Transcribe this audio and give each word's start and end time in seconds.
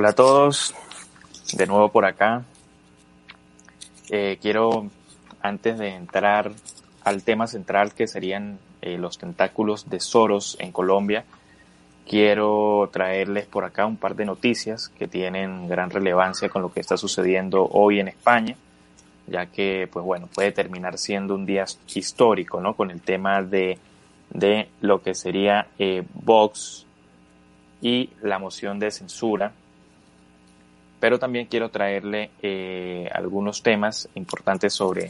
Hola 0.00 0.08
a 0.08 0.14
todos, 0.14 0.74
de 1.52 1.66
nuevo 1.66 1.90
por 1.90 2.06
acá. 2.06 2.46
Eh, 4.08 4.38
quiero, 4.40 4.86
antes 5.42 5.78
de 5.78 5.88
entrar 5.88 6.52
al 7.04 7.22
tema 7.22 7.46
central 7.46 7.92
que 7.92 8.06
serían 8.06 8.58
eh, 8.80 8.96
los 8.96 9.18
tentáculos 9.18 9.90
de 9.90 10.00
Soros 10.00 10.56
en 10.58 10.72
Colombia, 10.72 11.26
quiero 12.08 12.88
traerles 12.90 13.44
por 13.44 13.66
acá 13.66 13.84
un 13.84 13.98
par 13.98 14.16
de 14.16 14.24
noticias 14.24 14.88
que 14.88 15.06
tienen 15.06 15.68
gran 15.68 15.90
relevancia 15.90 16.48
con 16.48 16.62
lo 16.62 16.72
que 16.72 16.80
está 16.80 16.96
sucediendo 16.96 17.68
hoy 17.70 18.00
en 18.00 18.08
España, 18.08 18.56
ya 19.26 19.44
que, 19.44 19.86
pues 19.92 20.02
bueno, 20.02 20.30
puede 20.34 20.50
terminar 20.50 20.96
siendo 20.96 21.34
un 21.34 21.44
día 21.44 21.66
histórico, 21.94 22.58
¿no? 22.62 22.74
Con 22.74 22.90
el 22.90 23.02
tema 23.02 23.42
de, 23.42 23.76
de 24.30 24.70
lo 24.80 25.02
que 25.02 25.14
sería 25.14 25.66
eh, 25.78 26.04
Vox 26.14 26.86
y 27.82 28.08
la 28.22 28.38
moción 28.38 28.78
de 28.78 28.92
censura 28.92 29.52
pero 31.00 31.18
también 31.18 31.46
quiero 31.46 31.70
traerle 31.70 32.30
eh, 32.42 33.08
algunos 33.12 33.62
temas 33.62 34.08
importantes 34.14 34.74
sobre, 34.74 35.08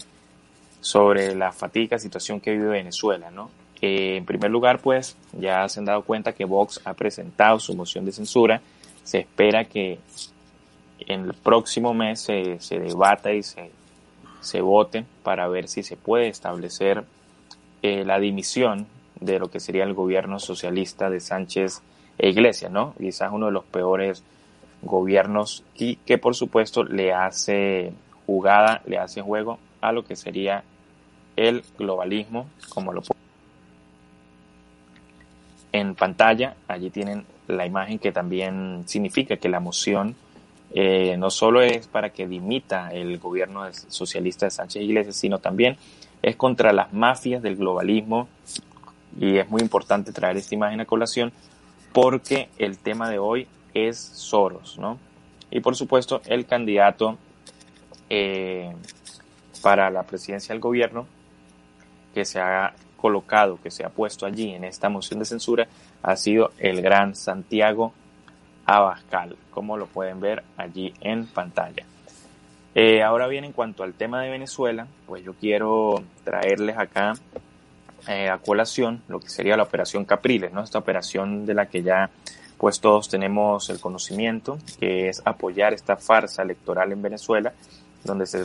sobre 0.80 1.34
la 1.34 1.52
fatiga, 1.52 1.98
situación 1.98 2.40
que 2.40 2.52
vive 2.52 2.68
Venezuela, 2.68 3.30
¿no? 3.30 3.50
Eh, 3.82 4.16
en 4.16 4.24
primer 4.24 4.50
lugar, 4.50 4.80
pues 4.80 5.16
ya 5.32 5.68
se 5.68 5.80
han 5.80 5.86
dado 5.86 6.02
cuenta 6.02 6.32
que 6.32 6.44
Vox 6.44 6.80
ha 6.84 6.94
presentado 6.94 7.58
su 7.58 7.74
moción 7.74 8.04
de 8.04 8.12
censura. 8.12 8.60
Se 9.02 9.18
espera 9.18 9.64
que 9.64 9.98
en 11.00 11.22
el 11.22 11.34
próximo 11.34 11.92
mes 11.92 12.20
se, 12.20 12.60
se 12.60 12.78
debata 12.78 13.32
y 13.32 13.42
se, 13.42 13.70
se 14.40 14.60
vote 14.60 15.04
para 15.22 15.48
ver 15.48 15.68
si 15.68 15.82
se 15.82 15.96
puede 15.96 16.28
establecer 16.28 17.04
eh, 17.82 18.04
la 18.04 18.20
dimisión 18.20 18.86
de 19.18 19.38
lo 19.38 19.50
que 19.50 19.60
sería 19.60 19.84
el 19.84 19.94
gobierno 19.94 20.38
socialista 20.38 21.10
de 21.10 21.20
Sánchez 21.20 21.82
e 22.18 22.28
Iglesias, 22.28 22.70
¿no? 22.70 22.94
Quizás 22.98 23.30
uno 23.32 23.46
de 23.46 23.52
los 23.52 23.64
peores 23.64 24.22
gobiernos 24.82 25.64
y 25.74 25.96
que 25.96 26.18
por 26.18 26.34
supuesto 26.34 26.84
le 26.84 27.12
hace 27.12 27.92
jugada, 28.26 28.82
le 28.86 28.98
hace 28.98 29.22
juego 29.22 29.58
a 29.80 29.92
lo 29.92 30.04
que 30.04 30.16
sería 30.16 30.64
el 31.36 31.62
globalismo, 31.78 32.46
como 32.68 32.92
lo 32.92 33.02
en 35.72 35.94
pantalla. 35.94 36.54
Allí 36.69 36.90
tienen 36.90 37.24
la 37.48 37.66
imagen 37.66 37.98
que 37.98 38.12
también 38.12 38.84
significa 38.86 39.36
que 39.36 39.48
la 39.48 39.60
moción 39.60 40.14
eh, 40.72 41.16
no 41.19 41.30
solo 41.30 41.62
es 41.62 41.86
para 41.88 42.10
que 42.10 42.28
dimita 42.28 42.92
el 42.92 43.19
gobierno 43.19 43.64
socialista 43.88 44.46
de 44.46 44.50
Sánchez 44.50 44.82
Iglesias, 44.82 45.16
sino 45.16 45.38
también 45.38 45.76
es 46.22 46.36
contra 46.36 46.72
las 46.72 46.92
mafias 46.92 47.42
del 47.42 47.56
globalismo 47.56 48.28
y 49.19 49.38
es 49.38 49.48
muy 49.48 49.62
importante 49.62 50.12
traer 50.12 50.36
esta 50.36 50.54
imagen 50.54 50.80
a 50.80 50.84
colación 50.84 51.32
porque 51.92 52.48
el 52.58 52.78
tema 52.78 53.10
de 53.10 53.19
hoy 53.19 53.48
es 53.75 53.98
Soros, 53.98 54.78
¿no? 54.78 54.98
Y 55.50 55.60
por 55.60 55.76
supuesto, 55.76 56.20
el 56.26 56.47
candidato 56.47 57.19
eh, 58.08 58.72
para 59.62 59.91
la 59.91 60.04
presidencia 60.04 60.53
del 60.53 60.60
gobierno 60.60 61.06
que 62.14 62.25
se 62.25 62.41
ha 62.41 62.75
colocado, 62.97 63.58
que 63.62 63.70
se 63.70 63.84
ha 63.84 63.88
puesto 63.88 64.26
allí 64.26 64.50
en 64.50 64.64
esta 64.64 64.88
moción 64.88 65.19
de 65.19 65.25
censura, 65.25 65.69
ha 66.03 66.16
sido 66.16 66.53
el 66.58 66.82
gran 66.82 67.14
Santiago 67.14 67.92
Abascal, 68.66 69.36
como 69.50 69.76
lo 69.76 69.87
pueden 69.87 70.20
ver 70.20 70.42
allí 70.56 70.92
en 71.00 71.26
pantalla. 71.26 71.84
Eh, 72.75 73.02
ahora 73.02 73.26
bien, 73.26 73.44
en 73.44 73.52
cuanto 73.52 73.82
al 73.82 73.94
tema 73.94 74.22
de 74.22 74.31
Venezuela, 74.31 74.87
pues 75.06 75.25
yo 75.25 75.34
quiero 75.34 76.02
traerles 76.25 76.78
acá 76.78 77.14
eh, 78.06 78.28
a 78.28 78.38
colación 78.38 79.02
lo 79.08 79.19
que 79.20 79.28
sería 79.28 79.56
la 79.56 79.64
operación 79.64 80.04
Capriles, 80.04 80.52
¿no? 80.52 80.62
Esta 80.62 80.78
operación 80.78 81.47
de 81.47 81.54
la 81.54 81.66
que 81.66 81.82
ya 81.82 82.10
pues 82.60 82.78
todos 82.78 83.09
tenemos 83.09 83.71
el 83.71 83.81
conocimiento, 83.81 84.59
que 84.78 85.09
es 85.09 85.22
apoyar 85.25 85.72
esta 85.72 85.97
farsa 85.97 86.43
electoral 86.43 86.93
en 86.93 87.00
Venezuela, 87.00 87.54
donde 88.04 88.26
se 88.26 88.44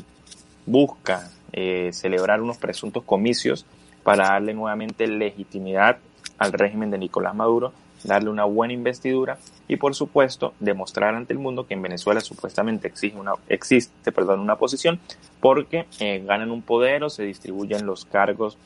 busca 0.65 1.29
eh, 1.51 1.89
celebrar 1.91 2.41
unos 2.41 2.57
presuntos 2.57 3.03
comicios 3.03 3.65
para 4.03 4.29
darle 4.29 4.53
nuevamente 4.53 5.05
legitimidad 5.05 5.97
al 6.37 6.53
régimen 6.53 6.91
de 6.91 6.97
Nicolás 6.97 7.35
Maduro, 7.35 7.73
darle 8.05 8.29
una 8.29 8.45
buena 8.45 8.73
investidura 8.73 9.37
y 9.67 9.75
por 9.75 9.95
supuesto 9.95 10.53
demostrar 10.61 11.13
ante 11.13 11.33
el 11.33 11.39
mundo 11.39 11.67
que 11.67 11.73
en 11.73 11.81
Venezuela 11.81 12.21
supuestamente 12.21 12.87
existe 12.87 13.19
una, 13.19 13.33
existe, 13.49 14.13
perdón, 14.13 14.39
una 14.39 14.55
posición 14.55 15.01
porque 15.41 15.87
eh, 15.99 16.23
ganan 16.25 16.51
un 16.51 16.61
poder 16.61 17.03
o 17.03 17.09
se 17.09 17.23
distribuyen 17.23 17.85
los 17.85 18.05
cargos 18.05 18.57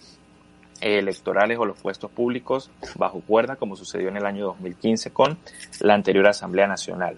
electorales 0.81 1.57
o 1.57 1.65
los 1.65 1.79
puestos 1.79 2.11
públicos 2.11 2.69
bajo 2.95 3.21
cuerda, 3.21 3.55
como 3.55 3.75
sucedió 3.75 4.09
en 4.09 4.17
el 4.17 4.25
año 4.25 4.45
2015 4.45 5.11
con 5.11 5.37
la 5.81 5.93
anterior 5.93 6.27
Asamblea 6.27 6.67
Nacional. 6.67 7.17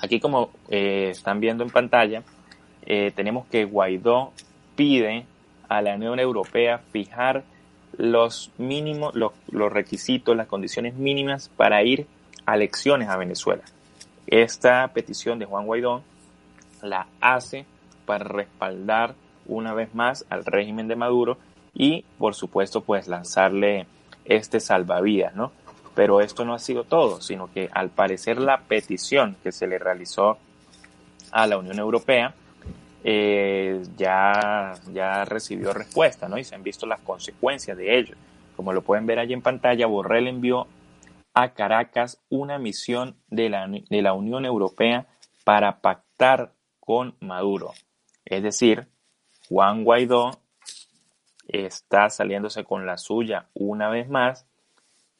Aquí, 0.00 0.20
como 0.20 0.50
eh, 0.68 1.08
están 1.10 1.40
viendo 1.40 1.64
en 1.64 1.70
pantalla, 1.70 2.22
eh, 2.86 3.12
tenemos 3.14 3.46
que 3.46 3.64
Guaidó 3.64 4.32
pide 4.76 5.26
a 5.68 5.80
la 5.80 5.94
Unión 5.94 6.18
Europea 6.18 6.78
fijar 6.92 7.44
los 7.96 8.50
mínimos, 8.58 9.14
los, 9.14 9.32
los 9.50 9.72
requisitos, 9.72 10.36
las 10.36 10.46
condiciones 10.46 10.94
mínimas 10.94 11.48
para 11.48 11.82
ir 11.82 12.06
a 12.44 12.56
elecciones 12.56 13.08
a 13.08 13.16
Venezuela. 13.16 13.62
Esta 14.26 14.88
petición 14.88 15.38
de 15.38 15.46
Juan 15.46 15.66
Guaidó 15.66 16.02
la 16.82 17.06
hace 17.20 17.66
para 18.04 18.24
respaldar 18.24 19.14
una 19.46 19.74
vez 19.74 19.94
más 19.94 20.24
al 20.28 20.44
régimen 20.44 20.88
de 20.88 20.96
Maduro 20.96 21.38
y 21.74 22.04
por 22.18 22.34
supuesto 22.34 22.82
pues 22.82 23.08
lanzarle 23.08 23.86
este 24.24 24.60
salvavidas, 24.60 25.34
¿no? 25.34 25.52
Pero 25.94 26.20
esto 26.20 26.44
no 26.44 26.54
ha 26.54 26.58
sido 26.58 26.84
todo, 26.84 27.20
sino 27.20 27.52
que 27.52 27.68
al 27.72 27.90
parecer 27.90 28.40
la 28.40 28.62
petición 28.62 29.36
que 29.42 29.52
se 29.52 29.66
le 29.66 29.78
realizó 29.78 30.38
a 31.30 31.46
la 31.46 31.58
Unión 31.58 31.78
Europea 31.78 32.34
eh, 33.04 33.82
ya, 33.96 34.72
ya 34.92 35.24
recibió 35.24 35.72
respuesta, 35.72 36.28
¿no? 36.28 36.38
Y 36.38 36.44
se 36.44 36.54
han 36.54 36.62
visto 36.62 36.86
las 36.86 37.00
consecuencias 37.00 37.76
de 37.76 37.98
ello. 37.98 38.16
Como 38.56 38.72
lo 38.72 38.82
pueden 38.82 39.06
ver 39.06 39.18
allí 39.18 39.34
en 39.34 39.42
pantalla, 39.42 39.86
Borrell 39.86 40.26
envió 40.26 40.66
a 41.34 41.50
Caracas 41.50 42.22
una 42.30 42.58
misión 42.58 43.16
de 43.28 43.50
la, 43.50 43.66
de 43.68 44.02
la 44.02 44.14
Unión 44.14 44.44
Europea 44.46 45.06
para 45.44 45.80
pactar 45.80 46.52
con 46.80 47.14
Maduro. 47.20 47.72
Es 48.24 48.42
decir, 48.42 48.86
Juan 49.48 49.84
Guaidó 49.84 50.40
está 51.48 52.10
saliéndose 52.10 52.64
con 52.64 52.86
la 52.86 52.96
suya 52.96 53.48
una 53.54 53.88
vez 53.88 54.08
más 54.08 54.46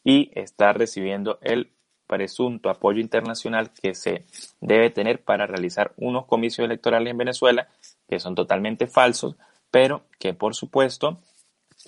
y 0.02 0.30
está 0.34 0.72
recibiendo 0.72 1.38
el 1.40 1.72
presunto 2.06 2.68
apoyo 2.68 3.00
internacional 3.00 3.70
que 3.72 3.94
se 3.94 4.24
debe 4.60 4.90
tener 4.90 5.22
para 5.22 5.46
realizar 5.46 5.92
unos 5.96 6.26
comicios 6.26 6.64
electorales 6.64 7.10
en 7.10 7.18
Venezuela 7.18 7.68
que 8.08 8.20
son 8.20 8.34
totalmente 8.34 8.86
falsos, 8.86 9.36
pero 9.70 10.02
que 10.18 10.34
por 10.34 10.54
supuesto 10.54 11.18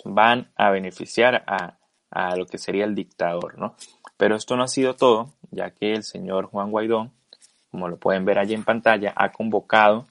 van 0.04 0.50
a 0.56 0.70
beneficiar 0.70 1.44
a, 1.46 1.78
a 2.10 2.36
lo 2.36 2.46
que 2.46 2.58
sería 2.58 2.84
el 2.84 2.94
dictador, 2.94 3.58
¿no? 3.58 3.76
Pero 4.16 4.36
esto 4.36 4.56
no 4.56 4.62
ha 4.62 4.68
sido 4.68 4.94
todo, 4.96 5.34
ya 5.50 5.70
que 5.70 5.92
el 5.92 6.02
señor 6.02 6.46
Juan 6.46 6.70
Guaidó, 6.70 7.10
como 7.70 7.88
lo 7.88 7.98
pueden 7.98 8.24
ver 8.24 8.38
allí 8.38 8.54
en 8.54 8.64
pantalla, 8.64 9.12
ha 9.14 9.32
convocado 9.32 10.06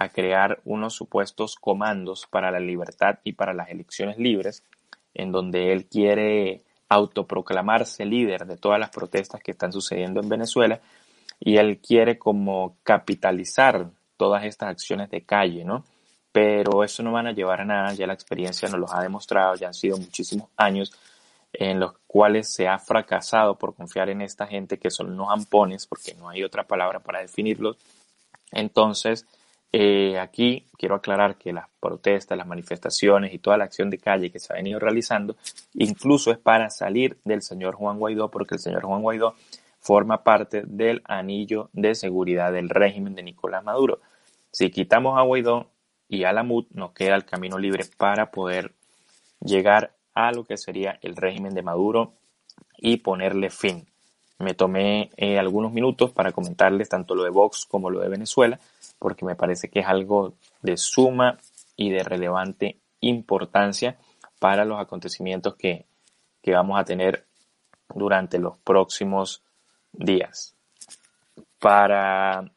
a 0.00 0.08
crear 0.08 0.62
unos 0.64 0.94
supuestos 0.94 1.56
comandos 1.56 2.26
para 2.26 2.50
la 2.50 2.58
libertad 2.58 3.18
y 3.22 3.34
para 3.34 3.52
las 3.52 3.68
elecciones 3.68 4.16
libres, 4.16 4.64
en 5.12 5.30
donde 5.30 5.74
él 5.74 5.84
quiere 5.84 6.62
autoproclamarse 6.88 8.06
líder 8.06 8.46
de 8.46 8.56
todas 8.56 8.80
las 8.80 8.88
protestas 8.88 9.42
que 9.42 9.50
están 9.50 9.74
sucediendo 9.74 10.18
en 10.20 10.30
Venezuela 10.30 10.80
y 11.38 11.58
él 11.58 11.80
quiere 11.86 12.18
como 12.18 12.78
capitalizar 12.82 13.90
todas 14.16 14.44
estas 14.44 14.70
acciones 14.70 15.10
de 15.10 15.20
calle, 15.20 15.66
¿no? 15.66 15.84
Pero 16.32 16.82
eso 16.82 17.02
no 17.02 17.12
van 17.12 17.26
a 17.26 17.32
llevar 17.32 17.60
a 17.60 17.66
nada, 17.66 17.92
ya 17.92 18.06
la 18.06 18.14
experiencia 18.14 18.70
nos 18.70 18.80
lo 18.80 18.90
ha 18.90 19.02
demostrado, 19.02 19.54
ya 19.56 19.66
han 19.66 19.74
sido 19.74 19.98
muchísimos 19.98 20.48
años 20.56 20.94
en 21.52 21.78
los 21.78 21.92
cuales 22.06 22.50
se 22.50 22.68
ha 22.68 22.78
fracasado 22.78 23.56
por 23.56 23.74
confiar 23.74 24.08
en 24.08 24.22
esta 24.22 24.46
gente 24.46 24.78
que 24.78 24.90
son 24.90 25.12
unos 25.12 25.28
ampones, 25.30 25.86
porque 25.86 26.14
no 26.14 26.30
hay 26.30 26.42
otra 26.42 26.66
palabra 26.66 27.00
para 27.00 27.20
definirlos. 27.20 27.76
Entonces, 28.50 29.26
eh, 29.72 30.18
aquí 30.18 30.66
quiero 30.76 30.96
aclarar 30.96 31.36
que 31.36 31.52
las 31.52 31.66
protestas, 31.78 32.36
las 32.36 32.46
manifestaciones 32.46 33.32
y 33.32 33.38
toda 33.38 33.56
la 33.56 33.64
acción 33.64 33.90
de 33.90 33.98
calle 33.98 34.30
que 34.30 34.40
se 34.40 34.52
ha 34.52 34.56
venido 34.56 34.78
realizando, 34.78 35.36
incluso 35.74 36.30
es 36.32 36.38
para 36.38 36.70
salir 36.70 37.18
del 37.24 37.42
señor 37.42 37.74
Juan 37.76 37.98
Guaidó, 37.98 38.30
porque 38.30 38.56
el 38.56 38.60
señor 38.60 38.84
Juan 38.84 39.02
Guaidó 39.02 39.34
forma 39.78 40.22
parte 40.24 40.62
del 40.66 41.02
anillo 41.04 41.70
de 41.72 41.94
seguridad 41.94 42.52
del 42.52 42.68
régimen 42.68 43.14
de 43.14 43.22
Nicolás 43.22 43.64
Maduro. 43.64 44.00
Si 44.50 44.70
quitamos 44.70 45.16
a 45.18 45.22
Guaidó 45.22 45.70
y 46.08 46.24
a 46.24 46.32
la 46.32 46.42
MUD, 46.42 46.66
nos 46.72 46.92
queda 46.92 47.14
el 47.14 47.24
camino 47.24 47.56
libre 47.56 47.84
para 47.96 48.30
poder 48.30 48.72
llegar 49.40 49.92
a 50.14 50.32
lo 50.32 50.44
que 50.44 50.56
sería 50.56 50.98
el 51.02 51.16
régimen 51.16 51.54
de 51.54 51.62
Maduro 51.62 52.14
y 52.76 52.98
ponerle 52.98 53.50
fin. 53.50 53.86
Me 54.40 54.54
tomé 54.54 55.10
eh, 55.16 55.38
algunos 55.38 55.72
minutos 55.72 56.10
para 56.12 56.32
comentarles 56.32 56.88
tanto 56.88 57.14
lo 57.14 57.24
de 57.24 57.30
Vox 57.30 57.66
como 57.66 57.90
lo 57.90 58.00
de 58.00 58.08
Venezuela, 58.08 58.58
porque 58.98 59.24
me 59.24 59.36
parece 59.36 59.68
que 59.68 59.80
es 59.80 59.86
algo 59.86 60.32
de 60.62 60.78
suma 60.78 61.38
y 61.76 61.90
de 61.90 62.02
relevante 62.02 62.78
importancia 63.00 63.98
para 64.38 64.64
los 64.64 64.80
acontecimientos 64.80 65.54
que, 65.56 65.84
que 66.42 66.52
vamos 66.52 66.80
a 66.80 66.84
tener 66.84 67.26
durante 67.94 68.38
los 68.38 68.56
próximos 68.58 69.42
días. 69.92 70.54
para 71.58 72.50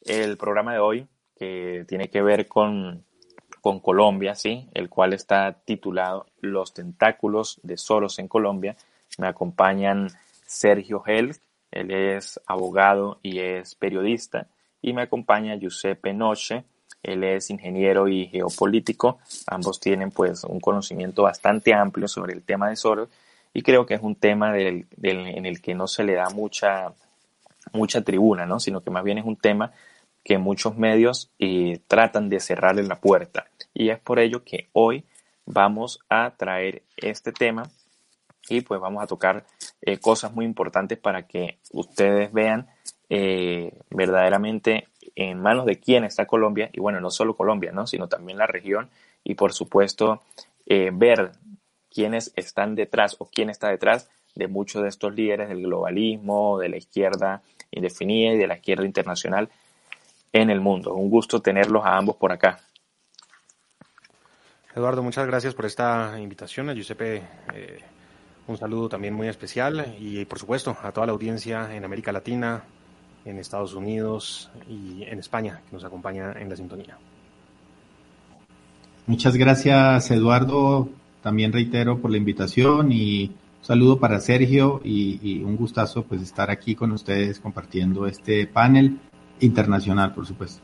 el 0.00 0.38
programa 0.38 0.72
de 0.72 0.78
hoy, 0.78 1.06
que 1.36 1.84
tiene 1.86 2.08
que 2.08 2.22
ver 2.22 2.48
con, 2.48 3.04
con 3.60 3.80
Colombia, 3.80 4.34
¿sí? 4.34 4.68
el 4.72 4.88
cual 4.88 5.12
está 5.12 5.52
titulado 5.52 6.26
Los 6.40 6.72
tentáculos 6.72 7.60
de 7.62 7.76
Soros 7.76 8.18
en 8.18 8.28
Colombia. 8.28 8.76
Me 9.18 9.28
acompañan 9.28 10.08
Sergio 10.52 11.02
Hel, 11.06 11.36
él 11.70 11.90
es 11.90 12.40
abogado 12.46 13.18
y 13.22 13.38
es 13.38 13.74
periodista, 13.74 14.48
y 14.80 14.92
me 14.92 15.02
acompaña 15.02 15.56
Giuseppe 15.56 16.12
Noche, 16.12 16.64
él 17.02 17.24
es 17.24 17.50
ingeniero 17.50 18.06
y 18.08 18.26
geopolítico. 18.26 19.18
Ambos 19.46 19.80
tienen 19.80 20.10
pues 20.10 20.44
un 20.44 20.60
conocimiento 20.60 21.24
bastante 21.24 21.74
amplio 21.74 22.06
sobre 22.06 22.34
el 22.34 22.42
tema 22.42 22.68
de 22.68 22.76
Soros 22.76 23.08
y 23.52 23.62
creo 23.62 23.86
que 23.86 23.94
es 23.94 24.02
un 24.02 24.14
tema 24.14 24.56
en 24.58 24.86
el 25.46 25.60
que 25.60 25.74
no 25.74 25.86
se 25.86 26.04
le 26.04 26.14
da 26.14 26.28
mucha, 26.30 26.92
mucha 27.72 28.02
tribuna, 28.02 28.46
¿no? 28.46 28.60
sino 28.60 28.82
que 28.82 28.90
más 28.90 29.04
bien 29.04 29.18
es 29.18 29.24
un 29.24 29.36
tema 29.36 29.72
que 30.22 30.38
muchos 30.38 30.76
medios 30.76 31.30
eh, 31.38 31.80
tratan 31.88 32.28
de 32.28 32.38
cerrarle 32.38 32.84
la 32.84 33.00
puerta. 33.00 33.46
Y 33.74 33.88
es 33.90 33.98
por 33.98 34.20
ello 34.20 34.44
que 34.44 34.68
hoy 34.72 35.04
vamos 35.44 35.98
a 36.08 36.34
traer 36.36 36.82
este 36.96 37.32
tema 37.32 37.68
y 38.48 38.60
pues 38.62 38.80
vamos 38.80 39.02
a 39.02 39.06
tocar 39.06 39.44
eh, 39.80 39.98
cosas 39.98 40.32
muy 40.32 40.44
importantes 40.44 40.98
para 40.98 41.26
que 41.26 41.58
ustedes 41.72 42.32
vean 42.32 42.68
eh, 43.08 43.72
verdaderamente 43.90 44.88
en 45.14 45.40
manos 45.40 45.66
de 45.66 45.78
quién 45.78 46.04
está 46.04 46.26
Colombia 46.26 46.70
y 46.72 46.80
bueno, 46.80 47.00
no 47.00 47.10
solo 47.10 47.36
Colombia, 47.36 47.72
¿no? 47.72 47.86
sino 47.86 48.08
también 48.08 48.38
la 48.38 48.46
región 48.46 48.90
y 49.24 49.34
por 49.34 49.52
supuesto 49.52 50.22
ver 50.66 51.32
quiénes 51.90 52.32
están 52.36 52.74
detrás 52.74 53.16
o 53.18 53.26
quién 53.26 53.50
está 53.50 53.68
detrás 53.68 54.08
de 54.34 54.48
muchos 54.48 54.82
de 54.82 54.88
estos 54.88 55.14
líderes 55.14 55.48
del 55.48 55.62
globalismo, 55.62 56.58
de 56.58 56.68
la 56.70 56.76
izquierda 56.76 57.42
indefinida 57.70 58.32
y 58.32 58.38
de 58.38 58.46
la 58.46 58.56
izquierda 58.56 58.84
internacional 58.84 59.50
en 60.32 60.50
el 60.50 60.60
mundo. 60.60 60.94
Un 60.94 61.10
gusto 61.10 61.40
tenerlos 61.40 61.84
a 61.84 61.96
ambos 61.96 62.16
por 62.16 62.32
acá. 62.32 62.60
Eduardo, 64.74 65.02
muchas 65.02 65.26
gracias 65.26 65.54
por 65.54 65.66
esta 65.66 66.18
invitación. 66.18 66.70
A 66.70 66.74
Giuseppe, 66.74 67.22
eh, 67.52 67.78
un 68.46 68.56
saludo 68.56 68.88
también 68.88 69.14
muy 69.14 69.28
especial 69.28 69.94
y 69.98 70.24
por 70.24 70.38
supuesto 70.38 70.76
a 70.82 70.92
toda 70.92 71.06
la 71.06 71.12
audiencia 71.12 71.74
en 71.74 71.84
América 71.84 72.12
Latina, 72.12 72.64
en 73.24 73.38
Estados 73.38 73.74
Unidos 73.74 74.50
y 74.68 75.04
en 75.04 75.18
España 75.18 75.60
que 75.68 75.76
nos 75.76 75.84
acompaña 75.84 76.32
en 76.38 76.48
la 76.48 76.56
sintonía. 76.56 76.98
Muchas 79.06 79.36
gracias 79.36 80.10
Eduardo, 80.10 80.88
también 81.22 81.52
reitero 81.52 81.98
por 81.98 82.10
la 82.10 82.16
invitación 82.16 82.92
y 82.92 83.26
un 83.26 83.64
saludo 83.64 83.98
para 83.98 84.20
Sergio 84.20 84.80
y, 84.82 85.20
y 85.22 85.42
un 85.42 85.56
gustazo 85.56 86.04
pues 86.04 86.22
estar 86.22 86.50
aquí 86.50 86.74
con 86.74 86.92
ustedes 86.92 87.38
compartiendo 87.38 88.06
este 88.06 88.46
panel 88.46 88.98
internacional, 89.40 90.14
por 90.14 90.26
supuesto. 90.26 90.62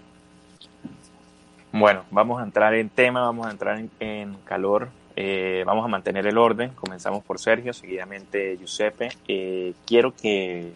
Bueno, 1.73 2.04
vamos 2.11 2.40
a 2.40 2.44
entrar 2.44 2.75
en 2.75 2.88
tema, 2.88 3.20
vamos 3.20 3.47
a 3.47 3.50
entrar 3.50 3.82
en, 4.00 4.35
calor, 4.44 4.88
eh, 5.20 5.64
vamos 5.66 5.84
a 5.84 5.88
mantener 5.88 6.28
el 6.28 6.38
orden. 6.38 6.70
Comenzamos 6.76 7.25
por 7.25 7.40
Sergio, 7.40 7.72
seguidamente 7.72 8.56
Giuseppe. 8.56 9.08
Eh, 9.26 9.75
quiero 9.84 10.14
que 10.14 10.75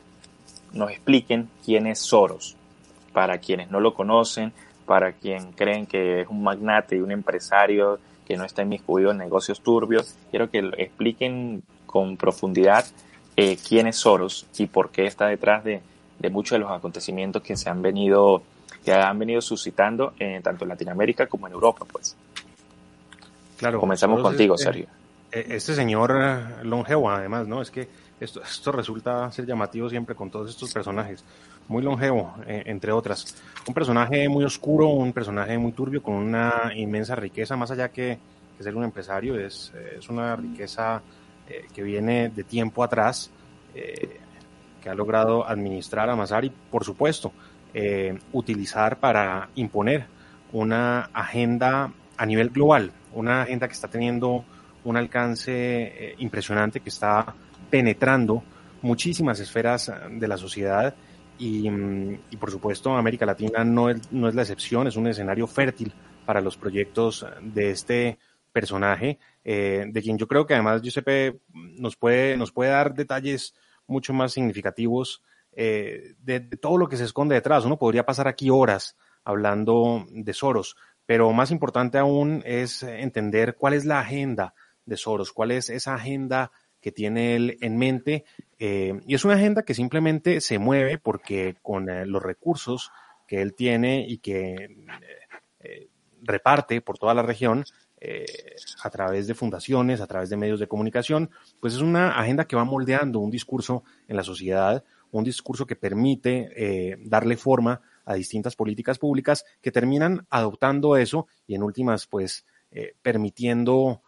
nos 0.72 0.90
expliquen 0.90 1.49
quién 1.64 1.87
es 1.87 2.00
Soros, 2.00 2.56
para 3.12 3.38
quienes 3.38 3.70
no 3.70 3.78
lo 3.78 3.94
conocen, 3.94 4.52
para 4.84 5.12
quien 5.12 5.52
creen 5.52 5.87
que 5.87 6.22
es 6.22 6.28
un 6.28 6.42
magnate 6.42 6.96
y 6.96 7.00
un 7.00 7.12
empresario 7.12 8.00
que 8.26 8.37
no 8.37 8.44
está 8.44 8.62
inmiscuido 8.62 9.12
en 9.12 9.18
negocios 9.18 9.61
turbios. 9.61 10.16
Quiero 10.32 10.50
que 10.50 10.58
expliquen 10.76 11.62
con 11.87 12.16
profundidad 12.16 12.84
eh, 13.37 13.56
quién 13.68 13.87
es 13.87 13.94
Soros 13.94 14.49
y 14.58 14.66
por 14.66 14.90
qué 14.90 15.06
está 15.06 15.28
detrás 15.28 15.62
de, 15.62 15.82
de 16.18 16.30
muchos 16.30 16.56
de 16.56 16.64
los 16.64 16.72
acontecimientos 16.72 17.42
que 17.42 17.56
se 17.56 17.70
han 17.70 17.80
venido, 17.80 18.42
que 18.84 18.92
han 18.92 19.20
venido 19.20 19.40
suscitando 19.40 20.14
en, 20.18 20.42
tanto 20.42 20.64
en 20.64 20.70
Latinoamérica 20.70 21.28
como 21.28 21.46
en 21.46 21.52
Europa, 21.52 21.87
pues. 21.92 22.16
Claro. 23.62 23.81
Comenzamos 23.81 24.21
contigo, 24.21 24.59
Sergio. 24.59 24.87
Eh, 25.31 25.47
este 25.50 25.75
señor 25.75 26.12
eh, 26.21 26.64
longevo, 26.64 27.11
además, 27.11 27.47
¿no? 27.47 27.62
Es 27.62 27.71
que 27.71 27.88
esto, 28.21 28.42
esto 28.42 28.73
resulta 28.73 29.31
ser 29.33 29.47
llamativo 29.47 29.88
siempre 29.88 30.14
con 30.14 30.31
todos 30.31 30.50
estos 30.50 30.73
personajes. 30.73 31.25
Muy 31.69 31.83
longevo, 31.83 32.35
eh, 32.47 32.64
entre 32.66 32.92
otras. 32.92 33.37
Un 33.66 33.75
personaje 33.75 34.28
muy 34.28 34.45
oscuro, 34.45 34.88
un 34.88 35.12
personaje 35.12 35.57
muy 35.59 35.73
turbio, 35.73 36.02
con 36.02 36.14
una 36.14 36.73
inmensa 36.75 37.14
riqueza, 37.14 37.57
más 37.57 37.71
allá 37.71 37.88
que, 37.88 38.19
que 38.57 38.62
ser 38.64 38.75
un 38.76 38.85
empresario, 38.85 39.38
es, 39.38 39.73
es 39.97 40.09
una 40.09 40.37
riqueza 40.37 41.00
que 41.75 41.83
viene 41.83 42.31
de 42.31 42.45
tiempo 42.45 42.83
atrás. 42.83 43.31
Eh, 43.75 44.21
que 44.83 44.90
ha 44.90 44.95
logrado 44.95 45.49
administrar, 45.49 46.11
amasar 46.11 46.45
y, 46.45 46.50
por 46.50 46.85
supuesto, 46.85 47.33
eh, 47.73 48.19
utilizar 48.33 48.99
para 48.99 49.49
imponer 49.54 50.07
una 50.52 51.09
agenda 51.14 51.92
a 52.16 52.26
nivel 52.26 52.50
global, 52.50 52.92
una 53.14 53.42
agenda 53.42 53.66
que 53.66 53.75
está 53.75 53.88
teniendo 53.88 54.45
un 54.85 54.97
alcance 54.97 55.52
eh, 55.52 56.14
impresionante, 56.19 56.81
que 56.81 56.88
está 56.88 57.35
penetrando 57.71 58.42
muchísimas 58.83 59.38
esferas 59.40 59.92
de 60.11 60.28
la 60.28 60.37
sociedad 60.37 60.95
y, 61.38 61.71
mm, 61.71 62.21
y, 62.31 62.37
por 62.37 62.50
supuesto 62.50 62.95
América 62.97 63.25
Latina 63.25 63.64
no 63.64 63.90
es, 63.90 64.11
no 64.12 64.28
es 64.28 64.35
la 64.35 64.42
excepción, 64.42 64.87
es 64.87 64.97
un 64.97 65.07
escenario 65.07 65.47
fértil 65.47 65.92
para 66.26 66.40
los 66.40 66.57
proyectos 66.57 67.26
de 67.40 67.71
este 67.71 68.19
personaje, 68.52 69.19
eh, 69.45 69.87
de 69.88 70.02
quien 70.02 70.19
yo 70.19 70.28
creo 70.28 70.47
que 70.47 70.54
además 70.54 70.83
Giuseppe 70.83 71.40
nos 71.52 71.97
puede, 71.97 72.37
nos 72.37 72.52
puede 72.52 72.71
dar 72.71 72.95
detalles 72.95 73.54
mucho 73.87 74.12
más 74.12 74.33
significativos 74.33 75.23
eh, 75.52 76.14
de, 76.21 76.40
todo 76.40 76.78
lo 76.78 76.88
que 76.88 76.97
se 76.97 77.04
esconde 77.04 77.35
detrás. 77.35 77.64
Uno 77.64 77.78
podría 77.78 78.07
pasar 78.07 78.28
aquí 78.28 78.50
horas 78.50 78.97
hablando 79.25 80.07
de 80.11 80.33
Soros, 80.33 80.76
pero 81.06 81.32
más 81.32 81.50
importante 81.50 81.99
aún 81.99 82.42
es 82.44 82.82
entender 82.82 83.56
cuál 83.56 83.75
es 83.75 83.85
la 83.85 84.00
agenda 84.00 84.54
de 84.85 84.97
Soros, 84.97 85.32
cuál 85.32 85.50
es 85.50 85.71
esa 85.71 85.94
agenda 85.94 86.50
que 86.80 86.92
tiene 86.92 87.37
él 87.37 87.59
en 87.61 87.76
mente. 87.76 88.25
Eh, 88.59 89.00
y 89.06 89.14
es 89.14 89.25
una 89.25 89.35
agenda 89.35 89.62
que 89.62 89.75
simplemente 89.75 90.40
se 90.40 90.59
mueve 90.59 90.99
porque 90.99 91.56
con 91.62 91.88
eh, 91.88 92.06
los 92.06 92.23
recursos 92.23 92.90
que 93.26 93.40
él 93.40 93.54
tiene 93.54 94.04
y 94.06 94.18
que 94.18 94.76
reparte 96.23 96.80
por 96.80 96.99
toda 96.99 97.14
la 97.14 97.23
región, 97.23 97.64
eh, 98.04 98.26
a 98.82 98.90
través 98.90 99.28
de 99.28 99.35
fundaciones, 99.35 100.00
a 100.00 100.09
través 100.09 100.28
de 100.28 100.37
medios 100.37 100.59
de 100.59 100.66
comunicación, 100.66 101.30
pues 101.61 101.75
es 101.75 101.80
una 101.82 102.18
agenda 102.18 102.47
que 102.47 102.56
va 102.56 102.64
moldeando 102.64 103.21
un 103.21 103.30
discurso 103.30 103.85
en 104.09 104.16
la 104.16 104.25
sociedad, 104.25 104.82
un 105.12 105.23
discurso 105.23 105.66
que 105.66 105.76
permite 105.76 106.50
eh, 106.56 106.97
darle 107.04 107.37
forma 107.37 107.80
a 108.04 108.14
distintas 108.14 108.56
políticas 108.56 108.99
públicas 108.99 109.44
que 109.61 109.73
terminan 109.73 110.26
adoptando 110.30 110.97
eso 110.97 111.26
y 111.47 111.54
en 111.54 111.62
últimas, 111.62 112.06
pues, 112.06 112.44
eh, 112.71 112.94
permitiendo 113.02 114.02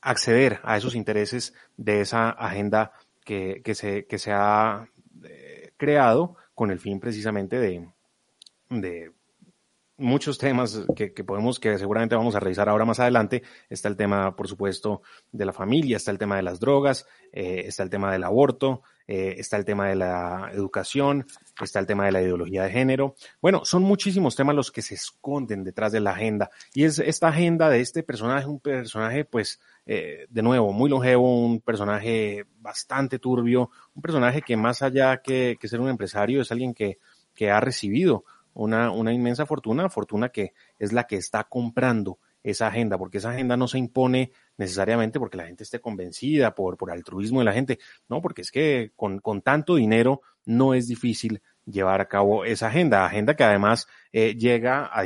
acceder 0.00 0.58
a 0.64 0.76
esos 0.76 0.96
intereses 0.96 1.54
de 1.76 2.00
esa 2.00 2.30
agenda 2.30 2.90
que, 3.24 3.62
que, 3.62 3.76
se, 3.76 4.04
que 4.06 4.18
se 4.18 4.32
ha 4.32 4.88
creado 5.76 6.34
con 6.56 6.72
el 6.72 6.80
fin 6.80 6.98
precisamente 6.98 7.60
de 7.60 9.12
muchos 9.96 10.38
temas 10.38 10.82
que, 10.96 11.08
podemos, 11.24 11.60
que 11.60 11.78
seguramente 11.78 12.16
vamos 12.16 12.34
a 12.34 12.40
revisar 12.40 12.68
ahora 12.68 12.84
más 12.84 13.00
adelante. 13.00 13.42
Está 13.68 13.88
el 13.88 13.96
tema, 13.96 14.34
por 14.34 14.48
supuesto, 14.48 15.02
de 15.30 15.44
la 15.44 15.52
familia, 15.52 15.96
está 15.96 16.10
el 16.10 16.18
tema 16.18 16.36
de 16.36 16.42
las 16.42 16.60
drogas, 16.60 17.06
eh, 17.32 17.64
está 17.66 17.82
el 17.82 17.90
tema 17.90 18.12
del 18.12 18.24
aborto, 18.24 18.82
eh, 19.06 19.36
está 19.38 19.56
el 19.56 19.64
tema 19.64 19.88
de 19.88 19.96
la 19.96 20.50
educación, 20.52 21.26
está 21.60 21.78
el 21.78 21.86
tema 21.86 22.06
de 22.06 22.12
la 22.12 22.22
ideología 22.22 22.64
de 22.64 22.70
género. 22.70 23.14
Bueno, 23.40 23.64
son 23.64 23.82
muchísimos 23.82 24.34
temas 24.34 24.56
los 24.56 24.72
que 24.72 24.82
se 24.82 24.94
esconden 24.94 25.62
detrás 25.62 25.92
de 25.92 26.00
la 26.00 26.10
agenda. 26.10 26.50
Y 26.72 26.84
es 26.84 26.98
esta 26.98 27.28
agenda 27.28 27.68
de 27.68 27.80
este 27.80 28.02
personaje, 28.02 28.46
un 28.46 28.60
personaje, 28.60 29.24
pues, 29.24 29.60
eh, 29.86 30.26
de 30.28 30.42
nuevo, 30.42 30.72
muy 30.72 30.90
longevo, 30.90 31.44
un 31.44 31.60
personaje 31.60 32.46
bastante 32.58 33.18
turbio, 33.18 33.70
un 33.94 34.02
personaje 34.02 34.42
que 34.42 34.56
más 34.56 34.82
allá 34.82 35.18
que, 35.18 35.56
que 35.60 35.68
ser 35.68 35.80
un 35.80 35.88
empresario, 35.88 36.40
es 36.40 36.50
alguien 36.50 36.74
que, 36.74 36.98
que 37.34 37.50
ha 37.50 37.60
recibido 37.60 38.24
una, 38.54 38.90
una 38.90 39.12
inmensa 39.12 39.46
fortuna, 39.46 39.88
fortuna 39.88 40.30
que 40.30 40.54
es 40.78 40.92
la 40.92 41.04
que 41.04 41.16
está 41.16 41.44
comprando 41.44 42.18
esa 42.42 42.66
agenda, 42.66 42.98
porque 42.98 43.18
esa 43.18 43.30
agenda 43.30 43.56
no 43.56 43.66
se 43.66 43.78
impone 43.78 44.30
necesariamente 44.58 45.18
porque 45.18 45.38
la 45.38 45.46
gente 45.46 45.64
esté 45.64 45.80
convencida 45.80 46.54
por, 46.54 46.76
por 46.76 46.90
altruismo 46.90 47.38
de 47.40 47.46
la 47.46 47.54
gente, 47.54 47.78
no, 48.08 48.20
porque 48.20 48.42
es 48.42 48.50
que 48.50 48.92
con, 48.96 49.18
con 49.18 49.40
tanto 49.40 49.76
dinero 49.76 50.20
no 50.44 50.74
es 50.74 50.86
difícil 50.86 51.40
llevar 51.64 52.02
a 52.02 52.08
cabo 52.08 52.44
esa 52.44 52.66
agenda, 52.66 53.06
agenda 53.06 53.34
que 53.34 53.44
además 53.44 53.88
eh, 54.12 54.34
llega 54.36 54.84
a, 54.84 55.04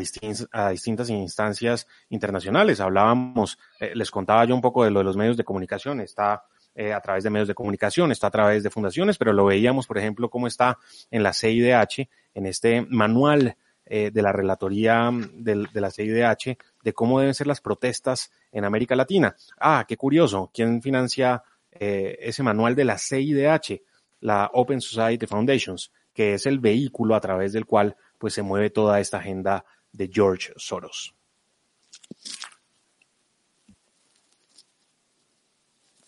a 0.52 0.70
distintas 0.70 1.10
instancias 1.10 1.86
internacionales. 2.08 2.80
Hablábamos, 2.80 3.58
eh, 3.78 3.92
les 3.94 4.10
contaba 4.10 4.44
yo 4.44 4.56
un 4.56 4.60
poco 4.60 4.82
de 4.82 4.90
lo 4.90 4.98
de 4.98 5.04
los 5.04 5.16
medios 5.16 5.36
de 5.36 5.44
comunicación, 5.44 6.00
está 6.00 6.42
eh, 6.80 6.92
a 6.92 7.00
través 7.00 7.24
de 7.24 7.30
medios 7.30 7.48
de 7.48 7.56
comunicación, 7.56 8.12
está 8.12 8.28
a 8.28 8.30
través 8.30 8.62
de 8.62 8.70
fundaciones, 8.70 9.18
pero 9.18 9.32
lo 9.32 9.46
veíamos, 9.46 9.88
por 9.88 9.98
ejemplo, 9.98 10.30
cómo 10.30 10.46
está 10.46 10.78
en 11.10 11.24
la 11.24 11.32
CIDH, 11.32 12.08
en 12.34 12.46
este 12.46 12.82
manual 12.82 13.56
eh, 13.84 14.12
de 14.12 14.22
la 14.22 14.30
relatoría 14.30 15.10
de, 15.32 15.66
la 15.72 15.90
CIDH, 15.90 16.56
de 16.84 16.92
cómo 16.92 17.18
deben 17.18 17.34
ser 17.34 17.48
las 17.48 17.60
protestas 17.60 18.30
en 18.52 18.64
América 18.64 18.94
Latina. 18.94 19.34
Ah, 19.58 19.86
qué 19.88 19.96
curioso, 19.96 20.52
¿quién 20.54 20.80
financia 20.80 21.42
eh, 21.72 22.16
ese 22.20 22.44
manual 22.44 22.76
de 22.76 22.84
la 22.84 22.96
CIDH? 22.96 23.82
La 24.20 24.48
Open 24.52 24.80
Society 24.80 25.26
Foundations, 25.26 25.90
que 26.14 26.34
es 26.34 26.46
el 26.46 26.60
vehículo 26.60 27.16
a 27.16 27.20
través 27.20 27.52
del 27.52 27.66
cual 27.66 27.96
pues 28.18 28.34
se 28.34 28.42
mueve 28.42 28.70
toda 28.70 29.00
esta 29.00 29.18
agenda 29.18 29.64
de 29.90 30.08
George 30.12 30.52
Soros. 30.54 31.12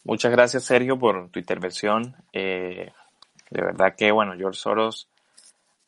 Muchas 0.05 0.33
gracias, 0.33 0.65
Sergio, 0.65 0.99
por 0.99 1.29
tu 1.29 1.39
intervención. 1.39 2.17
Eh, 2.33 2.91
de 3.51 3.63
verdad 3.63 3.95
que, 3.95 4.11
bueno, 4.13 4.35
George 4.35 4.59
Soros 4.59 5.09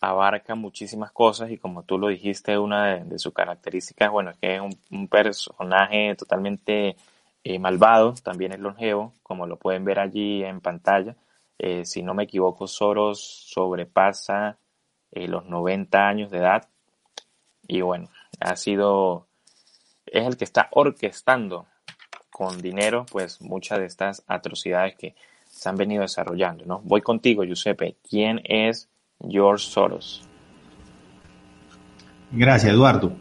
abarca 0.01 0.55
muchísimas 0.55 1.13
cosas 1.13 1.51
y 1.51 1.57
como 1.57 1.85
tú 1.85 1.97
lo 1.99 2.09
dijiste, 2.09 2.59
una 2.59 2.99
de, 2.99 3.19
sus 3.19 3.33
características, 3.33 4.11
bueno, 4.11 4.31
es 4.31 4.37
que 4.39 4.57
es 4.57 4.61
un, 4.91 5.09
personaje 5.09 6.15
totalmente 6.15 6.97
eh, 7.43 7.59
malvado, 7.59 8.15
también 8.23 8.53
es 8.53 8.61
longevo, 8.61 9.15
como 9.23 9.47
lo 9.47 9.57
pueden 9.57 9.85
ver 9.85 9.99
allí 9.99 10.45
en 10.45 10.61
pantalla. 10.61 11.17
Eh, 11.59 11.87
si 11.87 12.03
no 12.03 12.13
me 12.13 12.25
equivoco, 12.25 12.67
Soros 12.67 13.21
sobrepasa 13.21 14.59
los 15.13 15.47
90 15.47 16.09
años 16.09 16.31
de 16.31 16.39
edad 16.39 16.69
y 17.67 17.81
bueno, 17.81 18.09
ha 18.41 18.57
sido, 18.57 19.27
es 20.07 20.27
el 20.27 20.37
que 20.37 20.45
está 20.45 20.69
orquestando 20.73 21.67
con 22.33 22.61
dinero, 22.61 23.07
pues 23.13 23.41
muchas 23.41 23.79
de 23.79 23.87
estas 23.87 24.25
atrocidades 24.27 24.97
que 24.97 25.15
se 25.49 25.69
han 25.69 25.77
venido 25.77 26.03
desarrollando, 26.03 26.65
¿no? 26.65 26.81
Voy 26.83 27.03
contigo, 27.03 27.45
Giuseppe. 27.45 27.97
¿Quién 28.09 28.41
es 28.45 28.89
George 29.29 29.67
Soros? 29.67 30.23
Gracias, 32.33 32.73
Eduardo. 32.73 33.13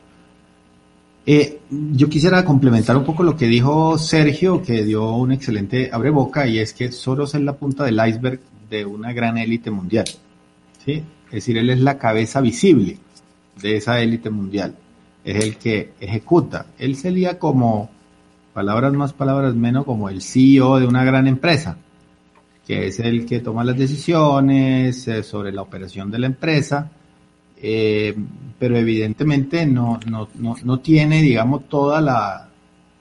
Eh, 1.26 1.60
yo 1.70 2.10
quisiera 2.10 2.44
complementar 2.44 2.98
un 2.98 3.04
poco 3.04 3.22
lo 3.22 3.36
que 3.36 3.46
dijo 3.46 3.98
Sergio, 3.98 4.64
que 4.64 4.84
dio 4.84 5.12
un 5.12 5.34
excelente 5.34 5.90
abreboca, 5.92 6.48
y 6.48 6.60
es 6.60 6.74
que 6.74 6.92
Soros 6.92 7.36
es 7.36 7.42
la 7.42 7.54
punta 7.54 7.84
del 7.84 8.00
iceberg 8.08 8.40
de 8.70 8.86
una 8.86 9.12
gran 9.12 9.38
élite 9.38 9.70
mundial. 9.70 10.06
¿sí? 10.86 11.04
Es 11.28 11.32
decir, 11.32 11.58
él 11.58 11.70
es 11.70 11.80
la 11.82 11.98
cabeza 11.98 12.42
visible 12.42 12.98
de 13.62 13.76
esa 13.76 14.00
élite 14.00 14.30
mundial. 14.30 14.76
Es 15.24 15.44
el 15.44 15.58
que 15.58 15.92
ejecuta. 16.00 16.68
Él 16.80 16.96
sería 16.96 17.38
como 17.38 17.90
palabras 18.54 18.94
más, 18.94 19.14
palabras 19.14 19.56
menos, 19.56 19.86
como 19.86 20.10
el 20.10 20.22
CEO 20.22 20.80
de 20.80 20.88
una 20.88 21.04
gran 21.04 21.28
empresa, 21.28 21.78
que 22.66 22.88
es 22.88 23.00
el 23.00 23.26
que 23.26 23.40
toma 23.40 23.64
las 23.64 23.78
decisiones 23.78 25.08
eh, 25.08 25.24
sobre 25.24 25.52
la 25.52 25.62
operación 25.62 26.12
de 26.12 26.20
la 26.20 26.28
empresa, 26.28 26.92
eh, 27.58 28.16
pero 28.58 28.78
evidentemente 28.78 29.66
no, 29.66 30.00
no, 30.08 30.30
no, 30.36 30.56
no, 30.64 30.80
tiene, 30.80 31.22
digamos, 31.22 31.68
toda 31.70 32.02
la, 32.02 32.50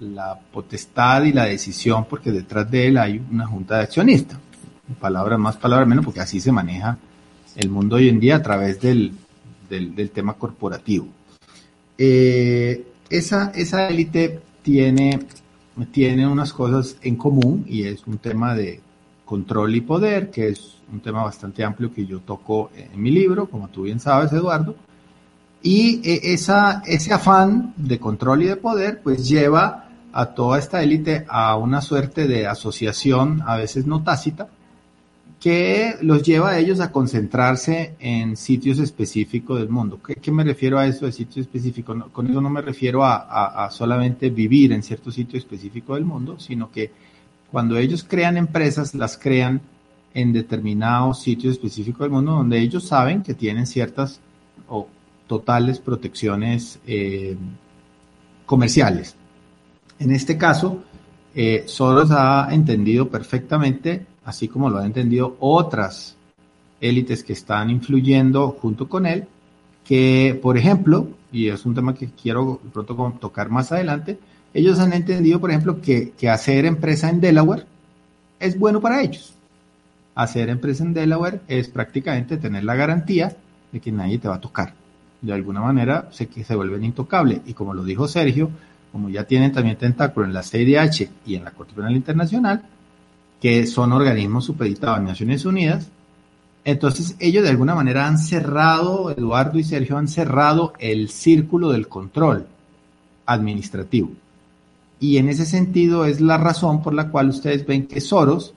la 0.00 0.38
potestad 0.38 1.24
y 1.24 1.32
la 1.32 1.44
decisión, 1.44 2.06
porque 2.08 2.30
detrás 2.30 2.70
de 2.70 2.88
él 2.88 2.98
hay 2.98 3.22
una 3.30 3.46
junta 3.46 3.78
de 3.78 3.84
accionistas. 3.84 4.38
Palabras 4.98 5.38
más, 5.38 5.56
palabras 5.56 5.88
menos, 5.88 6.04
porque 6.04 6.20
así 6.20 6.40
se 6.40 6.52
maneja 6.52 6.98
el 7.56 7.70
mundo 7.70 7.96
hoy 7.96 8.08
en 8.08 8.20
día 8.20 8.36
a 8.36 8.42
través 8.42 8.80
del, 8.80 9.12
del, 9.68 10.10
tema 10.10 10.34
corporativo. 10.34 11.08
Eh, 11.96 12.86
esa, 13.08 13.52
esa 13.54 13.88
élite 13.88 14.40
tiene 14.62 15.20
tiene 15.92 16.26
unas 16.26 16.52
cosas 16.52 16.96
en 17.02 17.16
común 17.16 17.64
y 17.68 17.84
es 17.84 18.06
un 18.06 18.18
tema 18.18 18.54
de 18.54 18.80
control 19.24 19.74
y 19.74 19.80
poder, 19.80 20.30
que 20.30 20.48
es 20.48 20.76
un 20.92 21.00
tema 21.00 21.22
bastante 21.22 21.64
amplio 21.64 21.92
que 21.92 22.04
yo 22.04 22.20
toco 22.20 22.70
en 22.74 23.00
mi 23.00 23.10
libro, 23.10 23.46
como 23.46 23.68
tú 23.68 23.82
bien 23.82 24.00
sabes, 24.00 24.32
Eduardo. 24.32 24.74
Y 25.62 26.00
eh, 26.08 26.32
esa, 26.32 26.82
ese 26.86 27.12
afán 27.12 27.74
de 27.76 27.98
control 27.98 28.42
y 28.42 28.46
de 28.46 28.56
poder, 28.56 29.00
pues 29.02 29.28
lleva 29.28 29.88
a 30.12 30.26
toda 30.26 30.58
esta 30.58 30.82
élite 30.82 31.24
a 31.28 31.56
una 31.56 31.80
suerte 31.80 32.26
de 32.26 32.46
asociación, 32.46 33.42
a 33.46 33.56
veces 33.56 33.86
no 33.86 34.02
tácita, 34.02 34.48
que 35.40 35.96
los 36.02 36.22
lleva 36.22 36.50
a 36.50 36.58
ellos 36.58 36.80
a 36.80 36.92
concentrarse 36.92 37.94
en 37.98 38.36
sitios 38.36 38.78
específicos 38.78 39.58
del 39.58 39.70
mundo. 39.70 39.98
¿Qué, 40.20 40.30
me 40.30 40.44
refiero 40.44 40.78
a 40.78 40.86
eso 40.86 41.06
de 41.06 41.12
sitio 41.12 41.40
específico? 41.40 41.96
con 42.12 42.30
eso 42.30 42.42
no 42.42 42.50
me 42.50 42.60
refiero 42.60 43.02
a, 43.02 43.68
solamente 43.72 44.28
vivir 44.28 44.72
en 44.72 44.82
cierto 44.82 45.10
sitio 45.10 45.38
específico 45.38 45.94
del 45.94 46.04
mundo, 46.04 46.38
sino 46.38 46.70
que 46.70 46.92
cuando 47.50 47.78
ellos 47.78 48.04
crean 48.04 48.36
empresas, 48.36 48.94
las 48.94 49.16
crean 49.16 49.62
en 50.12 50.32
determinados 50.34 51.22
sitios 51.22 51.54
específicos 51.54 52.00
del 52.00 52.10
mundo 52.10 52.32
donde 52.32 52.60
ellos 52.60 52.84
saben 52.84 53.22
que 53.22 53.32
tienen 53.32 53.66
ciertas 53.66 54.20
o 54.68 54.88
totales 55.26 55.78
protecciones 55.78 56.78
eh, 56.86 57.36
comerciales. 58.44 59.16
En 59.98 60.10
este 60.10 60.36
caso, 60.36 60.82
eh, 61.34 61.64
Soros 61.66 62.10
ha 62.10 62.48
entendido 62.50 63.08
perfectamente 63.08 64.06
así 64.30 64.46
como 64.48 64.70
lo 64.70 64.78
han 64.78 64.86
entendido 64.86 65.36
otras 65.40 66.16
élites 66.80 67.24
que 67.24 67.32
están 67.32 67.68
influyendo 67.68 68.56
junto 68.60 68.88
con 68.88 69.04
él, 69.04 69.26
que, 69.84 70.38
por 70.40 70.56
ejemplo, 70.56 71.08
y 71.32 71.48
es 71.48 71.66
un 71.66 71.74
tema 71.74 71.94
que 71.94 72.10
quiero 72.10 72.60
pronto 72.72 72.94
tocar 73.20 73.50
más 73.50 73.72
adelante, 73.72 74.18
ellos 74.54 74.78
han 74.78 74.92
entendido, 74.92 75.40
por 75.40 75.50
ejemplo, 75.50 75.80
que, 75.82 76.12
hacer 76.28 76.64
empresa 76.64 77.10
en 77.10 77.20
Delaware 77.20 77.66
es 78.38 78.56
bueno 78.58 78.80
para 78.80 79.02
ellos. 79.02 79.34
Hacer 80.14 80.48
empresa 80.48 80.84
en 80.84 80.94
Delaware 80.94 81.40
es 81.48 81.68
prácticamente 81.68 82.36
tener 82.36 82.62
la 82.64 82.76
garantía 82.76 83.36
de 83.72 83.80
que 83.80 83.90
nadie 83.90 84.18
te 84.18 84.28
va 84.28 84.36
a 84.36 84.40
tocar. 84.40 84.74
De 85.20 85.32
alguna 85.32 85.60
manera 85.60 86.08
se, 86.12 86.28
que 86.28 86.44
se 86.44 86.54
vuelven 86.54 86.84
intocables. 86.84 87.40
Y 87.46 87.54
como 87.54 87.74
lo 87.74 87.82
dijo 87.82 88.06
Sergio, 88.06 88.50
como 88.92 89.08
ya 89.08 89.24
tienen 89.24 89.52
también 89.52 89.76
tentáculo 89.76 90.26
en 90.26 90.32
la 90.32 90.42
CIDH 90.42 91.08
y 91.26 91.34
en 91.34 91.44
la 91.44 91.50
Corte 91.50 91.74
Penal 91.74 91.94
Internacional, 91.94 92.62
que 93.40 93.66
son 93.66 93.92
organismos 93.92 94.44
supeditados 94.44 94.98
a 94.98 95.02
Naciones 95.02 95.44
Unidas. 95.44 95.88
Entonces 96.64 97.16
ellos 97.18 97.42
de 97.42 97.50
alguna 97.50 97.74
manera 97.74 98.06
han 98.06 98.18
cerrado, 98.18 99.10
Eduardo 99.10 99.58
y 99.58 99.64
Sergio 99.64 99.96
han 99.96 100.08
cerrado 100.08 100.74
el 100.78 101.08
círculo 101.08 101.70
del 101.70 101.88
control 101.88 102.46
administrativo. 103.26 104.10
Y 105.00 105.16
en 105.16 105.30
ese 105.30 105.46
sentido 105.46 106.04
es 106.04 106.20
la 106.20 106.36
razón 106.36 106.82
por 106.82 106.92
la 106.92 107.08
cual 107.08 107.30
ustedes 107.30 107.66
ven 107.66 107.86
que 107.86 108.02
Soros, 108.02 108.52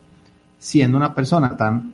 siendo 0.59 0.97
una 0.97 1.15
persona 1.15 1.55
tan 1.55 1.93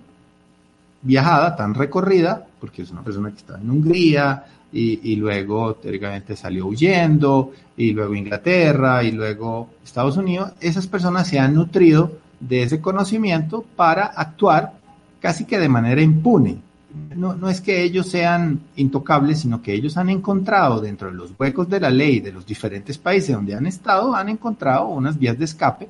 viajada, 1.04 1.56
tan 1.56 1.76
recorrida, 1.76 2.48
porque 2.60 2.82
es 2.82 2.92
una 2.92 3.04
persona 3.04 3.30
que 3.30 3.38
está 3.38 3.60
en 3.60 3.70
Hungría 3.70 4.44
y, 4.74 5.12
y, 5.12 5.16
luego 5.16 5.76
teóricamente 5.76 6.36
salió 6.36 6.66
huyendo, 6.68 7.54
y 7.78 7.92
luego 7.92 8.16
Inglaterra 8.16 9.04
y 9.04 9.12
luego 9.12 9.70
Estados 9.84 10.18
Unidos, 10.18 10.52
esas 10.60 10.88
personas 10.88 11.28
se 11.28 11.40
han 11.40 11.54
nutrido 11.54 12.12
de 12.40 12.64
ese 12.64 12.82
conocimiento 12.82 13.66
para 13.76 14.06
actuar 14.06 14.74
casi 15.20 15.46
que 15.46 15.60
de 15.60 15.70
manera 15.70 16.02
impune. 16.02 16.58
No, 17.16 17.36
no, 17.36 17.50
es 17.50 17.62
que 17.62 17.84
ellos 17.84 18.08
sean 18.08 18.62
intocables, 18.76 19.42
sino 19.42 19.62
que 19.62 19.74
ellos 19.74 19.96
han 19.98 20.10
encontrado 20.10 20.82
dentro 20.82 21.10
de 21.10 21.14
los 21.14 21.32
huecos 21.38 21.70
de 21.70 21.80
la 21.80 21.92
ley 21.92 22.20
de 22.20 22.32
los 22.32 22.46
diferentes 22.46 22.98
países 22.98 23.36
donde 23.36 23.54
han 23.54 23.68
estado, 23.68 24.16
han 24.16 24.30
encontrado 24.30 24.88
unas 24.88 25.20
vías 25.20 25.38
de 25.38 25.46
escape 25.46 25.88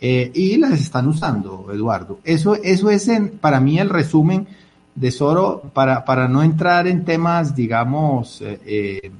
eh, 0.00 0.30
y 0.34 0.56
las 0.56 0.72
están 0.80 1.06
usando, 1.06 1.68
Eduardo. 1.72 2.18
Eso, 2.24 2.56
eso 2.56 2.90
es 2.90 3.08
para 3.40 3.60
mí 3.60 3.78
el 3.78 3.90
resumen 3.90 4.48
de 4.94 5.10
Soro, 5.12 5.62
para, 5.72 6.04
para 6.04 6.26
no 6.26 6.42
entrar 6.42 6.88
en 6.88 7.04
temas, 7.04 7.54
digamos, 7.54 8.40
eh, 8.40 8.60
eh, 8.66 9.10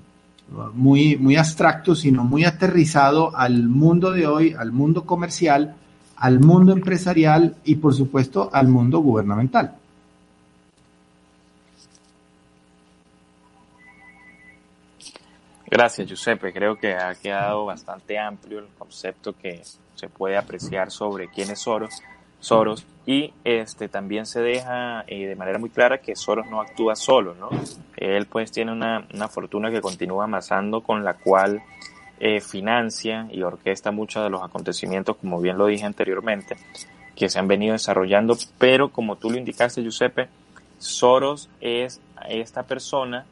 muy, 0.74 1.16
muy 1.16 1.36
abstractos, 1.36 2.00
sino 2.00 2.24
muy 2.24 2.44
aterrizado 2.44 3.36
al 3.36 3.68
mundo 3.68 4.10
de 4.10 4.26
hoy, 4.26 4.54
al 4.58 4.72
mundo 4.72 5.04
comercial, 5.04 5.76
al 6.18 6.40
mundo 6.40 6.72
empresarial 6.72 7.56
y 7.64 7.76
por 7.76 7.94
supuesto 7.94 8.50
al 8.52 8.68
mundo 8.68 8.98
gubernamental. 9.00 9.74
Gracias, 15.70 16.08
Giuseppe. 16.08 16.52
Creo 16.52 16.76
que 16.76 16.94
ha 16.94 17.14
quedado 17.14 17.66
bastante 17.66 18.18
amplio 18.18 18.58
el 18.58 18.68
concepto 18.78 19.34
que 19.34 19.62
se 19.94 20.08
puede 20.08 20.36
apreciar 20.36 20.90
sobre 20.90 21.28
quién 21.28 21.50
es 21.50 21.60
Soros, 21.60 22.02
Soros 22.40 22.86
y 23.04 23.34
este 23.44 23.88
también 23.88 24.24
se 24.24 24.40
deja 24.40 25.04
eh, 25.06 25.26
de 25.26 25.36
manera 25.36 25.58
muy 25.58 25.70
clara 25.70 25.98
que 25.98 26.16
Soros 26.16 26.46
no 26.50 26.60
actúa 26.60 26.96
solo, 26.96 27.34
¿no? 27.34 27.50
Él 27.96 28.26
pues 28.26 28.50
tiene 28.50 28.72
una, 28.72 29.06
una 29.12 29.28
fortuna 29.28 29.70
que 29.70 29.80
continúa 29.80 30.24
amasando 30.24 30.82
con 30.82 31.04
la 31.04 31.14
cual 31.14 31.62
eh, 32.20 32.40
financia 32.40 33.28
y 33.30 33.42
orquesta 33.42 33.90
muchos 33.90 34.22
de 34.22 34.30
los 34.30 34.42
acontecimientos, 34.42 35.16
como 35.16 35.40
bien 35.40 35.58
lo 35.58 35.66
dije 35.66 35.84
anteriormente, 35.84 36.56
que 37.14 37.28
se 37.28 37.38
han 37.38 37.48
venido 37.48 37.72
desarrollando, 37.72 38.36
pero 38.58 38.90
como 38.90 39.16
tú 39.16 39.30
lo 39.30 39.38
indicaste, 39.38 39.82
Giuseppe, 39.82 40.28
Soros 40.78 41.50
es 41.60 42.00
esta 42.28 42.62
persona 42.62 43.26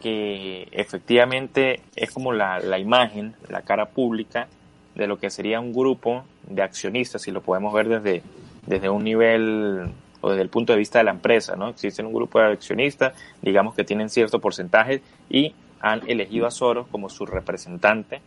que 0.00 0.68
efectivamente 0.72 1.80
es 1.96 2.10
como 2.10 2.32
la, 2.32 2.78
imagen, 2.78 3.34
la 3.48 3.62
cara 3.62 3.86
pública 3.86 4.48
de 4.94 5.06
lo 5.06 5.18
que 5.18 5.30
sería 5.30 5.60
un 5.60 5.72
grupo 5.72 6.24
de 6.46 6.62
accionistas, 6.62 7.22
si 7.22 7.30
lo 7.30 7.42
podemos 7.42 7.72
ver 7.72 7.88
desde, 7.88 8.22
desde 8.66 8.88
un 8.88 9.04
nivel 9.04 9.90
o 10.20 10.30
desde 10.30 10.42
el 10.42 10.48
punto 10.48 10.72
de 10.72 10.78
vista 10.78 10.98
de 10.98 11.04
la 11.04 11.10
empresa, 11.10 11.56
¿no? 11.56 11.68
Existen 11.68 12.06
un 12.06 12.12
grupo 12.12 12.40
de 12.40 12.46
accionistas, 12.46 13.14
digamos 13.42 13.74
que 13.74 13.84
tienen 13.84 14.08
cierto 14.08 14.40
porcentaje 14.40 15.02
y 15.28 15.54
han 15.80 16.08
elegido 16.08 16.46
a 16.46 16.50
Soros 16.50 16.86
como 16.88 17.08
su 17.08 17.26
representante 17.26 18.20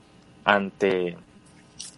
ante, 0.44 1.18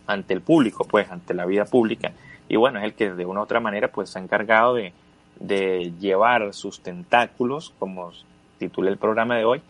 ante 0.08 0.34
el 0.34 0.42
público, 0.42 0.86
pues, 0.86 1.10
ante 1.12 1.34
la 1.34 1.46
vida 1.46 1.66
pública. 1.66 2.14
Y 2.50 2.56
bueno, 2.56 2.80
es 2.80 2.86
el 2.86 2.94
que 2.94 3.12
de 3.12 3.26
una 3.26 3.42
u 3.42 3.44
otra 3.44 3.60
manera 3.60 3.88
pues 3.90 4.10
se 4.10 4.20
ha 4.20 4.22
encargado 4.22 4.76
de, 4.76 4.94
de 5.40 5.94
llevar 6.00 6.54
sus 6.54 6.82
tentáculos, 6.82 7.74
como 7.80 8.12
titulé 8.58 8.92
el 8.92 8.98
programa 8.98 9.38
de 9.38 9.46
hoy, 9.46 9.62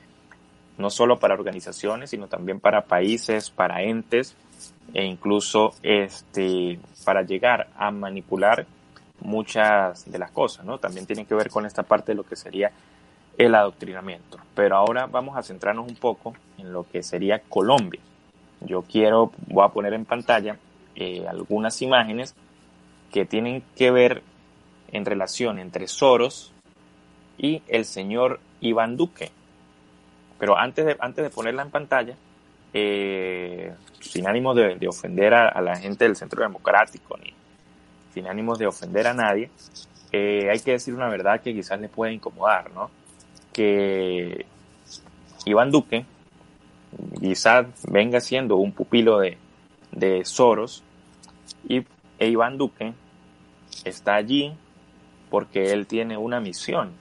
no 0.77 0.89
solo 0.89 1.19
para 1.19 1.35
organizaciones, 1.35 2.09
sino 2.09 2.27
también 2.27 2.59
para 2.59 2.85
países, 2.85 3.49
para 3.49 3.83
entes 3.83 4.35
e 4.93 5.05
incluso 5.05 5.71
este, 5.83 6.79
para 7.05 7.21
llegar 7.21 7.69
a 7.77 7.91
manipular 7.91 8.65
muchas 9.21 10.09
de 10.11 10.19
las 10.19 10.31
cosas, 10.31 10.65
¿no? 10.65 10.79
También 10.79 11.05
tiene 11.05 11.25
que 11.25 11.35
ver 11.35 11.49
con 11.49 11.65
esta 11.65 11.83
parte 11.83 12.11
de 12.11 12.15
lo 12.15 12.23
que 12.23 12.35
sería 12.35 12.71
el 13.37 13.55
adoctrinamiento. 13.55 14.37
Pero 14.55 14.77
ahora 14.77 15.07
vamos 15.07 15.37
a 15.37 15.43
centrarnos 15.43 15.87
un 15.87 15.95
poco 15.95 16.33
en 16.57 16.71
lo 16.71 16.85
que 16.89 17.03
sería 17.03 17.39
Colombia. 17.39 18.01
Yo 18.61 18.83
quiero, 18.83 19.31
voy 19.47 19.65
a 19.65 19.69
poner 19.69 19.93
en 19.93 20.05
pantalla 20.05 20.57
eh, 20.95 21.25
algunas 21.27 21.81
imágenes 21.81 22.35
que 23.11 23.25
tienen 23.25 23.63
que 23.75 23.91
ver 23.91 24.23
en 24.91 25.05
relación 25.05 25.59
entre 25.59 25.87
Soros 25.87 26.53
y 27.37 27.61
el 27.67 27.85
señor 27.85 28.39
Iván 28.61 28.95
Duque. 28.95 29.31
Pero 30.39 30.57
antes 30.57 30.85
de, 30.85 30.97
antes 30.99 31.23
de 31.23 31.29
ponerla 31.29 31.63
en 31.63 31.71
pantalla, 31.71 32.15
eh, 32.73 33.73
sin 33.99 34.27
ánimo 34.27 34.53
de, 34.53 34.87
ofender 34.87 35.33
a, 35.33 35.61
la 35.61 35.75
gente 35.75 36.05
del 36.05 36.15
Centro 36.15 36.41
Democrático, 36.41 37.17
ni 37.17 37.33
sin 38.13 38.27
ánimos 38.27 38.59
de 38.59 38.67
ofender 38.67 39.07
a 39.07 39.13
nadie, 39.13 39.49
eh, 40.11 40.49
hay 40.51 40.59
que 40.59 40.71
decir 40.71 40.93
una 40.93 41.07
verdad 41.07 41.41
que 41.41 41.53
quizás 41.53 41.79
le 41.79 41.89
puede 41.89 42.13
incomodar, 42.13 42.71
¿no? 42.71 42.89
Que 43.53 44.45
Iván 45.45 45.71
Duque 45.71 46.05
quizás 47.19 47.67
venga 47.89 48.19
siendo 48.19 48.57
un 48.57 48.71
pupilo 48.71 49.19
de, 49.19 49.37
de 49.91 50.25
Soros 50.25 50.83
y 51.67 51.83
e 52.19 52.29
Iván 52.29 52.57
Duque 52.57 52.93
está 53.85 54.15
allí 54.15 54.53
porque 55.29 55.71
él 55.71 55.87
tiene 55.87 56.17
una 56.17 56.39
misión 56.39 56.91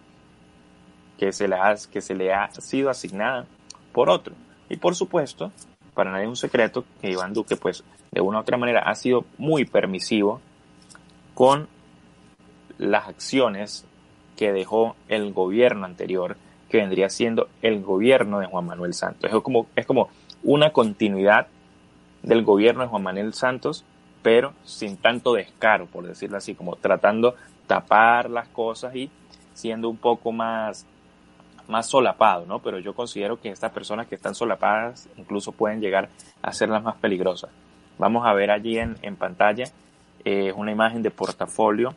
que 1.18 1.32
se 1.32 1.46
le 1.48 1.56
ha, 1.56 1.74
que 1.92 2.00
se 2.00 2.14
le 2.14 2.32
ha 2.32 2.50
sido 2.52 2.90
asignada 2.90 3.46
por 3.92 4.10
otro. 4.10 4.34
Y 4.68 4.76
por 4.76 4.94
supuesto, 4.94 5.52
para 5.94 6.10
nadie 6.10 6.24
es 6.24 6.30
un 6.30 6.36
secreto 6.36 6.84
que 7.00 7.10
Iván 7.10 7.34
Duque, 7.34 7.56
pues, 7.56 7.84
de 8.10 8.20
una 8.20 8.38
u 8.38 8.40
otra 8.40 8.56
manera 8.56 8.80
ha 8.80 8.94
sido 8.94 9.24
muy 9.38 9.64
permisivo 9.64 10.40
con 11.34 11.68
las 12.78 13.06
acciones 13.08 13.84
que 14.42 14.52
dejó 14.52 14.96
el 15.07 15.33
gobierno 15.33 15.87
anterior, 15.87 16.37
que 16.68 16.78
vendría 16.78 17.09
siendo 17.11 17.46
el 17.62 17.81
gobierno 17.81 18.40
de 18.40 18.46
Juan 18.46 18.66
Manuel 18.66 18.92
Santos. 18.92 19.31
Es 19.33 19.40
como, 19.40 19.68
es 19.76 19.87
como 19.87 20.09
una 20.42 20.70
continuidad 20.70 21.46
del 22.24 22.42
gobierno 22.42 22.83
de 22.83 22.88
Juan 22.88 23.05
Manuel 23.05 23.35
Santos, 23.35 23.85
pero 24.20 24.52
sin 24.64 24.96
tanto 24.96 25.35
descaro, 25.35 25.87
por 25.87 26.09
decirlo 26.09 26.38
así, 26.38 26.57
como 26.57 26.74
tratando 26.74 27.37
tapar 27.68 28.31
las 28.31 28.48
cosas 28.48 28.96
y 28.96 29.12
siendo 29.55 29.88
un 29.88 29.96
poco 29.96 30.33
más 30.33 30.87
más 31.68 31.87
solapado, 31.87 32.44
¿no? 32.44 32.59
Pero 32.59 32.81
yo 32.81 32.96
considero 32.96 33.40
que 33.40 33.48
estas 33.50 33.70
personas 33.70 34.09
que 34.09 34.16
están 34.16 34.35
solapadas 34.35 35.09
incluso 35.16 35.52
pueden 35.52 35.81
llegar 35.81 36.09
a 36.42 36.52
ser 36.52 36.68
las 36.68 36.83
más 36.83 36.96
peligrosas. 36.96 37.50
Vamos 37.96 38.26
a 38.26 38.33
ver 38.33 38.50
allí 38.50 38.76
en, 38.76 38.96
pantalla 39.14 39.66
eh, 40.24 40.52
una 40.57 40.72
imagen 40.72 41.00
de 41.00 41.12
portafolio. 41.12 41.94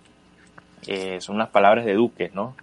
Eh, 0.88 1.20
son 1.22 1.36
unas 1.36 1.50
palabras 1.50 1.86
de 1.86 1.94
Duque, 1.94 2.32
¿no? 2.34 2.56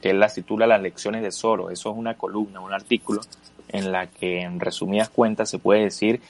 Que 0.00 0.10
él 0.10 0.20
las 0.20 0.34
titula 0.34 0.66
Las 0.66 0.82
lecciones 0.82 1.22
de 1.22 1.32
Soro. 1.32 1.70
Eso 1.70 1.90
es 1.90 1.96
una 1.96 2.14
columna, 2.14 2.60
un 2.60 2.72
artículo 2.72 3.20
en 3.68 3.92
la 3.92 4.06
que 4.08 4.42
en 4.42 4.60
resumidas 4.60 5.08
cuentas 5.08 5.48
se 5.48 5.58
puede 5.58 5.82
decir 5.82 6.20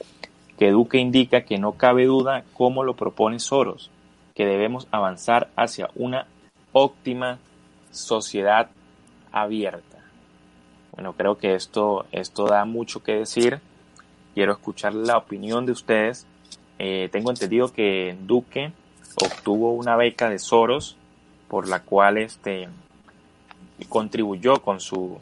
que 0.58 0.70
Duque 0.70 0.98
indica 0.98 1.42
que 1.42 1.58
no 1.58 1.72
cabe 1.72 2.04
duda 2.04 2.44
cómo 2.52 2.84
lo 2.84 2.94
propone 2.94 3.38
Soros, 3.38 3.90
que 4.34 4.44
debemos 4.44 4.88
avanzar 4.90 5.48
hacia 5.56 5.88
una 5.94 6.26
óptima 6.72 7.38
sociedad 7.90 8.68
abierta. 9.32 10.04
Bueno, 10.92 11.14
creo 11.14 11.38
que 11.38 11.54
esto, 11.54 12.04
esto 12.12 12.46
da 12.46 12.66
mucho 12.66 13.02
que 13.02 13.12
decir. 13.12 13.60
Quiero 14.34 14.52
escuchar 14.52 14.94
la 14.94 15.16
opinión 15.16 15.64
de 15.64 15.72
ustedes. 15.72 16.26
Eh, 16.78 17.08
tengo 17.10 17.30
entendido 17.30 17.72
que 17.72 18.16
Duque 18.20 18.72
obtuvo 19.16 19.72
una 19.72 19.96
beca 19.96 20.28
de 20.28 20.38
Soros 20.38 20.96
por 21.50 21.68
la 21.68 21.80
cual 21.80 22.18
este, 22.18 22.68
contribuyó 23.88 24.62
con 24.62 24.78
su, 24.78 25.18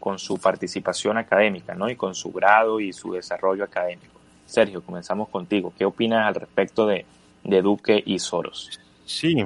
con 0.00 0.18
su 0.18 0.36
participación 0.38 1.18
académica 1.18 1.76
¿no? 1.76 1.88
y 1.88 1.94
con 1.94 2.16
su 2.16 2.32
grado 2.32 2.80
y 2.80 2.92
su 2.92 3.12
desarrollo 3.12 3.62
académico. 3.62 4.20
Sergio, 4.44 4.82
comenzamos 4.82 5.28
contigo. 5.28 5.72
¿Qué 5.78 5.84
opinas 5.84 6.26
al 6.26 6.34
respecto 6.34 6.84
de, 6.88 7.06
de 7.44 7.62
Duque 7.62 8.02
y 8.04 8.18
Soros? 8.18 8.80
Sí, 9.04 9.36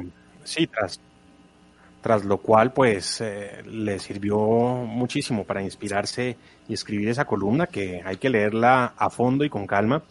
sí, 0.43 0.67
tras, 0.67 0.99
tras 2.01 2.25
lo 2.25 2.39
cual 2.39 2.73
pues 2.73 3.21
eh, 3.21 3.63
le 3.67 3.99
sirvió 3.99 4.39
muchísimo 4.39 5.45
para 5.45 5.63
inspirarse 5.63 6.39
y 6.67 6.73
escribir 6.73 7.11
esa 7.11 7.27
columna 7.27 7.67
que 7.67 8.01
hay 8.03 8.17
que 8.17 8.31
leerla 8.31 8.95
a 8.97 9.11
fondo 9.11 9.45
y 9.45 9.51
con 9.51 9.67
calma, 9.67 10.03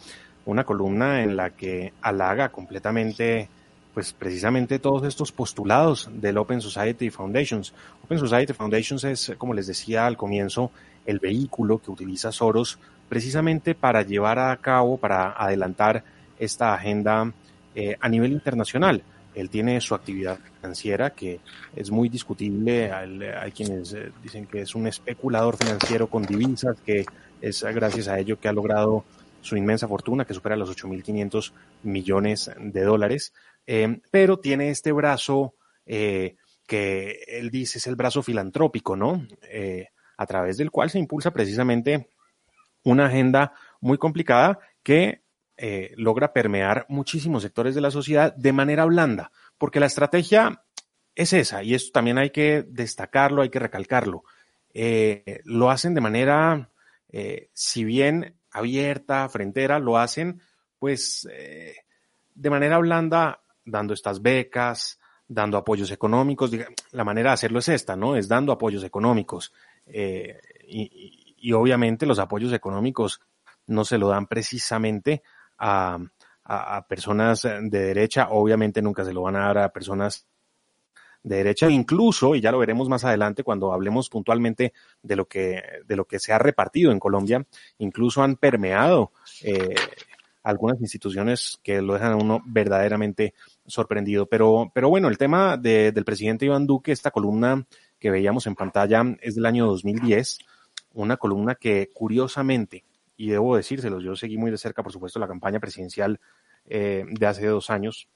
una 0.44 0.62
columna 0.62 1.24
en 1.24 1.36
la 1.36 1.50
que 1.50 1.92
halaga 2.00 2.50
completamente 2.50 3.48
pues 3.96 4.12
precisamente 4.12 4.78
todos 4.78 5.04
estos 5.08 5.32
postulados 5.32 6.10
del 6.12 6.36
Open 6.36 6.60
Society 6.60 7.08
Foundations. 7.08 7.72
Open 8.04 8.18
Society 8.18 8.52
Foundations 8.52 9.04
es, 9.04 9.32
como 9.38 9.54
les 9.54 9.66
decía 9.66 10.06
al 10.06 10.18
comienzo, 10.18 10.70
el 11.06 11.18
vehículo 11.18 11.78
que 11.78 11.90
utiliza 11.90 12.30
Soros 12.30 12.78
precisamente 13.08 13.74
para 13.74 14.02
llevar 14.02 14.38
a 14.38 14.54
cabo, 14.58 14.98
para 14.98 15.32
adelantar 15.32 16.04
esta 16.38 16.74
agenda 16.74 17.32
eh, 17.74 17.96
a 17.98 18.06
nivel 18.10 18.32
internacional. 18.32 19.02
Él 19.34 19.48
tiene 19.48 19.80
su 19.80 19.94
actividad 19.94 20.40
financiera 20.60 21.08
que 21.08 21.40
es 21.74 21.90
muy 21.90 22.10
discutible. 22.10 22.92
Hay, 22.92 23.50
quienes 23.52 23.94
eh, 23.94 24.12
dicen 24.22 24.44
que 24.44 24.60
es 24.60 24.74
un 24.74 24.86
especulador 24.88 25.56
financiero 25.56 26.06
con 26.08 26.22
divisas, 26.22 26.76
que 26.84 27.06
es 27.40 27.62
gracias 27.62 28.08
a 28.08 28.18
ello 28.18 28.38
que 28.38 28.48
ha 28.48 28.52
logrado 28.52 29.06
su 29.40 29.56
inmensa 29.56 29.88
fortuna, 29.88 30.26
que 30.26 30.34
supera 30.34 30.54
los 30.54 30.68
8.500 30.76 31.52
millones 31.84 32.50
de 32.58 32.82
dólares. 32.82 33.32
Eh, 33.66 34.00
pero 34.10 34.38
tiene 34.38 34.70
este 34.70 34.92
brazo 34.92 35.54
eh, 35.84 36.36
que 36.66 37.20
él 37.26 37.50
dice 37.50 37.78
es 37.78 37.86
el 37.86 37.96
brazo 37.96 38.22
filantrópico, 38.22 38.96
¿no? 38.96 39.26
a 40.18 40.26
través 40.26 40.56
del 40.56 40.70
cual 40.70 40.90
se 40.90 40.98
impulsa 40.98 41.30
precisamente 41.30 42.08
una 42.84 43.06
agenda 43.06 43.52
muy 43.80 43.98
complicada 43.98 44.58
que 44.82 45.22
eh, 45.58 45.94
logra 45.96 46.32
permear 46.32 46.84
muchísimos 46.88 47.42
sectores 47.42 47.74
de 47.74 47.80
la 47.80 47.90
sociedad 47.90 48.34
de 48.34 48.52
manera 48.52 48.84
blanda, 48.84 49.32
porque 49.56 49.80
la 49.80 49.86
estrategia 49.86 50.62
es 51.14 51.32
esa, 51.32 51.62
y 51.62 51.74
esto 51.74 51.92
también 51.92 52.18
hay 52.18 52.30
que 52.30 52.62
destacarlo, 52.68 53.42
hay 53.42 53.48
que 53.48 53.58
recalcarlo. 53.58 54.24
Eh, 54.74 55.40
lo 55.44 55.70
hacen 55.70 55.94
de 55.94 56.02
manera, 56.02 56.70
eh, 57.08 57.48
si 57.54 57.84
bien 57.84 58.36
abierta, 58.50 59.28
frentera, 59.30 59.78
lo 59.78 59.96
hacen 59.96 60.42
pues 60.78 61.26
de 62.34 62.50
manera 62.50 62.76
blanda, 62.78 63.40
dando 63.66 63.92
estas 63.92 64.22
becas, 64.22 64.98
dando 65.28 65.58
apoyos 65.58 65.90
económicos. 65.90 66.50
La 66.92 67.04
manera 67.04 67.30
de 67.30 67.34
hacerlo 67.34 67.58
es 67.58 67.68
esta, 67.68 67.96
¿no? 67.96 68.16
Es 68.16 68.28
dando 68.28 68.52
apoyos 68.52 68.82
económicos. 68.84 69.52
y, 69.86 71.36
y 71.38 71.52
obviamente 71.52 72.06
los 72.06 72.18
apoyos 72.18 72.52
económicos 72.52 73.20
no 73.66 73.84
se 73.84 73.98
lo 73.98 74.08
dan 74.08 74.26
precisamente 74.26 75.22
a, 75.58 75.98
a, 76.46 76.86
personas 76.86 77.42
de 77.42 77.80
derecha, 77.80 78.28
obviamente 78.30 78.80
nunca 78.80 79.04
se 79.04 79.12
lo 79.12 79.22
van 79.22 79.36
a 79.36 79.46
dar 79.46 79.58
a 79.58 79.72
personas 79.72 80.26
de 81.22 81.36
derecha, 81.36 81.68
incluso, 81.68 82.36
y 82.36 82.40
ya 82.40 82.52
lo 82.52 82.58
veremos 82.58 82.88
más 82.88 83.04
adelante 83.04 83.42
cuando 83.42 83.72
hablemos 83.72 84.08
puntualmente 84.08 84.72
de 85.02 85.16
lo 85.16 85.26
que, 85.26 85.60
de 85.84 85.96
lo 85.96 86.04
que 86.04 86.20
se 86.20 86.32
ha 86.32 86.38
repartido 86.38 86.92
en 86.92 87.00
Colombia, 87.00 87.44
incluso 87.78 88.22
han 88.22 88.36
permeado 88.36 89.10
eh, 89.42 89.74
algunas 90.44 90.80
instituciones 90.80 91.58
que 91.64 91.82
lo 91.82 91.94
dejan 91.94 92.12
a 92.12 92.16
uno 92.16 92.40
verdaderamente 92.46 93.34
sorprendido. 93.66 94.26
Pero, 94.26 94.70
pero 94.74 94.88
bueno, 94.88 95.08
el 95.08 95.18
tema 95.18 95.56
de, 95.56 95.92
del 95.92 96.04
presidente 96.04 96.46
Iván 96.46 96.66
Duque, 96.66 96.92
esta 96.92 97.10
columna 97.10 97.66
que 97.98 98.10
veíamos 98.10 98.46
en 98.46 98.54
pantalla 98.54 99.02
es 99.20 99.34
del 99.34 99.46
año 99.46 99.66
2010, 99.66 100.38
una 100.94 101.16
columna 101.16 101.54
que 101.54 101.90
curiosamente 101.92 102.84
y 103.16 103.30
debo 103.30 103.56
decírselos, 103.56 104.02
yo 104.04 104.14
seguí 104.14 104.36
muy 104.36 104.50
de 104.50 104.58
cerca, 104.58 104.82
por 104.82 104.92
supuesto, 104.92 105.18
la 105.18 105.28
campaña 105.28 105.58
presidencial 105.58 106.20
eh, 106.66 107.04
de 107.08 107.26
hace 107.26 107.46
dos 107.46 107.70
años, 107.70 108.08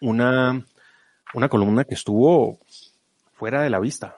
una, 0.00 0.66
una 1.34 1.48
columna 1.48 1.84
que 1.84 1.94
estuvo 1.94 2.58
fuera 3.32 3.62
de 3.62 3.70
la 3.70 3.78
vista. 3.78 4.16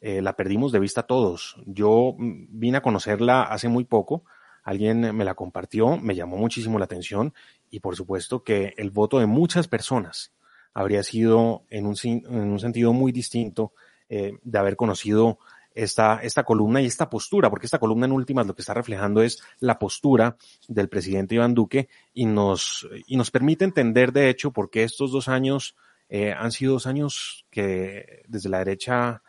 Eh, 0.00 0.20
la 0.20 0.36
perdimos 0.36 0.72
de 0.72 0.78
vista 0.78 1.04
todos. 1.04 1.56
Yo 1.64 2.14
vine 2.18 2.78
a 2.78 2.82
conocerla 2.82 3.42
hace 3.42 3.68
muy 3.68 3.84
poco, 3.84 4.24
alguien 4.66 5.16
me 5.16 5.24
la 5.24 5.34
compartió, 5.34 5.96
me 5.96 6.14
llamó 6.14 6.36
muchísimo 6.36 6.78
la 6.78 6.84
atención 6.84 7.32
y 7.70 7.80
por 7.80 7.94
supuesto 7.94 8.42
que 8.42 8.74
el 8.76 8.90
voto 8.90 9.18
de 9.18 9.26
muchas 9.26 9.68
personas 9.68 10.32
habría 10.74 11.02
sido 11.02 11.62
en 11.70 11.86
un, 11.86 11.96
en 12.04 12.50
un 12.50 12.58
sentido 12.58 12.92
muy 12.92 13.12
distinto 13.12 13.72
eh, 14.10 14.32
de 14.42 14.58
haber 14.58 14.76
conocido 14.76 15.38
esta, 15.74 16.20
esta 16.22 16.42
columna 16.42 16.80
y 16.82 16.86
esta 16.86 17.08
postura, 17.08 17.48
porque 17.48 17.66
esta 17.66 17.78
columna 17.78 18.06
en 18.06 18.12
últimas 18.12 18.46
lo 18.46 18.54
que 18.54 18.62
está 18.62 18.74
reflejando 18.74 19.22
es 19.22 19.42
la 19.60 19.78
postura 19.78 20.36
del 20.68 20.88
presidente 20.88 21.34
Iván 21.36 21.54
Duque 21.54 21.88
y 22.12 22.26
nos, 22.26 22.86
y 23.06 23.16
nos 23.16 23.30
permite 23.30 23.64
entender, 23.64 24.12
de 24.12 24.28
hecho, 24.28 24.50
por 24.50 24.68
qué 24.68 24.82
estos 24.82 25.10
dos 25.12 25.28
años 25.28 25.74
Eh, 26.08 26.30
han 26.30 26.52
sido 26.52 26.74
dos 26.74 26.86
años 26.86 27.44
que 27.50 28.22
desde 28.28 28.48
la 28.48 28.58
derecha 28.58 29.22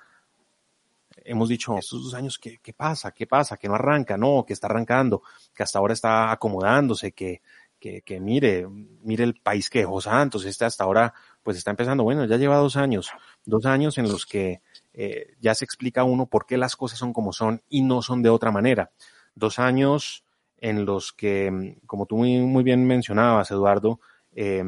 hemos 1.27 1.49
dicho, 1.49 1.77
estos 1.77 2.03
dos 2.03 2.13
años, 2.13 2.37
¿qué, 2.39 2.59
¿qué, 2.61 2.73
pasa? 2.73 3.11
¿Qué 3.11 3.27
pasa? 3.27 3.57
Que 3.57 3.67
no 3.67 3.75
arranca, 3.75 4.17
no, 4.17 4.43
que 4.45 4.53
está 4.53 4.67
arrancando, 4.67 5.21
que 5.53 5.63
hasta 5.63 5.79
ahora 5.79 5.93
está 5.93 6.31
acomodándose, 6.31 7.11
que, 7.11 7.41
que, 7.79 8.01
que 8.01 8.19
mire, 8.19 8.67
mire 8.67 9.23
el 9.23 9.35
país 9.35 9.69
que 9.69 9.79
dejó 9.79 10.01
Santos, 10.01 10.45
este 10.45 10.65
hasta 10.65 10.83
ahora 10.83 11.13
pues 11.43 11.57
está 11.57 11.71
empezando, 11.71 12.03
bueno, 12.03 12.25
ya 12.25 12.37
lleva 12.37 12.57
dos 12.57 12.75
años, 12.75 13.11
dos 13.45 13.65
años 13.65 13.97
en 13.97 14.09
los 14.09 14.25
que 14.25 14.61
eh, 14.93 15.35
ya 15.39 15.53
se 15.53 15.65
explica 15.65 16.03
uno 16.03 16.25
por 16.25 16.45
qué 16.45 16.57
las 16.57 16.75
cosas 16.75 16.99
son 16.99 17.13
como 17.13 17.31
son 17.31 17.61
y 17.69 17.81
no 17.81 18.01
son 18.01 18.21
de 18.21 18.29
otra 18.29 18.51
manera. 18.51 18.91
Dos 19.35 19.59
años 19.59 20.23
en 20.57 20.85
los 20.85 21.13
que, 21.13 21.77
como 21.85 22.05
tú 22.05 22.17
muy, 22.17 22.39
muy 22.39 22.63
bien 22.63 22.85
mencionabas, 22.85 23.51
Eduardo, 23.51 23.99
eh, 24.35 24.63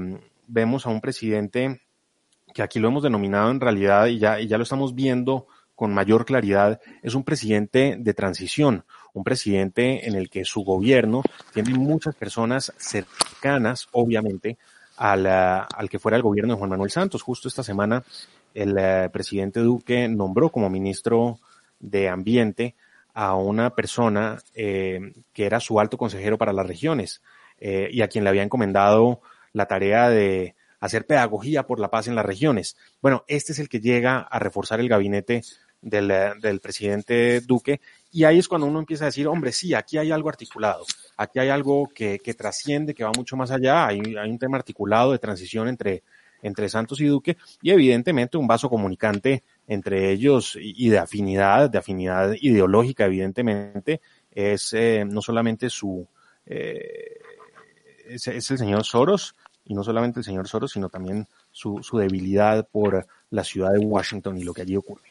vemos 0.48 0.86
a 0.86 0.90
un 0.90 1.02
presidente 1.02 1.82
que 2.54 2.62
aquí 2.62 2.80
lo 2.80 2.88
hemos 2.88 3.04
denominado 3.04 3.52
en 3.52 3.60
realidad 3.60 4.08
y 4.08 4.20
ya, 4.20 4.40
y 4.40 4.48
ya 4.48 4.58
lo 4.58 4.64
estamos 4.64 4.96
viendo 4.96 5.48
con 5.80 5.94
mayor 5.94 6.26
claridad, 6.26 6.82
es 7.02 7.16
un 7.16 7.24
presidente 7.24 7.96
de 7.98 8.14
transición, 8.14 8.84
un 9.14 9.24
presidente 9.24 10.10
en 10.10 10.16
el 10.16 10.30
que 10.30 10.44
su 10.44 10.66
gobierno 10.66 11.24
tiene 11.54 11.74
muchas 11.74 12.16
personas 12.16 12.74
cercanas, 12.76 13.88
obviamente, 13.94 14.58
al, 14.98 15.26
al 15.26 15.90
que 15.90 15.98
fuera 15.98 16.18
el 16.18 16.22
gobierno 16.22 16.54
de 16.54 16.58
Juan 16.58 16.72
Manuel 16.72 16.92
Santos. 16.92 17.22
Justo 17.22 17.48
esta 17.48 17.64
semana 17.64 18.04
el 18.54 18.74
uh, 18.74 19.10
presidente 19.10 19.62
Duque 19.62 20.10
nombró 20.10 20.50
como 20.50 20.70
ministro 20.70 21.40
de 21.80 22.10
Ambiente 22.10 22.76
a 23.14 23.36
una 23.36 23.70
persona 23.70 24.38
eh, 24.56 25.14
que 25.32 25.46
era 25.46 25.62
su 25.62 25.80
alto 25.80 25.98
consejero 25.98 26.38
para 26.38 26.52
las 26.52 26.68
regiones 26.68 27.22
eh, 27.58 27.88
y 27.90 28.02
a 28.02 28.10
quien 28.10 28.26
le 28.26 28.32
había 28.32 28.44
encomendado 28.44 29.22
la 29.54 29.66
tarea 29.66 30.10
de 30.10 30.56
hacer 30.82 31.06
pedagogía 31.06 31.66
por 31.66 31.80
la 31.80 31.90
paz 31.90 32.08
en 32.08 32.16
las 32.16 32.26
regiones. 32.26 32.78
Bueno, 33.02 33.24
este 33.28 33.54
es 33.54 33.60
el 33.60 33.70
que 33.70 33.80
llega 33.80 34.20
a 34.20 34.40
reforzar 34.40 34.80
el 34.82 34.90
gabinete 34.90 35.42
del, 35.82 36.12
del, 36.42 36.60
presidente 36.60 37.42
Duque, 37.42 37.80
y 38.12 38.24
ahí 38.24 38.40
es 38.40 38.48
cuando 38.48 38.68
uno 38.68 38.80
empieza 38.80 39.06
a 39.06 39.08
decir, 39.08 39.28
hombre, 39.28 39.52
sí, 39.52 39.74
aquí 39.74 39.98
hay 39.98 40.12
algo 40.12 40.30
articulado, 40.30 40.86
aquí 41.18 41.40
hay 41.40 41.50
algo 41.50 41.88
que, 41.94 42.20
que 42.20 42.34
trasciende, 42.34 42.94
que 42.94 43.04
va 43.04 43.12
mucho 43.16 43.38
más 43.38 43.52
allá, 43.52 43.88
hay, 43.88 44.00
hay, 44.16 44.30
un 44.30 44.40
tema 44.40 44.58
articulado 44.58 45.12
de 45.12 45.20
transición 45.20 45.68
entre, 45.68 46.04
entre 46.42 46.70
Santos 46.70 47.00
y 47.02 47.06
Duque, 47.06 47.38
y 47.62 47.72
evidentemente 47.72 48.38
un 48.38 48.48
vaso 48.48 48.70
comunicante 48.70 49.44
entre 49.68 50.12
ellos 50.12 50.58
y 50.60 50.90
de 50.90 50.98
afinidad, 50.98 51.70
de 51.70 51.78
afinidad 51.78 52.34
ideológica, 52.42 53.06
evidentemente, 53.06 54.02
es 54.32 54.74
eh, 54.74 55.06
no 55.06 55.22
solamente 55.22 55.70
su, 55.70 56.08
eh, 56.46 57.20
es, 58.08 58.28
es 58.28 58.52
el 58.52 58.58
señor 58.58 58.84
Soros, 58.84 59.36
y 59.70 59.76
no 59.76 59.84
solamente 59.84 60.20
el 60.20 60.24
señor 60.24 60.48
Soros, 60.48 60.72
sino 60.72 60.90
también 60.90 61.28
su, 61.52 61.82
su 61.84 62.00
debilidad 62.00 62.68
por 62.68 63.06
la 63.30 63.44
ciudad 63.44 63.72
de 63.72 63.80
Washington 63.80 64.38
y 64.38 64.44
lo 64.44 64.52
que 64.52 64.64
allí 64.64 64.76
ocurre. 64.76 65.09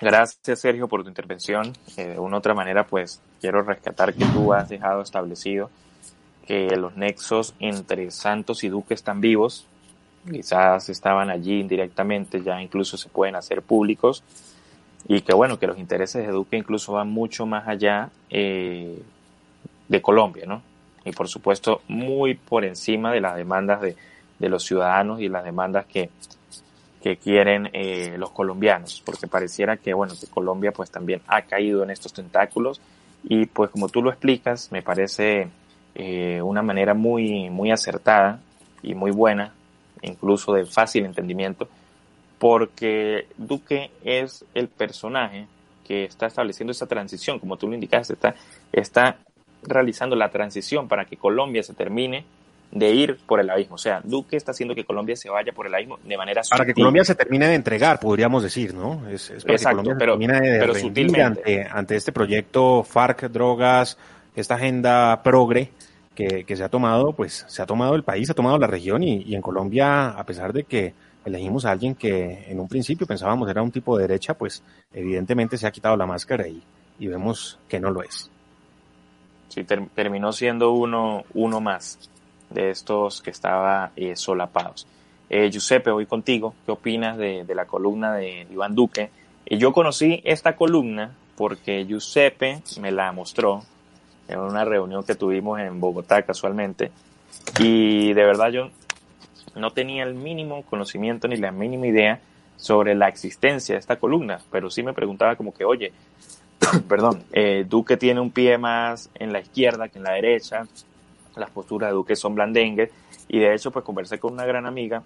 Gracias, 0.00 0.60
Sergio, 0.60 0.88
por 0.88 1.02
tu 1.02 1.08
intervención. 1.08 1.72
Eh, 1.96 2.08
de 2.08 2.18
una 2.18 2.36
u 2.36 2.38
otra 2.38 2.54
manera, 2.54 2.86
pues 2.86 3.20
quiero 3.40 3.62
rescatar 3.62 4.14
que 4.14 4.24
tú 4.26 4.52
has 4.52 4.68
dejado 4.68 5.02
establecido 5.02 5.70
que 6.46 6.76
los 6.76 6.96
nexos 6.96 7.54
entre 7.58 8.10
Santos 8.10 8.62
y 8.64 8.68
Duque 8.68 8.94
están 8.94 9.20
vivos. 9.20 9.66
Quizás 10.30 10.88
estaban 10.88 11.30
allí 11.30 11.60
indirectamente, 11.60 12.42
ya 12.42 12.60
incluso 12.62 12.96
se 12.96 13.08
pueden 13.08 13.36
hacer 13.36 13.62
públicos. 13.62 14.22
Y 15.08 15.20
que 15.22 15.34
bueno, 15.34 15.58
que 15.58 15.66
los 15.66 15.78
intereses 15.78 16.26
de 16.26 16.32
Duque 16.32 16.56
incluso 16.56 16.92
van 16.92 17.08
mucho 17.08 17.46
más 17.46 17.66
allá 17.68 18.10
eh, 18.30 19.02
de 19.88 20.02
Colombia, 20.02 20.44
¿no? 20.46 20.62
Y 21.04 21.12
por 21.12 21.28
supuesto, 21.28 21.82
muy 21.88 22.34
por 22.34 22.64
encima 22.64 23.12
de 23.12 23.20
las 23.20 23.36
demandas 23.36 23.80
de, 23.80 23.96
de 24.38 24.48
los 24.48 24.64
ciudadanos 24.64 25.20
y 25.20 25.28
las 25.28 25.44
demandas 25.44 25.86
que, 25.86 26.10
que 27.02 27.16
quieren 27.16 27.68
eh, 27.72 28.16
los 28.18 28.30
colombianos, 28.30 29.02
porque 29.04 29.26
pareciera 29.26 29.76
que, 29.76 29.94
bueno, 29.94 30.14
que 30.18 30.26
Colombia 30.26 30.72
pues 30.72 30.90
también 30.90 31.20
ha 31.26 31.42
caído 31.42 31.82
en 31.82 31.90
estos 31.90 32.12
tentáculos. 32.12 32.80
Y 33.24 33.46
pues 33.46 33.70
como 33.70 33.88
tú 33.88 34.02
lo 34.02 34.10
explicas, 34.10 34.70
me 34.72 34.82
parece 34.82 35.48
eh, 35.94 36.40
una 36.42 36.62
manera 36.62 36.94
muy, 36.94 37.50
muy 37.50 37.70
acertada 37.70 38.40
y 38.82 38.94
muy 38.94 39.10
buena, 39.10 39.52
incluso 40.02 40.52
de 40.52 40.66
fácil 40.66 41.04
entendimiento, 41.04 41.68
porque 42.38 43.26
Duque 43.36 43.90
es 44.04 44.44
el 44.54 44.68
personaje 44.68 45.46
que 45.86 46.04
está 46.04 46.26
estableciendo 46.26 46.72
esa 46.72 46.86
transición, 46.86 47.38
como 47.38 47.56
tú 47.56 47.68
lo 47.68 47.74
indicaste, 47.74 48.14
está, 48.14 48.34
está 48.72 49.18
realizando 49.62 50.16
la 50.16 50.30
transición 50.30 50.88
para 50.88 51.04
que 51.04 51.16
Colombia 51.16 51.62
se 51.62 51.74
termine 51.74 52.24
de 52.70 52.90
ir 52.90 53.18
por 53.26 53.40
el 53.40 53.48
abismo. 53.48 53.76
O 53.76 53.78
sea, 53.78 54.00
Duque 54.02 54.36
está 54.36 54.50
haciendo 54.50 54.74
que 54.74 54.84
Colombia 54.84 55.16
se 55.16 55.30
vaya 55.30 55.52
por 55.52 55.66
el 55.66 55.74
abismo 55.74 55.98
de 56.04 56.16
manera 56.16 56.42
Para 56.48 56.64
que 56.64 56.74
Colombia 56.74 57.04
se 57.04 57.14
termine 57.14 57.48
de 57.48 57.54
entregar, 57.54 58.00
podríamos 58.00 58.42
decir, 58.42 58.74
¿no? 58.74 59.08
Es, 59.08 59.30
es 59.30 59.44
para 59.44 59.54
Exacto, 59.54 59.82
que 59.82 59.84
Colombia 59.84 59.96
pero, 59.98 60.14
se 60.14 60.18
termine 60.18 60.50
de 60.50 60.58
pero 60.58 60.74
sutilmente. 60.74 61.22
ante, 61.22 61.68
ante 61.70 61.96
este 61.96 62.12
proyecto 62.12 62.82
FARC, 62.82 63.28
drogas, 63.28 63.96
esta 64.34 64.54
agenda 64.54 65.22
progre 65.22 65.70
que, 66.14 66.44
que, 66.44 66.56
se 66.56 66.64
ha 66.64 66.68
tomado, 66.68 67.12
pues 67.12 67.44
se 67.48 67.62
ha 67.62 67.66
tomado 67.66 67.94
el 67.94 68.02
país, 68.02 68.26
se 68.26 68.32
ha 68.32 68.34
tomado 68.34 68.58
la 68.58 68.66
región 68.66 69.02
y, 69.02 69.22
y 69.22 69.34
en 69.34 69.42
Colombia, 69.42 70.08
a 70.08 70.24
pesar 70.24 70.52
de 70.52 70.64
que 70.64 70.94
elegimos 71.24 71.64
a 71.64 71.72
alguien 71.72 71.94
que 71.94 72.44
en 72.48 72.60
un 72.60 72.68
principio 72.68 73.06
pensábamos 73.06 73.48
era 73.50 73.62
un 73.62 73.70
tipo 73.70 73.96
de 73.96 74.06
derecha, 74.06 74.34
pues 74.34 74.62
evidentemente 74.92 75.58
se 75.58 75.66
ha 75.66 75.70
quitado 75.70 75.96
la 75.96 76.06
máscara 76.06 76.46
y, 76.46 76.62
y 76.98 77.06
vemos 77.06 77.58
que 77.68 77.80
no 77.80 77.90
lo 77.90 78.02
es. 78.02 78.30
Sí, 79.48 79.64
ter 79.64 79.86
terminó 79.94 80.32
siendo 80.32 80.72
uno, 80.72 81.24
uno 81.34 81.60
más 81.60 81.98
de 82.50 82.70
estos 82.70 83.22
que 83.22 83.30
estaba 83.30 83.92
eh, 83.96 84.16
solapados. 84.16 84.86
Eh, 85.28 85.50
Giuseppe, 85.50 85.90
voy 85.90 86.06
contigo. 86.06 86.54
¿Qué 86.64 86.72
opinas 86.72 87.16
de, 87.16 87.44
la 87.54 87.64
columna 87.66 88.14
de 88.14 88.46
Iván 88.50 88.74
Duque? 88.74 89.10
Eh, 89.44 89.58
yo 89.58 89.72
conocí 89.72 90.20
esta 90.24 90.56
columna 90.56 91.12
porque 91.36 91.84
Giuseppe 91.84 92.62
me 92.80 92.92
la 92.92 93.12
mostró 93.12 93.62
en 94.28 94.38
una 94.38 94.64
reunión 94.64 95.04
que 95.04 95.14
tuvimos 95.14 95.60
en 95.60 95.80
Bogotá 95.80 96.22
casualmente 96.22 96.90
y 97.58 98.12
de 98.12 98.24
verdad 98.24 98.50
yo 98.50 98.70
no 99.54 99.70
tenía 99.70 100.04
el 100.04 100.14
mínimo 100.14 100.62
conocimiento 100.62 101.28
ni 101.28 101.36
la 101.36 101.52
mínima 101.52 101.86
idea 101.86 102.20
sobre 102.56 102.94
la 102.94 103.08
existencia 103.08 103.74
de 103.74 103.80
esta 103.80 103.96
columna, 103.96 104.40
pero 104.50 104.70
sí 104.70 104.82
me 104.82 104.92
preguntaba 104.92 105.36
como 105.36 105.52
que, 105.52 105.64
oye, 105.64 105.92
perdón, 106.88 107.22
eh, 107.32 107.64
Duque 107.68 107.96
tiene 107.96 108.20
un 108.20 108.30
pie 108.30 108.58
más 108.58 109.10
en 109.14 109.32
la 109.32 109.40
izquierda 109.40 109.88
que 109.88 109.98
en 109.98 110.04
la 110.04 110.12
derecha, 110.12 110.66
las 111.36 111.50
posturas 111.50 111.90
de 111.90 111.94
Duque 111.94 112.16
son 112.16 112.34
blandengues 112.34 112.90
y 113.28 113.38
de 113.38 113.54
hecho 113.54 113.70
pues 113.70 113.84
conversé 113.84 114.18
con 114.18 114.32
una 114.32 114.44
gran 114.44 114.66
amiga 114.66 115.02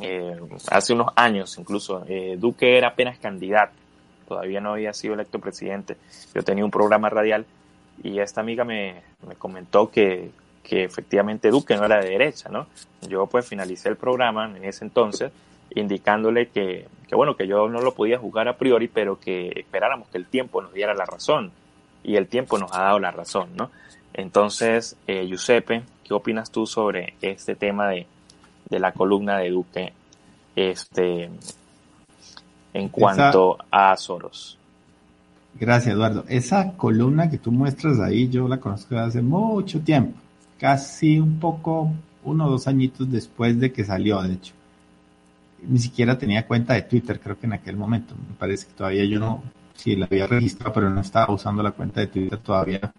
eh, 0.00 0.36
hace 0.70 0.92
unos 0.92 1.08
años 1.16 1.56
incluso, 1.58 2.04
eh, 2.08 2.36
Duque 2.38 2.78
era 2.78 2.88
apenas 2.88 3.18
candidato, 3.18 3.72
todavía 4.26 4.60
no 4.60 4.72
había 4.72 4.92
sido 4.92 5.14
electo 5.14 5.38
presidente, 5.38 5.96
yo 6.34 6.42
tenía 6.42 6.64
un 6.64 6.70
programa 6.70 7.10
radial 7.10 7.44
y 8.02 8.18
esta 8.18 8.40
amiga 8.40 8.64
me, 8.64 9.02
me 9.26 9.34
comentó 9.34 9.90
que, 9.90 10.30
que 10.62 10.84
efectivamente 10.84 11.50
Duque 11.50 11.76
no 11.76 11.84
era 11.84 12.00
de 12.00 12.10
derecha, 12.10 12.48
¿no? 12.48 12.66
Yo 13.08 13.26
pues 13.26 13.46
finalicé 13.46 13.88
el 13.88 13.96
programa 13.96 14.46
en 14.56 14.64
ese 14.64 14.84
entonces 14.84 15.32
indicándole 15.74 16.48
que, 16.48 16.86
que, 17.08 17.14
bueno, 17.14 17.36
que 17.36 17.46
yo 17.46 17.68
no 17.68 17.80
lo 17.80 17.94
podía 17.94 18.18
jugar 18.18 18.48
a 18.48 18.56
priori, 18.56 18.88
pero 18.88 19.18
que 19.18 19.52
esperáramos 19.56 20.08
que 20.08 20.18
el 20.18 20.26
tiempo 20.26 20.62
nos 20.62 20.72
diera 20.72 20.94
la 20.94 21.04
razón. 21.04 21.52
Y 22.04 22.16
el 22.16 22.26
tiempo 22.26 22.58
nos 22.58 22.72
ha 22.72 22.82
dado 22.82 22.98
la 22.98 23.12
razón, 23.12 23.50
¿no? 23.56 23.70
Entonces, 24.14 24.96
eh, 25.06 25.26
Giuseppe, 25.26 25.82
¿qué 26.04 26.14
opinas 26.14 26.50
tú 26.50 26.66
sobre 26.66 27.14
este 27.22 27.54
tema 27.54 27.88
de, 27.88 28.06
de 28.68 28.78
la 28.78 28.92
columna 28.92 29.38
de 29.38 29.50
Duque 29.50 29.92
este, 30.54 31.30
en 32.74 32.88
cuanto 32.88 33.56
Esa, 33.56 33.92
a 33.92 33.96
Soros? 33.96 34.58
Gracias, 35.58 35.94
Eduardo. 35.94 36.24
Esa 36.28 36.72
columna 36.72 37.30
que 37.30 37.38
tú 37.38 37.52
muestras 37.52 38.00
ahí, 38.00 38.28
yo 38.28 38.48
la 38.48 38.58
conozco 38.58 38.94
desde 38.94 39.08
hace 39.08 39.22
mucho 39.22 39.80
tiempo, 39.80 40.18
casi 40.58 41.18
un 41.18 41.38
poco, 41.38 41.90
uno 42.24 42.46
o 42.46 42.50
dos 42.50 42.66
añitos 42.66 43.10
después 43.10 43.58
de 43.58 43.72
que 43.72 43.84
salió, 43.84 44.20
de 44.22 44.34
hecho 44.34 44.52
ni 45.66 45.78
siquiera 45.78 46.18
tenía 46.18 46.46
cuenta 46.46 46.74
de 46.74 46.82
Twitter, 46.82 47.20
creo 47.20 47.38
que 47.38 47.46
en 47.46 47.54
aquel 47.54 47.76
momento. 47.76 48.14
Me 48.14 48.34
parece 48.34 48.66
que 48.66 48.72
todavía 48.72 49.04
yo 49.04 49.18
no, 49.18 49.42
sí 49.74 49.96
la 49.96 50.06
había 50.06 50.26
registrado, 50.26 50.72
pero 50.72 50.90
no 50.90 51.00
estaba 51.00 51.32
usando 51.32 51.62
la 51.62 51.72
cuenta 51.72 52.00
de 52.00 52.08
Twitter 52.08 52.38
todavía 52.38 52.92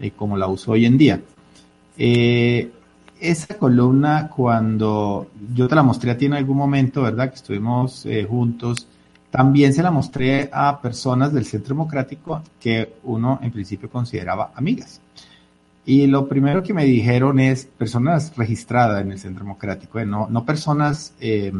eh, 0.00 0.12
como 0.12 0.36
la 0.36 0.46
uso 0.46 0.72
hoy 0.72 0.86
en 0.86 0.98
día. 0.98 1.20
Eh, 1.96 2.70
esa 3.20 3.56
columna, 3.56 4.28
cuando 4.28 5.30
yo 5.54 5.68
te 5.68 5.74
la 5.74 5.82
mostré 5.82 6.12
a 6.12 6.16
ti 6.16 6.26
en 6.26 6.34
algún 6.34 6.56
momento, 6.56 7.02
¿verdad? 7.02 7.30
Que 7.30 7.36
estuvimos 7.36 8.06
eh, 8.06 8.24
juntos, 8.28 8.86
también 9.30 9.74
se 9.74 9.82
la 9.82 9.90
mostré 9.90 10.48
a 10.52 10.80
personas 10.80 11.32
del 11.32 11.44
Centro 11.44 11.74
Democrático 11.74 12.42
que 12.60 12.94
uno 13.04 13.40
en 13.42 13.50
principio 13.50 13.90
consideraba 13.90 14.52
amigas. 14.54 15.00
Y 15.84 16.06
lo 16.06 16.28
primero 16.28 16.62
que 16.62 16.74
me 16.74 16.84
dijeron 16.84 17.40
es 17.40 17.64
personas 17.64 18.36
registradas 18.36 19.02
en 19.02 19.12
el 19.12 19.18
Centro 19.18 19.44
Democrático, 19.44 20.04
no, 20.04 20.28
no 20.30 20.44
personas 20.44 21.14
eh, 21.20 21.52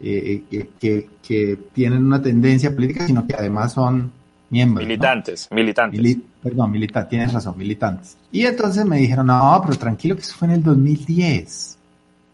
eh, 0.00 0.42
que, 0.50 0.70
que, 0.80 1.08
que, 1.26 1.58
tienen 1.72 2.04
una 2.04 2.20
tendencia 2.20 2.74
política, 2.74 3.06
sino 3.06 3.26
que 3.26 3.34
además 3.34 3.72
son 3.74 4.10
miembros. 4.54 4.86
Militantes, 4.86 5.48
militantes. 5.50 6.16
perdón, 6.42 6.70
militantes, 6.70 7.10
tienes 7.10 7.32
razón, 7.32 7.58
militantes. 7.58 8.16
Y 8.30 8.46
entonces 8.46 8.84
me 8.86 8.98
dijeron, 8.98 9.26
no, 9.26 9.60
pero 9.64 9.76
tranquilo 9.76 10.14
que 10.14 10.22
eso 10.22 10.34
fue 10.36 10.48
en 10.48 10.54
el 10.54 10.62
2010. 10.62 11.78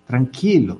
Tranquilo. 0.06 0.78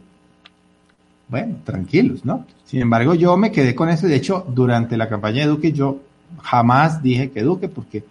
Bueno, 1.29 1.57
tranquilos, 1.65 2.25
¿no? 2.25 2.45
Sin 2.67 2.83
embargo, 2.83 3.15
yo 3.15 3.37
me 3.37 3.51
quedé 3.51 3.75
con 3.75 3.89
eso. 3.89 4.07
De 4.07 4.17
hecho, 4.17 4.45
durante 4.49 4.97
la 4.97 5.09
campaña 5.09 5.43
de 5.43 5.47
Duque, 5.47 5.73
yo 5.73 6.01
jamás 6.43 7.03
dije 7.03 7.31
que 7.31 7.43
Duque, 7.43 7.69
porque 7.69 8.05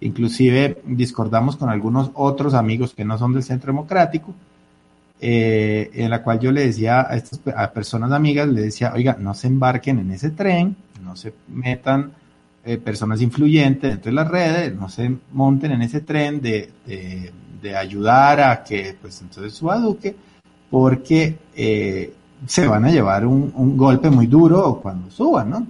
inclusive 0.00 0.80
discordamos 0.86 1.56
con 1.56 1.68
algunos 1.68 2.10
otros 2.14 2.54
amigos 2.54 2.94
que 2.94 3.04
no 3.04 3.18
son 3.18 3.34
del 3.34 3.42
Centro 3.42 3.72
Democrático, 3.72 4.32
eh, 5.20 5.90
en 5.92 6.08
la 6.08 6.22
cual 6.22 6.40
yo 6.40 6.50
le 6.50 6.66
decía 6.66 7.02
a 7.02 7.16
estas 7.16 7.40
a 7.54 7.70
personas 7.72 8.10
amigas, 8.12 8.48
le 8.48 8.62
decía, 8.62 8.92
oiga, 8.94 9.16
no 9.20 9.34
se 9.34 9.48
embarquen 9.48 9.98
en 9.98 10.12
ese 10.12 10.30
tren, 10.30 10.76
no 11.04 11.14
se 11.14 11.34
metan 11.48 12.12
eh, 12.64 12.78
personas 12.78 13.20
influyentes 13.22 13.90
dentro 13.90 14.10
de 14.10 14.14
las 14.14 14.28
redes, 14.28 14.74
no 14.74 14.88
se 14.88 15.14
monten 15.32 15.72
en 15.72 15.82
ese 15.82 16.00
tren 16.00 16.40
de, 16.40 16.70
de, 16.86 17.76
ayudar 17.76 18.40
a 18.40 18.64
que 18.64 18.96
pues 19.00 19.20
entonces 19.20 19.52
suba 19.52 19.78
Duque, 19.78 20.14
porque 20.70 21.38
eh, 21.54 22.12
se 22.46 22.66
van 22.66 22.84
a 22.84 22.90
llevar 22.90 23.26
un, 23.26 23.52
un 23.54 23.76
golpe 23.76 24.10
muy 24.10 24.26
duro 24.26 24.80
cuando 24.82 25.10
suban, 25.10 25.50
¿no? 25.50 25.66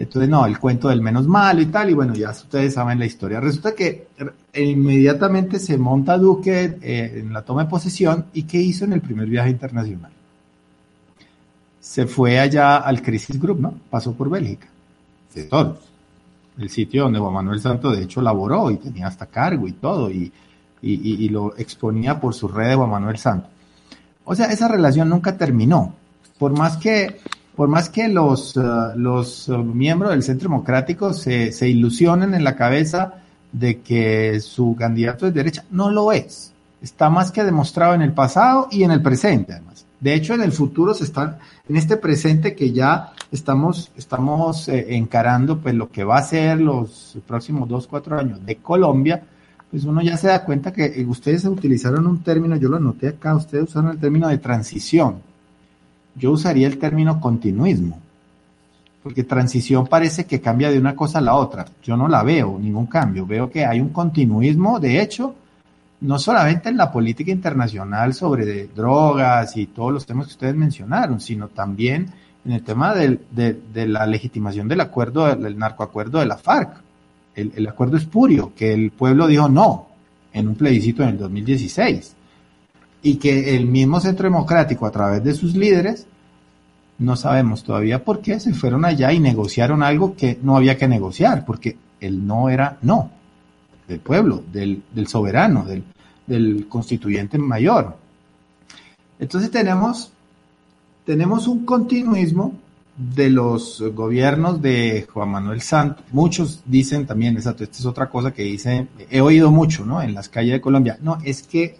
Entonces, 0.00 0.30
no, 0.30 0.46
el 0.46 0.58
cuento 0.58 0.88
del 0.88 1.02
menos 1.02 1.26
malo 1.26 1.60
y 1.60 1.66
tal, 1.66 1.90
y 1.90 1.92
bueno, 1.92 2.14
ya 2.14 2.30
ustedes 2.30 2.72
saben 2.72 2.98
la 2.98 3.04
historia. 3.04 3.38
Resulta 3.38 3.74
que 3.74 4.06
inmediatamente 4.54 5.58
se 5.58 5.76
monta 5.76 6.16
Duque 6.16 6.78
eh, 6.80 7.18
en 7.18 7.34
la 7.34 7.42
toma 7.42 7.64
de 7.64 7.70
posesión 7.70 8.24
y 8.32 8.44
¿qué 8.44 8.56
hizo 8.56 8.86
en 8.86 8.94
el 8.94 9.02
primer 9.02 9.28
viaje 9.28 9.50
internacional? 9.50 10.10
Se 11.80 12.06
fue 12.06 12.38
allá 12.38 12.78
al 12.78 13.02
Crisis 13.02 13.38
Group, 13.38 13.60
¿no? 13.60 13.74
Pasó 13.90 14.14
por 14.14 14.30
Bélgica, 14.30 14.68
El 15.34 16.68
sitio 16.68 17.04
donde 17.04 17.18
Juan 17.18 17.32
Manuel 17.32 17.60
Santos 17.60 17.96
de 17.96 18.02
hecho 18.02 18.20
laboró 18.20 18.70
y 18.70 18.76
tenía 18.76 19.06
hasta 19.06 19.26
cargo 19.26 19.66
y 19.68 19.72
todo, 19.72 20.10
y, 20.10 20.32
y, 20.82 21.24
y 21.24 21.28
lo 21.28 21.56
exponía 21.56 22.20
por 22.20 22.34
su 22.34 22.48
red 22.48 22.70
de 22.70 22.74
Juan 22.74 22.90
Manuel 22.90 23.18
Santos. 23.18 23.50
O 24.24 24.34
sea, 24.34 24.46
esa 24.46 24.68
relación 24.68 25.08
nunca 25.08 25.36
terminó. 25.36 25.94
Por 26.38 26.52
más 26.56 26.76
que 26.76 27.20
por 27.60 27.68
más 27.68 27.90
que 27.90 28.08
los, 28.08 28.56
eh, 28.56 28.60
los 28.96 29.48
eh, 29.50 29.58
miembros 29.58 30.12
del 30.12 30.22
Centro 30.22 30.48
Democrático 30.48 31.12
se, 31.12 31.52
se 31.52 31.68
ilusionen 31.68 32.32
en 32.32 32.42
la 32.42 32.56
cabeza 32.56 33.16
de 33.52 33.80
que 33.80 34.40
su 34.40 34.74
candidato 34.78 35.26
es 35.26 35.34
derecha, 35.34 35.64
no 35.70 35.90
lo 35.90 36.10
es. 36.10 36.52
Está 36.80 37.10
más 37.10 37.30
que 37.30 37.44
demostrado 37.44 37.92
en 37.92 38.00
el 38.00 38.12
pasado 38.12 38.68
y 38.70 38.84
en 38.84 38.92
el 38.92 39.02
presente, 39.02 39.52
además. 39.52 39.84
De 40.00 40.14
hecho, 40.14 40.32
en 40.32 40.40
el 40.40 40.52
futuro 40.52 40.94
se 40.94 41.04
está, 41.04 41.38
en 41.68 41.76
este 41.76 41.98
presente 41.98 42.54
que 42.54 42.72
ya 42.72 43.12
estamos, 43.32 43.90
estamos 43.96 44.68
eh, 44.68 44.96
encarando, 44.96 45.58
pues 45.58 45.74
lo 45.74 45.90
que 45.90 46.04
va 46.04 46.18
a 46.18 46.22
ser 46.22 46.60
los 46.60 47.18
próximos 47.26 47.68
dos, 47.68 47.86
cuatro 47.86 48.18
años 48.18 48.44
de 48.44 48.56
Colombia, 48.56 49.22
pues 49.70 49.84
uno 49.84 50.02
ya 50.02 50.16
se 50.16 50.28
da 50.28 50.44
cuenta 50.44 50.72
que 50.72 51.04
ustedes 51.08 51.44
utilizaron 51.44 52.06
un 52.06 52.22
término, 52.22 52.56
yo 52.56 52.68
lo 52.68 52.76
anoté 52.76 53.08
acá, 53.08 53.34
ustedes 53.36 53.64
usaron 53.64 53.92
el 53.92 53.98
término 53.98 54.28
de 54.28 54.38
transición 54.38 55.30
yo 56.14 56.32
usaría 56.32 56.66
el 56.66 56.78
término 56.78 57.20
continuismo, 57.20 57.98
porque 59.02 59.24
transición 59.24 59.86
parece 59.86 60.24
que 60.24 60.40
cambia 60.40 60.70
de 60.70 60.78
una 60.78 60.94
cosa 60.94 61.18
a 61.18 61.22
la 61.22 61.34
otra. 61.34 61.66
Yo 61.82 61.96
no 61.96 62.08
la 62.08 62.22
veo, 62.22 62.58
ningún 62.58 62.86
cambio. 62.86 63.26
Veo 63.26 63.50
que 63.50 63.64
hay 63.64 63.80
un 63.80 63.90
continuismo, 63.90 64.78
de 64.78 65.00
hecho, 65.00 65.34
no 66.02 66.18
solamente 66.18 66.68
en 66.68 66.76
la 66.76 66.90
política 66.90 67.30
internacional 67.30 68.14
sobre 68.14 68.68
drogas 68.68 69.56
y 69.56 69.66
todos 69.66 69.92
los 69.92 70.06
temas 70.06 70.26
que 70.26 70.32
ustedes 70.32 70.54
mencionaron, 70.54 71.20
sino 71.20 71.48
también 71.48 72.08
en 72.44 72.52
el 72.52 72.62
tema 72.62 72.94
de, 72.94 73.86
la 73.86 74.06
legitimación 74.06 74.68
del 74.68 74.80
acuerdo, 74.80 75.34
del 75.34 75.58
narcoacuerdo 75.58 76.20
de 76.20 76.26
la 76.26 76.36
FARC. 76.36 76.82
El, 77.34 77.52
el 77.54 77.68
acuerdo 77.68 77.96
espurio, 77.96 78.52
que 78.56 78.72
el 78.72 78.90
pueblo 78.90 79.26
dijo 79.26 79.48
no 79.48 79.88
en 80.32 80.48
un 80.48 80.54
plebiscito 80.54 81.02
en 81.02 81.10
el 81.10 81.18
2016 81.18 82.16
y 83.02 83.16
que 83.16 83.56
el 83.56 83.66
mismo 83.66 84.00
Centro 84.00 84.24
Democrático, 84.24 84.86
a 84.86 84.90
través 84.90 85.24
de 85.24 85.34
sus 85.34 85.54
líderes, 85.54 86.06
no 86.98 87.16
sabemos 87.16 87.64
todavía 87.64 88.04
por 88.04 88.20
qué, 88.20 88.38
se 88.40 88.52
fueron 88.52 88.84
allá 88.84 89.12
y 89.12 89.20
negociaron 89.20 89.82
algo 89.82 90.14
que 90.14 90.38
no 90.42 90.56
había 90.56 90.76
que 90.76 90.86
negociar, 90.86 91.44
porque 91.44 91.76
el 92.00 92.26
no 92.26 92.50
era 92.50 92.78
no, 92.82 93.10
del 93.88 94.00
pueblo, 94.00 94.44
del, 94.52 94.82
soberano, 95.06 95.64
del, 95.64 95.82
del, 96.26 96.66
constituyente 96.68 97.38
mayor. 97.38 97.96
Entonces 99.18 99.50
tenemos, 99.50 100.12
tenemos 101.04 101.46
un 101.46 101.64
continuismo 101.64 102.54
de 102.96 103.30
los 103.30 103.82
gobiernos 103.94 104.60
de 104.60 105.06
Juan 105.12 105.30
Manuel 105.30 105.62
Santos. 105.62 106.04
Muchos 106.12 106.62
dicen 106.66 107.06
también, 107.06 107.36
exacto, 107.36 107.64
esta 107.64 107.78
es 107.78 107.86
otra 107.86 108.08
cosa 108.08 108.32
que 108.32 108.42
dice, 108.42 108.88
he 109.10 109.20
oído 109.20 109.50
mucho, 109.50 109.86
¿no? 109.86 110.02
En 110.02 110.14
las 110.14 110.28
calles 110.28 110.52
de 110.52 110.60
Colombia. 110.60 110.98
No, 111.00 111.18
es 111.24 111.42
que 111.42 111.78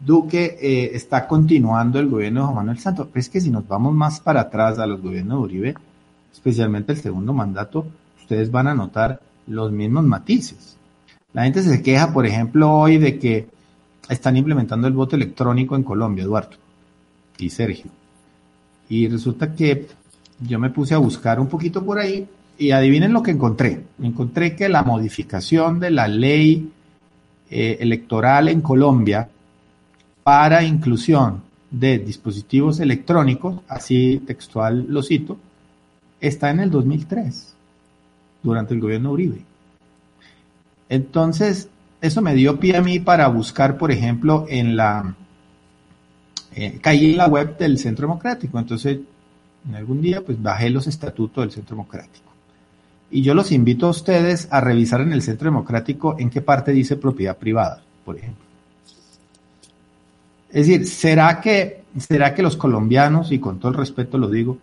Duque 0.00 0.58
eh, 0.60 0.90
está 0.94 1.28
continuando 1.28 2.00
el 2.00 2.08
gobierno 2.08 2.40
de 2.40 2.46
Juan 2.46 2.56
Manuel 2.56 2.78
Santos. 2.78 3.08
Pero 3.12 3.20
es 3.20 3.28
que 3.28 3.40
si 3.40 3.50
nos 3.50 3.68
vamos 3.68 3.94
más 3.94 4.20
para 4.20 4.40
atrás 4.42 4.78
a 4.78 4.86
los 4.86 5.00
gobiernos 5.00 5.38
de 5.38 5.44
Uribe, 5.44 5.74
especialmente 6.32 6.92
el 6.92 6.98
segundo 6.98 7.32
mandato, 7.32 7.86
ustedes 8.18 8.50
van 8.50 8.68
a 8.68 8.74
notar 8.74 9.20
los 9.46 9.70
mismos 9.70 10.04
matices. 10.04 10.76
La 11.32 11.44
gente 11.44 11.62
se 11.62 11.82
queja, 11.82 12.12
por 12.12 12.26
ejemplo, 12.26 12.72
hoy 12.72 12.98
de 12.98 13.18
que 13.18 13.48
están 14.08 14.36
implementando 14.36 14.86
el 14.86 14.94
voto 14.94 15.16
electrónico 15.16 15.76
en 15.76 15.82
Colombia, 15.82 16.24
Eduardo 16.24 16.56
y 17.38 17.50
Sergio. 17.50 17.90
Y 18.92 19.08
resulta 19.08 19.54
que 19.54 19.86
yo 20.38 20.58
me 20.58 20.68
puse 20.68 20.92
a 20.92 20.98
buscar 20.98 21.40
un 21.40 21.46
poquito 21.46 21.82
por 21.82 21.98
ahí 21.98 22.28
y 22.58 22.72
adivinen 22.72 23.14
lo 23.14 23.22
que 23.22 23.30
encontré. 23.30 23.84
Encontré 24.02 24.54
que 24.54 24.68
la 24.68 24.82
modificación 24.82 25.80
de 25.80 25.90
la 25.90 26.08
ley 26.08 26.70
eh, 27.48 27.78
electoral 27.80 28.48
en 28.48 28.60
Colombia 28.60 29.30
para 30.22 30.62
inclusión 30.62 31.40
de 31.70 32.00
dispositivos 32.00 32.80
electrónicos, 32.80 33.60
así 33.66 34.22
textual 34.26 34.84
lo 34.86 35.02
cito, 35.02 35.38
está 36.20 36.50
en 36.50 36.60
el 36.60 36.70
2003, 36.70 37.54
durante 38.42 38.74
el 38.74 38.80
gobierno 38.80 39.12
Uribe. 39.12 39.40
Entonces, 40.90 41.70
eso 42.02 42.20
me 42.20 42.34
dio 42.34 42.60
pie 42.60 42.76
a 42.76 42.82
mí 42.82 43.00
para 43.00 43.26
buscar, 43.28 43.78
por 43.78 43.90
ejemplo, 43.90 44.44
en 44.50 44.76
la... 44.76 45.14
Eh, 46.54 46.78
caí 46.80 47.12
en 47.12 47.16
la 47.16 47.28
web 47.28 47.56
del 47.56 47.78
Centro 47.78 48.06
Democrático, 48.06 48.58
entonces 48.58 48.98
en 49.68 49.74
algún 49.74 50.02
día 50.02 50.20
pues 50.20 50.40
bajé 50.40 50.70
los 50.70 50.86
estatutos 50.86 51.44
del 51.44 51.52
Centro 51.52 51.76
Democrático. 51.76 52.30
Y 53.10 53.22
yo 53.22 53.34
los 53.34 53.52
invito 53.52 53.86
a 53.86 53.90
ustedes 53.90 54.48
a 54.50 54.60
revisar 54.60 55.02
en 55.02 55.12
el 55.12 55.22
Centro 55.22 55.46
Democrático 55.50 56.16
en 56.18 56.30
qué 56.30 56.40
parte 56.40 56.72
dice 56.72 56.96
propiedad 56.96 57.36
privada, 57.36 57.82
por 58.04 58.16
ejemplo. 58.16 58.44
Es 60.50 60.66
decir, 60.66 60.86
¿será 60.86 61.40
que, 61.40 61.82
¿será 61.98 62.34
que 62.34 62.42
los 62.42 62.56
colombianos, 62.56 63.32
y 63.32 63.38
con 63.38 63.58
todo 63.58 63.72
el 63.72 63.78
respeto 63.78 64.18
lo 64.18 64.28
digo, 64.28 64.58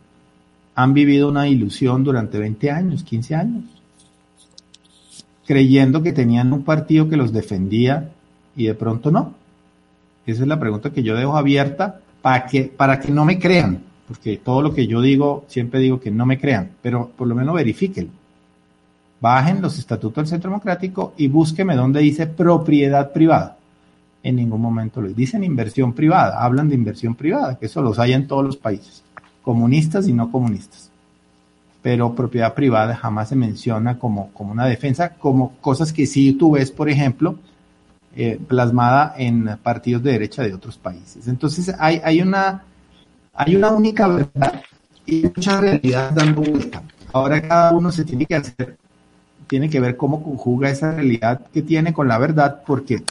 han 0.76 0.94
vivido 0.94 1.30
una 1.30 1.48
ilusión 1.48 2.04
durante 2.04 2.38
20 2.38 2.72
años, 2.72 3.04
15 3.04 3.36
años? 3.36 3.64
Creyendo 5.46 6.04
que 6.04 6.14
tenían 6.14 6.54
un 6.54 6.64
partido 6.64 7.10
que 7.10 7.18
los 7.18 7.34
defendía 7.34 8.12
y 8.56 8.66
de 8.66 8.76
pronto 8.76 9.10
no. 9.10 9.34
Esa 10.32 10.44
es 10.44 10.48
la 10.48 10.60
pregunta 10.60 10.92
que 10.92 11.04
yo 11.04 11.16
dejo 11.16 11.36
abierta 11.36 12.00
para 12.22 12.46
que, 12.46 12.64
para 12.66 13.00
que 13.00 13.12
no 13.12 13.26
me 13.26 13.40
crean, 13.40 13.84
porque 14.08 14.38
todo 14.38 14.62
lo 14.62 14.74
que 14.74 14.88
yo 14.88 15.02
digo, 15.02 15.46
siempre 15.48 15.80
digo 15.80 16.00
que 16.00 16.12
no 16.12 16.26
me 16.26 16.40
crean, 16.40 16.72
pero 16.82 17.10
por 17.16 17.28
lo 17.28 17.36
menos 17.36 17.56
verifiquen. 17.56 18.10
Bajen 19.22 19.62
los 19.62 19.78
estatutos 19.78 20.16
del 20.16 20.28
Centro 20.28 20.50
Democrático 20.50 21.14
y 21.18 21.28
búsqueme 21.28 21.76
donde 21.76 22.00
dice 22.00 22.28
propiedad 22.28 23.12
privada 23.12 23.60
en 24.24 24.36
ningún 24.36 24.62
momento 24.62 25.02
lo 25.02 25.10
dicen 25.10 25.44
inversión 25.44 25.94
privada, 25.94 26.44
hablan 26.44 26.70
de 26.70 26.76
inversión 26.76 27.16
privada, 27.16 27.58
que 27.58 27.68
eso 27.68 27.82
los 27.82 28.00
hay 28.00 28.14
en 28.14 28.28
todos 28.28 28.46
los 28.46 28.58
países, 28.58 29.04
comunistas 29.42 30.08
y 30.08 30.14
no 30.14 30.32
comunistas. 30.32 30.90
Pero 31.82 32.14
propiedad 32.14 32.54
privada 32.54 32.96
jamás 32.96 33.30
se 33.30 33.36
menciona 33.36 33.98
como, 33.98 34.32
como 34.34 34.52
una 34.52 34.66
defensa, 34.66 35.14
como 35.14 35.54
cosas 35.62 35.94
que 35.94 36.06
sí 36.06 36.34
tú 36.34 36.52
ves, 36.52 36.72
por 36.72 36.90
ejemplo, 36.90 37.36
eh, 38.22 38.38
plasmada 38.38 39.14
en 39.18 39.58
partidos 39.64 40.04
de 40.04 40.12
derecha 40.12 40.44
de 40.44 40.54
otros 40.54 40.78
países. 40.78 41.30
Entonces 41.30 41.74
hay, 41.80 42.02
hay, 42.04 42.22
una, 42.22 42.64
hay 43.34 43.56
una 43.56 43.70
única 43.70 44.10
verdad 44.10 44.62
y 45.06 45.24
mucha 45.24 45.62
realidad 45.62 46.12
dando 46.12 46.42
vuelta. 46.42 46.84
Ahora 47.14 47.42
cada 47.42 47.72
uno 47.72 47.94
se 47.94 48.04
tiene 48.04 48.26
que 48.26 48.36
hacer, 48.36 48.78
tiene 49.48 49.70
que 49.70 49.80
ver 49.80 49.96
cómo 49.96 50.22
conjuga 50.22 50.70
esa 50.70 50.92
realidad 50.92 51.48
que 51.54 51.62
tiene 51.62 51.94
con 51.94 52.10
la 52.10 52.18
verdad, 52.18 52.62
porque 52.68 53.04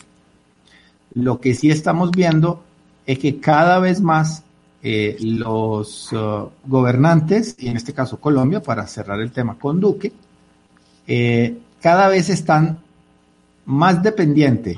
lo 1.14 1.40
que 1.40 1.54
sí 1.54 1.70
estamos 1.70 2.10
viendo 2.10 2.62
es 3.06 3.18
que 3.18 3.40
cada 3.40 3.78
vez 3.78 4.02
más 4.02 4.42
eh, 4.82 5.16
los 5.20 6.12
uh, 6.12 6.50
gobernantes, 6.66 7.56
y 7.58 7.68
en 7.68 7.78
este 7.78 7.94
caso 7.94 8.20
Colombia, 8.20 8.62
para 8.62 8.86
cerrar 8.86 9.20
el 9.20 9.32
tema 9.32 9.56
con 9.58 9.80
Duque, 9.80 10.12
eh, 11.06 11.56
cada 11.80 12.08
vez 12.08 12.28
están 12.28 12.80
más 13.64 14.02
dependientes, 14.02 14.76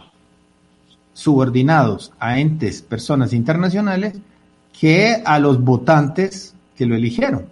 subordinados 1.12 2.12
a 2.18 2.38
entes, 2.38 2.82
personas 2.82 3.32
internacionales, 3.32 4.14
que 4.78 5.22
a 5.24 5.38
los 5.38 5.62
votantes 5.62 6.54
que 6.76 6.86
lo 6.86 6.94
eligieron. 6.94 7.46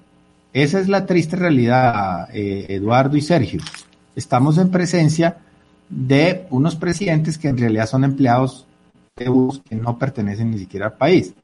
Esa 0.53 0.81
es 0.81 0.89
la 0.89 1.05
triste 1.05 1.37
realidad, 1.37 2.29
eh, 2.33 2.67
Eduardo 2.71 3.17
y 3.17 3.21
Sergio. 3.21 3.61
Estamos 4.17 4.59
en 4.59 4.71
presencia 4.71 5.37
de 5.89 6.47
unos 6.51 6.77
presidentes 6.77 7.39
que 7.39 7.49
en 7.49 7.59
realidad 7.59 7.87
son 7.87 8.05
empleados 8.05 8.67
de 9.17 9.29
bus 9.29 9.61
que 9.69 9.77
no 9.77 9.99
pertenecen 9.99 10.51
ni 10.51 10.59
siquiera 10.59 10.87
al 10.87 10.95
país. 10.95 11.35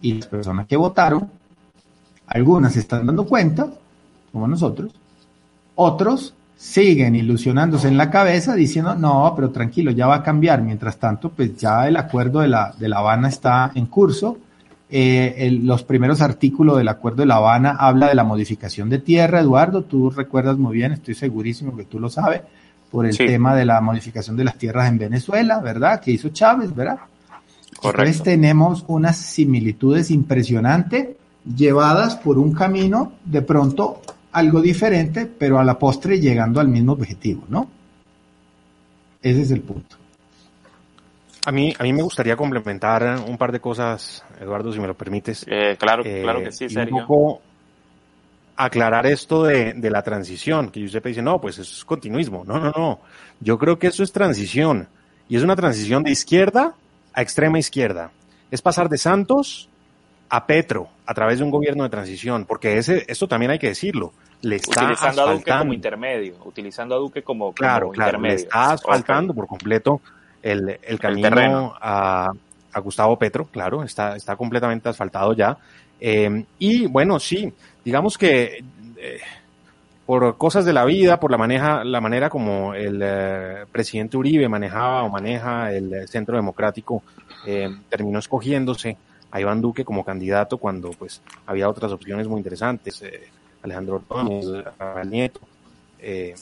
Y 0.00 0.14
las 0.14 0.26
personas 0.26 0.66
que 0.66 0.76
votaron, 0.76 1.30
algunas 2.26 2.72
se 2.74 2.80
están 2.80 3.06
dando 3.06 3.26
cuenta, 3.26 3.68
como 4.32 4.46
nosotros, 4.48 4.92
otros 5.74 6.34
siguen 6.58 7.14
ilusionándose 7.14 7.86
en 7.86 7.96
la 7.96 8.10
cabeza 8.10 8.56
diciendo, 8.56 8.96
no, 8.96 9.32
pero 9.36 9.50
tranquilo, 9.50 9.92
ya 9.92 10.08
va 10.08 10.16
a 10.16 10.22
cambiar. 10.24 10.60
Mientras 10.60 10.98
tanto, 10.98 11.30
pues 11.30 11.56
ya 11.56 11.86
el 11.86 11.96
acuerdo 11.96 12.40
de 12.40 12.48
La, 12.48 12.74
de 12.76 12.88
la 12.88 12.98
Habana 12.98 13.28
está 13.28 13.70
en 13.76 13.86
curso. 13.86 14.38
Eh, 14.90 15.56
los 15.62 15.84
primeros 15.84 16.20
artículos 16.20 16.76
del 16.78 16.88
acuerdo 16.88 17.18
de 17.18 17.26
La 17.26 17.36
Habana 17.36 17.76
habla 17.78 18.08
de 18.08 18.16
la 18.16 18.24
modificación 18.24 18.90
de 18.90 18.98
tierra, 18.98 19.40
Eduardo, 19.40 19.82
tú 19.82 20.10
recuerdas 20.10 20.58
muy 20.58 20.74
bien, 20.74 20.92
estoy 20.92 21.14
segurísimo 21.14 21.76
que 21.76 21.84
tú 21.84 22.00
lo 22.00 22.08
sabes, 22.08 22.40
por 22.90 23.06
el 23.06 23.16
tema 23.16 23.54
de 23.54 23.64
la 23.64 23.80
modificación 23.80 24.36
de 24.36 24.44
las 24.44 24.56
tierras 24.56 24.88
en 24.88 24.98
Venezuela, 24.98 25.60
¿verdad? 25.60 26.00
Que 26.00 26.10
hizo 26.10 26.30
Chávez, 26.30 26.74
¿verdad? 26.74 26.98
Correcto. 27.76 28.02
Entonces 28.02 28.22
tenemos 28.22 28.84
unas 28.88 29.16
similitudes 29.16 30.10
impresionantes 30.10 31.10
llevadas 31.44 32.16
por 32.16 32.38
un 32.38 32.52
camino 32.52 33.12
de 33.26 33.42
pronto 33.42 34.00
algo 34.32 34.60
diferente, 34.60 35.26
pero 35.26 35.58
a 35.58 35.64
la 35.64 35.78
postre 35.78 36.20
llegando 36.20 36.60
al 36.60 36.68
mismo 36.68 36.92
objetivo, 36.92 37.44
¿no? 37.48 37.70
Ese 39.22 39.42
es 39.42 39.50
el 39.50 39.62
punto. 39.62 39.96
A 41.46 41.52
mí, 41.52 41.74
a 41.78 41.82
mí 41.82 41.92
me 41.92 42.02
gustaría 42.02 42.36
complementar 42.36 43.20
un 43.26 43.38
par 43.38 43.52
de 43.52 43.60
cosas, 43.60 44.24
Eduardo, 44.40 44.72
si 44.72 44.80
me 44.80 44.86
lo 44.86 44.94
permites. 44.94 45.46
Eh, 45.48 45.76
claro, 45.78 46.02
eh, 46.04 46.20
claro 46.22 46.42
que 46.42 46.52
sí, 46.52 46.68
Sergio. 46.68 46.96
Un 46.96 47.02
poco 47.02 47.40
aclarar 48.56 49.06
esto 49.06 49.44
de, 49.44 49.72
de 49.72 49.90
la 49.90 50.02
transición, 50.02 50.70
que 50.70 50.84
usted 50.84 51.02
dice, 51.02 51.22
no, 51.22 51.40
pues 51.40 51.58
eso 51.58 51.74
es 51.74 51.84
continuismo. 51.84 52.44
No, 52.44 52.58
no, 52.58 52.72
no. 52.76 53.00
Yo 53.40 53.56
creo 53.58 53.78
que 53.78 53.86
eso 53.86 54.02
es 54.02 54.12
transición. 54.12 54.88
Y 55.28 55.36
es 55.36 55.42
una 55.42 55.56
transición 55.56 56.02
de 56.02 56.10
izquierda 56.10 56.74
a 57.12 57.22
extrema 57.22 57.58
izquierda. 57.58 58.10
Es 58.50 58.60
pasar 58.60 58.88
de 58.88 58.98
Santos 58.98 59.68
a 60.28 60.46
Petro 60.46 60.88
a 61.06 61.14
través 61.14 61.38
de 61.38 61.44
un 61.44 61.50
gobierno 61.50 61.84
de 61.84 61.90
transición, 61.90 62.44
porque 62.44 62.76
ese, 62.76 63.04
esto 63.08 63.26
también 63.26 63.50
hay 63.50 63.58
que 63.58 63.68
decirlo, 63.68 64.12
le 64.42 64.56
está 64.56 64.84
utilizando 64.84 65.22
a 65.22 65.32
Duque 65.32 65.50
como 65.58 65.72
intermedio, 65.72 66.34
utilizando 66.44 66.94
a 66.94 66.98
Duque 66.98 67.22
como, 67.22 67.52
claro, 67.52 67.90
claro, 67.90 68.20
Le 68.20 68.34
está 68.34 68.72
asfaltando 68.72 69.34
por 69.34 69.46
completo 69.46 70.00
el, 70.42 70.78
el 70.82 70.98
camino 70.98 71.74
a, 71.80 72.30
a, 72.72 72.80
Gustavo 72.80 73.18
Petro, 73.18 73.46
claro, 73.46 73.82
está, 73.82 74.16
está 74.16 74.36
completamente 74.36 74.88
asfaltado 74.88 75.32
ya. 75.32 75.56
Eh, 76.00 76.44
y 76.58 76.86
bueno, 76.86 77.18
sí, 77.18 77.52
digamos 77.84 78.16
que 78.16 78.62
eh, 78.96 79.20
por 80.06 80.36
cosas 80.36 80.64
de 80.64 80.72
la 80.72 80.84
vida, 80.84 81.18
por 81.18 81.30
la 81.30 81.38
maneja, 81.38 81.82
la 81.84 82.00
manera 82.00 82.30
como 82.30 82.74
el 82.74 83.00
eh, 83.02 83.64
presidente 83.72 84.16
Uribe 84.16 84.48
manejaba 84.48 85.02
o 85.02 85.08
maneja 85.08 85.72
el 85.72 86.06
centro 86.06 86.36
democrático, 86.36 87.02
terminó 87.88 88.18
escogiéndose 88.18 88.98
a 89.30 89.40
Iván 89.40 89.60
Duque 89.60 89.84
como 89.84 90.04
candidato 90.04 90.58
cuando 90.58 90.90
pues 90.90 91.20
había 91.46 91.68
otras 91.68 91.92
opciones 91.92 92.26
muy 92.26 92.38
interesantes, 92.38 93.02
eh, 93.02 93.28
Alejandro 93.62 93.96
Ortón, 93.96 94.30
el 94.32 95.10
Nieto. 95.10 95.40
Eh, 95.98 96.34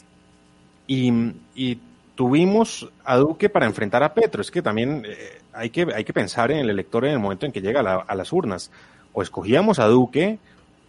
y, 0.87 1.79
tuvimos 2.15 2.89
a 3.05 3.19
Duque 3.19 3.51
para 3.51 3.67
enfrentar 3.67 4.03
a 4.03 4.15
Petro. 4.15 4.41
Es 4.41 4.51
que 4.51 4.63
también 4.63 5.05
eh, 5.07 5.39
hay, 5.53 5.69
que, 5.69 5.87
hay 5.95 6.03
que 6.03 6.15
pensar 6.15 6.51
en 6.51 6.61
el 6.61 6.71
elector 6.71 7.05
en 7.05 7.13
el 7.13 7.19
momento 7.19 7.45
en 7.45 7.53
que 7.53 7.61
llega 7.61 7.81
a, 7.81 8.15
las 8.15 8.33
urnas. 8.33 8.71
O 9.13 9.21
escogíamos 9.21 9.79
a 9.79 9.87
Duque 9.87 10.39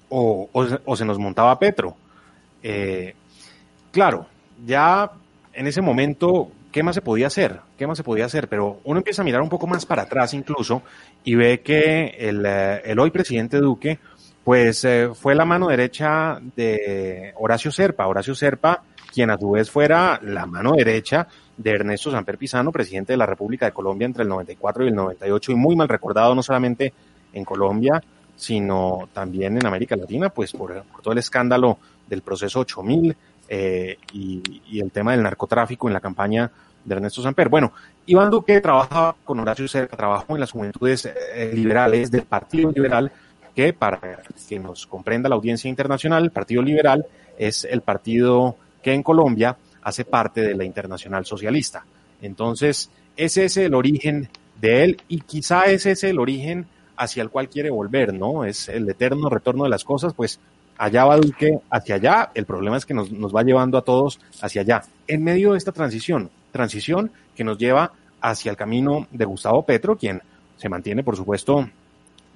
o, 0.08 0.50
se 0.96 1.04
nos 1.04 1.20
montaba 1.20 1.60
Petro. 1.60 1.98
claro, 3.92 4.26
ya 4.66 5.12
en 5.52 5.68
ese 5.68 5.82
momento 5.82 6.50
¿qué 6.78 6.84
más 6.84 6.94
se 6.94 7.02
podía 7.02 7.26
hacer? 7.26 7.60
¿Qué 7.76 7.88
más 7.88 7.98
se 7.98 8.04
podía 8.04 8.26
hacer? 8.26 8.48
Pero 8.48 8.82
uno 8.84 9.00
empieza 9.00 9.24
a 9.24 9.26
mirar 9.26 9.42
un 9.42 9.50
poco 9.50 9.66
más 9.66 9.84
para 9.88 10.04
atrás 10.04 10.36
incluso 10.36 10.84
y 11.24 11.34
ve 11.34 11.62
que 11.62 12.16
el, 12.20 12.44
eh, 12.46 12.96
hoy 13.00 13.10
presidente 13.10 13.58
Duque, 13.58 13.98
pues 14.44 14.86
eh, 14.86 15.10
fue 15.16 15.34
la 15.34 15.44
mano 15.44 15.70
derecha 15.70 16.40
de 16.56 17.34
Horacio 17.38 17.72
Serpa. 17.72 18.06
Horacio 18.06 18.36
Serpa, 18.36 18.84
quien 19.12 19.32
a 19.32 19.40
su 19.40 19.50
vez 19.50 19.72
fuera 19.72 20.20
la 20.22 20.46
mano 20.46 20.74
derecha 20.74 21.28
de 21.58 21.72
Ernesto 21.72 22.12
Samper 22.12 22.38
Pizano, 22.38 22.72
presidente 22.72 23.14
de 23.14 23.18
la 23.18 23.26
República 23.26 23.66
de 23.66 23.72
Colombia 23.72 24.06
entre 24.06 24.22
el 24.22 24.30
94 24.30 24.86
y 24.86 24.90
el 24.90 24.96
98 24.96 25.54
y 25.54 25.56
muy 25.56 25.76
mal 25.76 25.90
recordado 25.90 26.36
no 26.36 26.44
solamente 26.44 26.94
en 27.34 27.44
Colombia, 27.44 28.04
sino 28.36 29.10
también 29.14 29.58
en 29.58 29.66
América 29.66 29.96
Latina, 29.96 30.30
pues 30.30 30.52
por, 30.52 30.84
todo 31.02 31.12
el 31.12 31.18
escándalo 31.18 31.80
del 32.06 32.22
proceso 32.22 32.60
8000 32.60 33.18
eh, 33.50 33.98
y, 34.14 34.62
y, 34.70 34.80
el 34.82 34.92
tema 34.92 35.14
del 35.14 35.24
narcotráfico 35.24 35.88
en 35.88 35.94
la 35.94 36.02
campaña 36.02 36.52
de 36.88 36.96
Ernesto 36.96 37.22
Samper. 37.22 37.50
Bueno, 37.50 37.74
Iván 38.06 38.32
Duque 38.32 38.62
trabajaba 38.62 39.16
con 39.26 39.40
Horacio 39.40 39.68
Cerca, 39.68 39.98
trabajó 39.98 40.36
en 40.36 40.40
las 40.40 40.52
juventudes 40.52 41.06
eh, 41.06 41.52
liberales 41.54 42.10
del 42.10 42.24
Partido 42.24 42.72
Liberal, 42.72 43.12
que 43.54 43.74
para 43.74 44.00
que 44.48 44.60
nos 44.60 44.88
comprenda 44.88 45.28
la 45.28 45.36
audiencia 45.36 45.70
internacional, 45.70 46.24
el 46.24 46.32
Partido 46.32 46.62
Liberal 46.62 47.06
es 47.38 47.66
el 47.66 47.82
partido 47.82 48.56
que 48.82 48.94
en 48.94 49.04
Colombia 49.04 49.58
hace 49.82 50.06
parte 50.06 50.42
de 50.42 50.56
la 50.56 50.64
Internacional 50.64 51.26
Socialista. 51.26 51.84
Entonces, 52.22 52.90
ese 53.18 53.46
es 53.46 53.58
el 53.58 53.74
origen 53.74 54.30
de 54.62 54.84
él 54.86 55.02
y 55.10 55.20
quizá 55.22 55.66
ese 55.66 55.92
es 55.92 56.04
el 56.06 56.20
origen 56.20 56.68
hacia 56.96 57.22
el 57.22 57.30
cual 57.30 57.50
quiere 57.50 57.70
volver, 57.70 58.14
¿no? 58.14 58.46
Es 58.46 58.70
el 58.70 58.90
eterno 58.90 59.30
retorno 59.30 59.66
de 59.66 59.70
las 59.70 59.84
cosas, 59.84 60.14
pues 60.14 60.40
allá 60.78 61.06
va 61.06 61.18
Duque 61.18 61.60
hacia 61.70 61.96
allá, 61.96 62.32
el 62.34 62.46
problema 62.46 62.78
es 62.78 62.86
que 62.86 62.94
nos, 62.94 63.12
nos 63.12 63.36
va 63.36 63.44
llevando 63.44 63.78
a 63.78 63.82
todos 63.82 64.20
hacia 64.42 64.62
allá. 64.62 64.84
En 65.08 65.24
medio 65.24 65.52
de 65.52 65.58
esta 65.58 65.72
transición, 65.72 66.30
transición 66.58 67.12
que 67.36 67.44
nos 67.44 67.58
lleva 67.58 67.92
hacia 68.22 68.52
el 68.52 68.58
camino 68.58 69.08
de 69.12 69.26
Gustavo 69.26 69.64
Petro, 69.64 69.98
quien 69.98 70.22
se 70.58 70.70
mantiene, 70.70 71.04
por 71.04 71.16
supuesto, 71.16 71.70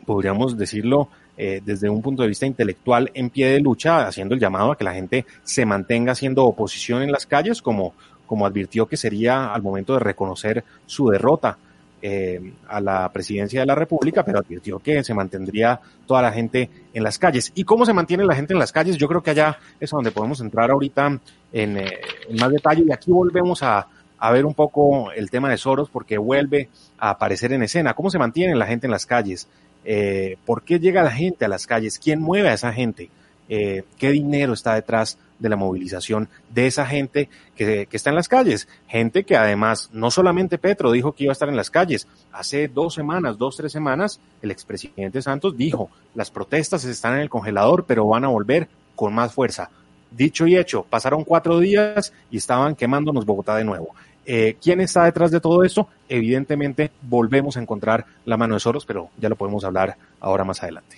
podríamos 0.05 0.57
decirlo 0.57 1.09
eh, 1.37 1.61
desde 1.63 1.89
un 1.89 2.01
punto 2.01 2.21
de 2.21 2.27
vista 2.27 2.45
intelectual 2.45 3.09
en 3.13 3.29
pie 3.29 3.47
de 3.47 3.59
lucha, 3.59 4.07
haciendo 4.07 4.35
el 4.35 4.39
llamado 4.39 4.71
a 4.71 4.77
que 4.77 4.83
la 4.83 4.93
gente 4.93 5.25
se 5.43 5.65
mantenga 5.65 6.11
haciendo 6.11 6.45
oposición 6.45 7.01
en 7.01 7.11
las 7.11 7.25
calles, 7.25 7.61
como, 7.61 7.93
como 8.27 8.45
advirtió 8.45 8.85
que 8.85 8.97
sería 8.97 9.53
al 9.53 9.61
momento 9.61 9.93
de 9.93 9.99
reconocer 9.99 10.63
su 10.85 11.09
derrota 11.09 11.57
eh, 12.03 12.53
a 12.67 12.81
la 12.81 13.11
presidencia 13.11 13.59
de 13.59 13.65
la 13.65 13.75
República, 13.75 14.23
pero 14.23 14.39
advirtió 14.39 14.79
que 14.79 15.03
se 15.03 15.13
mantendría 15.13 15.79
toda 16.07 16.21
la 16.21 16.31
gente 16.31 16.69
en 16.93 17.03
las 17.03 17.17
calles. 17.17 17.51
¿Y 17.55 17.63
cómo 17.63 17.85
se 17.85 17.93
mantiene 17.93 18.25
la 18.25 18.35
gente 18.35 18.53
en 18.53 18.59
las 18.59 18.71
calles? 18.71 18.97
Yo 18.97 19.07
creo 19.07 19.21
que 19.21 19.31
allá 19.31 19.57
es 19.79 19.89
donde 19.89 20.11
podemos 20.11 20.41
entrar 20.41 20.71
ahorita 20.71 21.19
eh, 21.53 22.01
en 22.27 22.35
más 22.39 22.51
detalle 22.51 22.83
y 22.87 22.91
aquí 22.91 23.11
volvemos 23.11 23.61
a, 23.61 23.87
a 24.21 24.31
ver 24.31 24.45
un 24.45 24.53
poco 24.53 25.11
el 25.11 25.31
tema 25.31 25.49
de 25.49 25.57
Soros 25.57 25.89
porque 25.89 26.19
vuelve 26.19 26.69
a 26.99 27.09
aparecer 27.09 27.53
en 27.53 27.63
escena. 27.63 27.95
¿Cómo 27.95 28.11
se 28.11 28.19
mantiene 28.19 28.55
la 28.55 28.67
gente 28.67 28.85
en 28.85 28.91
las 28.91 29.07
calles? 29.07 29.47
Eh, 29.83 30.37
¿Por 30.45 30.61
qué 30.61 30.79
llega 30.79 31.01
la 31.01 31.11
gente 31.11 31.43
a 31.43 31.47
las 31.47 31.65
calles? 31.65 31.97
¿Quién 31.97 32.21
mueve 32.21 32.49
a 32.49 32.53
esa 32.53 32.71
gente? 32.71 33.09
Eh, 33.49 33.83
¿Qué 33.97 34.11
dinero 34.11 34.53
está 34.53 34.75
detrás 34.75 35.17
de 35.39 35.49
la 35.49 35.55
movilización 35.55 36.29
de 36.53 36.67
esa 36.67 36.85
gente 36.85 37.29
que, 37.55 37.87
que, 37.87 37.97
está 37.97 38.11
en 38.11 38.15
las 38.15 38.27
calles? 38.27 38.67
Gente 38.87 39.23
que 39.23 39.35
además, 39.35 39.89
no 39.91 40.11
solamente 40.11 40.59
Petro 40.59 40.91
dijo 40.91 41.13
que 41.13 41.23
iba 41.23 41.31
a 41.31 41.33
estar 41.33 41.49
en 41.49 41.57
las 41.57 41.71
calles. 41.71 42.07
Hace 42.31 42.67
dos 42.67 42.93
semanas, 42.93 43.39
dos, 43.39 43.57
tres 43.57 43.71
semanas, 43.71 44.19
el 44.43 44.51
expresidente 44.51 45.23
Santos 45.23 45.57
dijo, 45.57 45.89
las 46.13 46.29
protestas 46.29 46.85
están 46.85 47.15
en 47.15 47.21
el 47.21 47.29
congelador, 47.31 47.85
pero 47.87 48.07
van 48.07 48.25
a 48.25 48.27
volver 48.27 48.69
con 48.95 49.15
más 49.15 49.33
fuerza. 49.33 49.71
Dicho 50.11 50.45
y 50.45 50.57
hecho, 50.57 50.83
pasaron 50.83 51.23
cuatro 51.23 51.57
días 51.57 52.13
y 52.29 52.37
estaban 52.37 52.75
quemándonos 52.75 53.25
Bogotá 53.25 53.55
de 53.55 53.63
nuevo. 53.63 53.95
Eh, 54.25 54.57
¿Quién 54.61 54.81
está 54.81 55.05
detrás 55.05 55.31
de 55.31 55.39
todo 55.39 55.63
esto? 55.63 55.87
Evidentemente 56.07 56.91
volvemos 57.01 57.57
a 57.57 57.61
encontrar 57.61 58.05
la 58.25 58.37
mano 58.37 58.53
de 58.53 58.59
Soros, 58.59 58.85
pero 58.85 59.09
ya 59.19 59.29
lo 59.29 59.35
podemos 59.35 59.63
hablar 59.63 59.97
ahora 60.19 60.43
más 60.43 60.61
adelante. 60.61 60.97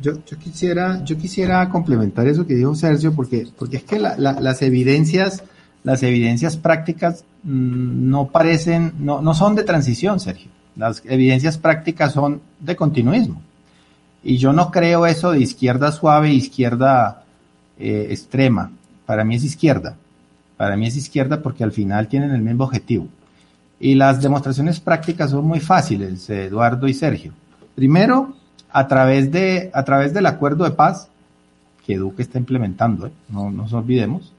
Yo, 0.00 0.22
quisiera, 0.38 1.02
yo 1.04 1.16
quisiera 1.16 1.66
complementar 1.68 2.26
eso 2.26 2.46
que 2.46 2.54
dijo 2.54 2.74
Sergio, 2.74 3.14
porque, 3.14 3.46
porque 3.56 3.78
es 3.78 3.84
que 3.84 3.98
la, 3.98 4.16
la, 4.18 4.38
las 4.40 4.60
evidencias, 4.60 5.44
las 5.82 6.02
evidencias 6.02 6.56
prácticas 6.56 7.24
mmm, 7.42 8.10
no 8.10 8.26
parecen, 8.28 8.92
no, 8.98 9.22
no 9.22 9.34
son 9.34 9.54
de 9.54 9.62
transición, 9.62 10.20
Sergio. 10.20 10.50
Las 10.76 11.02
evidencias 11.06 11.56
prácticas 11.56 12.12
son 12.12 12.42
de 12.60 12.76
continuismo. 12.76 13.40
Y 14.22 14.38
yo 14.38 14.52
no 14.52 14.70
creo 14.70 15.06
eso 15.06 15.30
de 15.30 15.40
izquierda 15.40 15.92
suave, 15.92 16.32
izquierda 16.32 17.24
eh, 17.78 18.08
extrema. 18.10 18.72
Para 19.06 19.24
mí 19.24 19.36
es 19.36 19.44
izquierda. 19.44 19.96
Para 20.56 20.76
mí 20.76 20.86
es 20.86 20.96
izquierda 20.96 21.42
porque 21.42 21.64
al 21.64 21.72
final 21.72 22.08
tienen 22.08 22.30
el 22.30 22.42
mismo 22.42 22.64
objetivo. 22.64 23.08
Y 23.80 23.94
las 23.94 24.22
demostraciones 24.22 24.80
prácticas 24.80 25.30
son 25.30 25.44
muy 25.46 25.60
fáciles, 25.60 26.30
Eduardo 26.30 26.86
y 26.86 26.94
Sergio. 26.94 27.32
Primero, 27.74 28.34
a 28.70 28.86
través, 28.86 29.30
de, 29.30 29.70
a 29.72 29.84
través 29.84 30.14
del 30.14 30.26
acuerdo 30.26 30.64
de 30.64 30.70
paz 30.70 31.08
que 31.86 31.96
Duque 31.96 32.22
está 32.22 32.38
implementando, 32.38 33.06
¿eh? 33.06 33.12
no, 33.28 33.50
nos 33.50 33.72
olvidemos. 33.72 34.32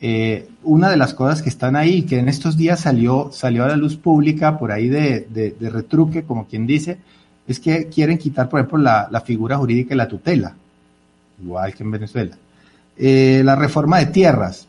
Eh, 0.00 0.48
una 0.62 0.90
de 0.90 0.98
las 0.98 1.14
cosas 1.14 1.40
que 1.40 1.48
están 1.48 1.74
ahí, 1.74 2.02
que 2.02 2.18
en 2.18 2.28
estos 2.28 2.56
días 2.56 2.80
salió, 2.80 3.30
salió 3.32 3.64
a 3.64 3.68
la 3.68 3.76
luz 3.76 3.96
pública 3.96 4.58
por 4.58 4.72
ahí 4.72 4.88
de, 4.88 5.26
de, 5.30 5.52
de 5.58 5.70
retruque, 5.70 6.24
como 6.24 6.46
quien 6.46 6.66
dice, 6.66 6.98
es 7.48 7.60
que 7.60 7.86
quieren 7.86 8.18
quitar, 8.18 8.48
por 8.48 8.60
ejemplo, 8.60 8.78
la, 8.78 9.08
la, 9.10 9.20
figura 9.20 9.56
jurídica 9.56 9.94
y 9.94 9.96
la 9.96 10.08
tutela. 10.08 10.54
igual 11.42 11.74
que 11.74 11.82
en 11.82 11.90
Venezuela. 11.90 12.36
Eh, 12.96 13.42
la 13.44 13.56
reforma 13.56 13.98
de 13.98 14.06
tierras, 14.06 14.66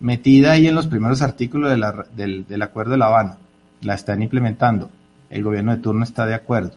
metida 0.00 0.52
ahí 0.52 0.66
en 0.66 0.74
los 0.74 0.86
primeros 0.86 1.22
artículos 1.22 1.70
del, 1.70 2.62
Acuerdo 2.62 2.92
de 2.92 2.98
La 2.98 3.06
Habana, 3.06 3.38
la 3.82 3.94
están 3.94 4.22
implementando. 4.22 4.90
El 5.30 5.42
gobierno 5.42 5.74
de 5.74 5.82
turno 5.82 6.04
está 6.04 6.26
de 6.26 6.34
acuerdo. 6.34 6.72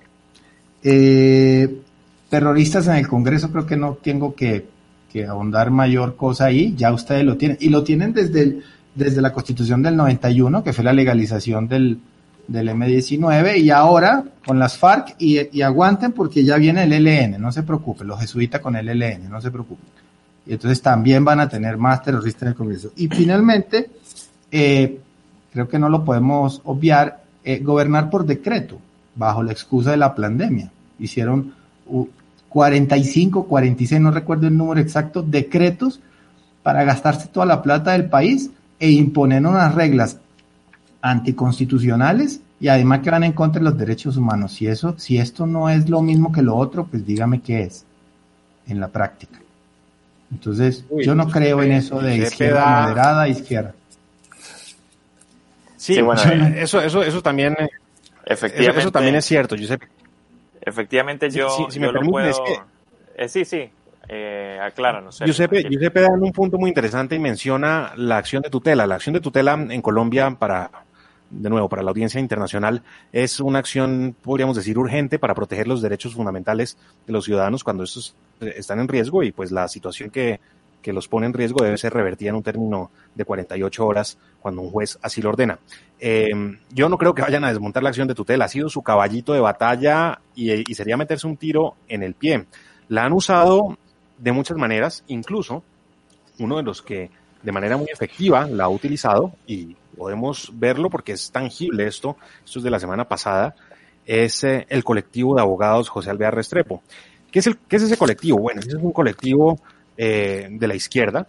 Eh, 0.83 1.81
terroristas 2.29 2.87
en 2.87 2.95
el 2.95 3.07
Congreso, 3.07 3.51
creo 3.51 3.65
que 3.65 3.77
no 3.77 3.95
tengo 3.95 4.35
que, 4.35 4.67
ahondar 5.27 5.71
mayor 5.71 6.15
cosa 6.15 6.45
ahí, 6.45 6.75
ya 6.75 6.93
ustedes 6.93 7.25
lo 7.25 7.35
tienen. 7.35 7.57
Y 7.59 7.69
lo 7.69 7.83
tienen 7.83 8.13
desde, 8.13 8.59
desde 8.95 9.21
la 9.21 9.33
Constitución 9.33 9.81
del 9.81 9.95
91, 9.95 10.63
que 10.63 10.73
fue 10.73 10.83
la 10.83 10.93
legalización 10.93 11.67
del, 11.67 11.99
del 12.49 12.69
M19 12.69 13.59
y 13.59 13.69
ahora 13.69 14.23
con 14.45 14.57
las 14.57 14.77
FARC 14.77 15.15
y, 15.19 15.61
aguanten 15.61 16.11
porque 16.11 16.43
ya 16.43 16.57
viene 16.57 16.83
el 16.83 16.93
ELN, 16.93 17.39
no 17.39 17.51
se 17.51 17.63
preocupen, 17.63 18.07
los 18.07 18.19
jesuitas 18.19 18.59
con 18.59 18.75
el 18.75 18.89
ELN, 18.89 19.29
no 19.29 19.39
se 19.39 19.51
preocupen. 19.51 19.87
Y 20.49 20.53
entonces 20.53 20.81
también 20.81 21.23
van 21.23 21.39
a 21.39 21.47
tener 21.47 21.77
más 21.77 22.01
terroristas 22.01 22.41
en 22.41 22.47
el 22.47 22.55
Congreso. 22.55 22.91
Y 22.95 23.07
finalmente, 23.07 23.91
eh, 24.51 24.99
creo 25.53 25.69
que 25.69 25.77
no 25.77 25.89
lo 25.89 26.03
podemos 26.03 26.59
obviar, 26.63 27.21
eh, 27.43 27.59
gobernar 27.59 28.09
por 28.09 28.25
decreto, 28.25 28.79
bajo 29.13 29.43
la 29.43 29.51
excusa 29.51 29.91
de 29.91 29.97
la 29.97 30.15
pandemia. 30.15 30.71
Hicieron 30.97 31.53
45, 32.49 33.45
46, 33.45 34.01
no 34.01 34.09
recuerdo 34.09 34.47
el 34.47 34.57
número 34.57 34.81
exacto, 34.81 35.21
decretos 35.21 35.99
para 36.63 36.83
gastarse 36.83 37.27
toda 37.27 37.45
la 37.45 37.61
plata 37.61 37.91
del 37.91 38.09
país 38.09 38.49
e 38.79 38.89
imponer 38.89 39.45
unas 39.45 39.75
reglas 39.75 40.17
anticonstitucionales 41.03 42.41
y 42.59 42.69
además 42.69 43.01
que 43.01 43.11
van 43.11 43.23
en 43.23 43.33
contra 43.33 43.59
de 43.59 43.65
los 43.65 43.77
derechos 43.77 44.17
humanos. 44.17 44.53
Si 44.53 44.65
eso, 44.65 44.95
si 44.97 45.19
esto 45.19 45.45
no 45.45 45.69
es 45.69 45.91
lo 45.91 46.01
mismo 46.01 46.31
que 46.31 46.41
lo 46.41 46.55
otro, 46.55 46.87
pues 46.87 47.05
dígame 47.05 47.39
qué 47.39 47.61
es 47.61 47.85
en 48.65 48.79
la 48.79 48.87
práctica. 48.87 49.39
Entonces, 50.31 50.85
yo 50.91 51.15
no 51.15 51.27
creo 51.29 51.61
en 51.63 51.71
eso 51.71 51.99
de 51.99 52.17
izquierda 52.17 52.87
moderada 52.87 53.27
izquierda. 53.27 53.73
Sí, 55.75 56.01
bueno, 56.01 56.21
eh, 56.23 56.61
eso, 56.61 56.81
eso, 56.81 57.01
eso 57.03 57.21
también, 57.21 57.53
eh, 57.57 57.69
efectivamente, 58.25 58.79
eso, 58.79 58.91
también 58.91 59.15
es 59.15 59.25
cierto, 59.25 59.55
Giuseppe. 59.55 59.87
Efectivamente, 60.61 61.29
yo, 61.29 61.67
si, 61.69 61.79
me 61.79 61.91
puedo... 61.91 62.43
Eh, 63.15 63.27
sí, 63.27 63.43
sí, 63.43 63.69
eh, 64.07 64.59
no 65.03 65.11
sé. 65.11 65.25
Giuseppe, 65.25 65.63
Giuseppe 65.69 66.01
da 66.01 66.09
un 66.09 66.31
punto 66.31 66.57
muy 66.57 66.69
interesante 66.69 67.15
y 67.15 67.19
menciona 67.19 67.93
la 67.95 68.17
acción 68.17 68.41
de 68.41 68.49
tutela. 68.49 68.85
La 68.85 68.95
acción 68.95 69.13
de 69.13 69.21
tutela 69.21 69.53
en 69.53 69.81
Colombia 69.81 70.29
para 70.37 70.69
de 71.29 71.49
nuevo, 71.49 71.69
para 71.69 71.83
la 71.83 71.89
audiencia 71.91 72.19
internacional, 72.19 72.81
es 73.11 73.39
una 73.39 73.59
acción, 73.59 74.15
podríamos 74.21 74.55
decir, 74.55 74.77
urgente 74.77 75.19
para 75.19 75.35
proteger 75.35 75.67
los 75.67 75.81
derechos 75.81 76.13
fundamentales 76.13 76.77
de 77.05 77.13
los 77.13 77.25
ciudadanos 77.25 77.63
cuando 77.63 77.83
estos 77.83 78.09
eh, 78.09 78.13
están 78.39 78.79
en 78.79 78.87
riesgo 78.87 79.23
y 79.23 79.31
pues 79.31 79.51
la 79.51 79.67
situación 79.67 80.09
que, 80.09 80.39
que 80.81 80.93
los 80.93 81.07
pone 81.07 81.25
en 81.25 81.33
riesgo 81.33 81.63
debe 81.63 81.77
ser 81.77 81.93
revertida 81.93 82.29
en 82.29 82.35
un 82.35 82.43
término 82.43 82.91
de 83.15 83.25
48 83.25 83.85
horas 83.85 84.17
cuando 84.39 84.61
un 84.61 84.71
juez 84.71 84.97
así 85.01 85.21
lo 85.21 85.29
ordena. 85.29 85.59
Eh, 85.99 86.29
yo 86.71 86.89
no 86.89 86.97
creo 86.97 87.13
que 87.13 87.21
vayan 87.21 87.43
a 87.43 87.49
desmontar 87.49 87.83
la 87.83 87.89
acción 87.89 88.07
de 88.07 88.15
tutela, 88.15 88.45
ha 88.45 88.49
sido 88.49 88.69
su 88.69 88.81
caballito 88.81 89.33
de 89.33 89.39
batalla 89.39 90.21
y, 90.35 90.69
y 90.69 90.75
sería 90.75 90.97
meterse 90.97 91.27
un 91.27 91.37
tiro 91.37 91.75
en 91.87 92.03
el 92.03 92.13
pie. 92.13 92.45
La 92.87 93.05
han 93.05 93.13
usado 93.13 93.77
de 94.17 94.31
muchas 94.31 94.57
maneras, 94.57 95.03
incluso 95.07 95.63
uno 96.39 96.57
de 96.57 96.63
los 96.63 96.81
que 96.81 97.11
de 97.41 97.51
manera 97.51 97.77
muy 97.77 97.87
efectiva 97.91 98.47
la 98.47 98.65
ha 98.65 98.69
utilizado 98.69 99.33
y 99.47 99.75
podemos 99.97 100.51
verlo 100.53 100.89
porque 100.89 101.13
es 101.13 101.31
tangible 101.31 101.87
esto, 101.87 102.17
esto 102.43 102.59
es 102.59 102.63
de 102.63 102.71
la 102.71 102.79
semana 102.79 103.07
pasada, 103.07 103.55
es 104.05 104.43
eh, 104.43 104.65
el 104.69 104.83
colectivo 104.83 105.35
de 105.35 105.41
abogados 105.41 105.89
José 105.89 106.09
Alvear 106.09 106.35
Restrepo. 106.35 106.81
¿Qué 107.31 107.39
es, 107.39 107.47
el, 107.47 107.57
¿Qué 107.57 107.75
es 107.75 107.83
ese 107.83 107.97
colectivo? 107.97 108.39
Bueno, 108.39 108.59
ese 108.61 108.69
es 108.69 108.75
un 108.75 108.91
colectivo 108.91 109.59
eh, 109.97 110.47
de 110.49 110.67
la 110.67 110.75
izquierda, 110.75 111.27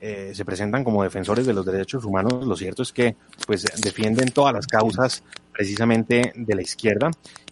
eh, 0.00 0.32
se 0.34 0.44
presentan 0.44 0.84
como 0.84 1.02
defensores 1.02 1.46
de 1.46 1.54
los 1.54 1.64
derechos 1.64 2.04
humanos, 2.04 2.46
lo 2.46 2.56
cierto 2.56 2.82
es 2.82 2.92
que 2.92 3.16
pues 3.46 3.64
defienden 3.82 4.30
todas 4.32 4.52
las 4.52 4.66
causas 4.66 5.22
precisamente 5.50 6.32
de 6.34 6.54
la 6.54 6.62
izquierda 6.62 7.10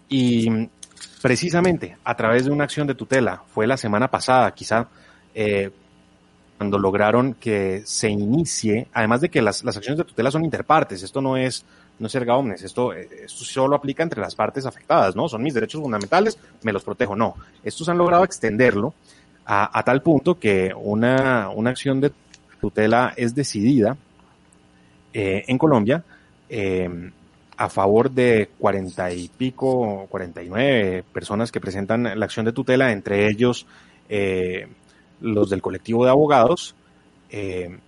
y 0.09 0.69
precisamente 1.23 1.97
a 2.05 2.15
través 2.15 2.45
de 2.45 2.51
una 2.51 2.65
acción 2.65 2.87
de 2.87 2.95
tutela, 2.95 3.43
fue 3.55 3.67
la 3.67 3.77
semana 3.77 4.09
pasada, 4.09 4.53
quizá 4.53 4.89
eh, 5.35 5.71
cuando 6.59 6.79
lograron 6.79 7.35
que 7.35 7.83
se 7.87 8.11
inicie, 8.11 8.87
además 8.93 9.23
de 9.23 9.31
que 9.31 9.41
las, 9.41 9.65
las 9.65 9.77
acciones 9.77 9.99
de 9.99 10.05
tutela 10.05 10.31
son 10.31 10.45
interpartes, 10.45 11.03
esto 11.03 11.21
no 11.23 11.37
es, 11.37 11.65
no 11.99 12.07
es 12.07 12.15
erga 12.15 12.37
omnes, 12.37 12.63
esto, 12.63 12.93
esto 12.93 13.45
solo 13.45 13.77
aplica 13.77 14.03
entre 14.03 14.21
las 14.21 14.35
partes 14.35 14.67
afectadas, 14.67 15.15
¿no? 15.15 15.29
Son 15.29 15.43
mis 15.43 15.55
derechos 15.55 15.81
fundamentales, 15.81 16.39
me 16.63 16.73
los 16.73 16.83
protejo, 16.83 17.15
no. 17.15 17.35
Estos 17.63 17.89
han 17.89 17.99
logrado 17.99 18.25
extenderlo 18.25 18.95
a, 19.45 19.79
a 19.79 19.83
tal 19.83 20.03
punto 20.03 20.39
que 20.39 20.73
una, 20.75 21.51
una 21.51 21.71
acción 21.71 22.01
de 22.01 22.13
tutela 22.61 23.13
es 23.17 23.35
decidida 23.35 23.97
eh, 25.13 25.45
en 25.47 25.59
Colombia 25.59 26.03
eh, 26.49 27.11
a 27.57 27.69
favor 27.69 28.11
de 28.11 28.51
cuarenta 28.59 29.13
y 29.13 29.29
pico, 29.29 30.07
cuarenta 30.11 30.43
y 30.43 30.49
nueve 30.49 31.05
personas 31.13 31.53
que 31.53 31.61
presentan 31.61 32.19
la 32.19 32.25
acción 32.25 32.45
de 32.45 32.53
tutela, 32.53 32.93
entre 32.93 33.29
ellos 33.29 33.67
eh, 34.09 34.67
los 35.21 35.49
del 35.51 35.63
colectivo 35.63 36.05
de 36.05 36.11
abogados, 36.11 36.75
eh, 37.31 37.79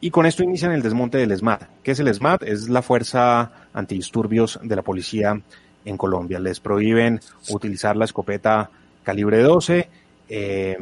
y 0.00 0.10
con 0.10 0.26
esto 0.26 0.42
inician 0.42 0.72
el 0.72 0.82
desmonte 0.82 1.18
del 1.18 1.36
SMAT. 1.36 1.62
¿Qué 1.82 1.92
es 1.92 2.00
el 2.00 2.12
SMAT? 2.12 2.42
Es 2.42 2.68
la 2.68 2.82
fuerza 2.82 3.50
antidisturbios 3.72 4.58
de 4.62 4.76
la 4.76 4.82
policía 4.82 5.40
en 5.84 5.96
Colombia. 5.96 6.38
Les 6.38 6.60
prohíben 6.60 7.20
utilizar 7.50 7.96
la 7.96 8.04
escopeta 8.04 8.70
calibre 9.02 9.42
12, 9.42 9.88
eh, 10.28 10.76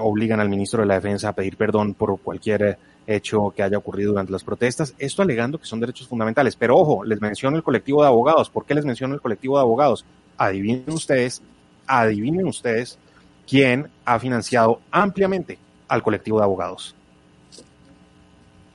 obligan 0.00 0.40
al 0.40 0.48
ministro 0.48 0.82
de 0.82 0.86
la 0.86 0.94
Defensa 0.94 1.30
a 1.30 1.32
pedir 1.32 1.56
perdón 1.56 1.94
por 1.94 2.20
cualquier 2.20 2.78
hecho 3.06 3.52
que 3.56 3.62
haya 3.62 3.78
ocurrido 3.78 4.10
durante 4.10 4.32
las 4.32 4.44
protestas, 4.44 4.94
esto 4.98 5.22
alegando 5.22 5.58
que 5.58 5.66
son 5.66 5.80
derechos 5.80 6.08
fundamentales. 6.08 6.56
Pero 6.56 6.76
ojo, 6.76 7.04
les 7.04 7.20
menciono 7.20 7.56
el 7.56 7.62
colectivo 7.62 8.02
de 8.02 8.08
abogados. 8.08 8.50
¿Por 8.50 8.64
qué 8.64 8.74
les 8.74 8.84
menciono 8.84 9.14
el 9.14 9.20
colectivo 9.20 9.56
de 9.56 9.62
abogados? 9.62 10.04
Adivinen 10.36 10.90
ustedes, 10.92 11.42
adivinen 11.86 12.46
ustedes 12.46 12.98
quien 13.46 13.88
ha 14.04 14.18
financiado 14.18 14.80
ampliamente 14.90 15.58
al 15.88 16.02
colectivo 16.02 16.38
de 16.38 16.44
abogados. 16.44 16.94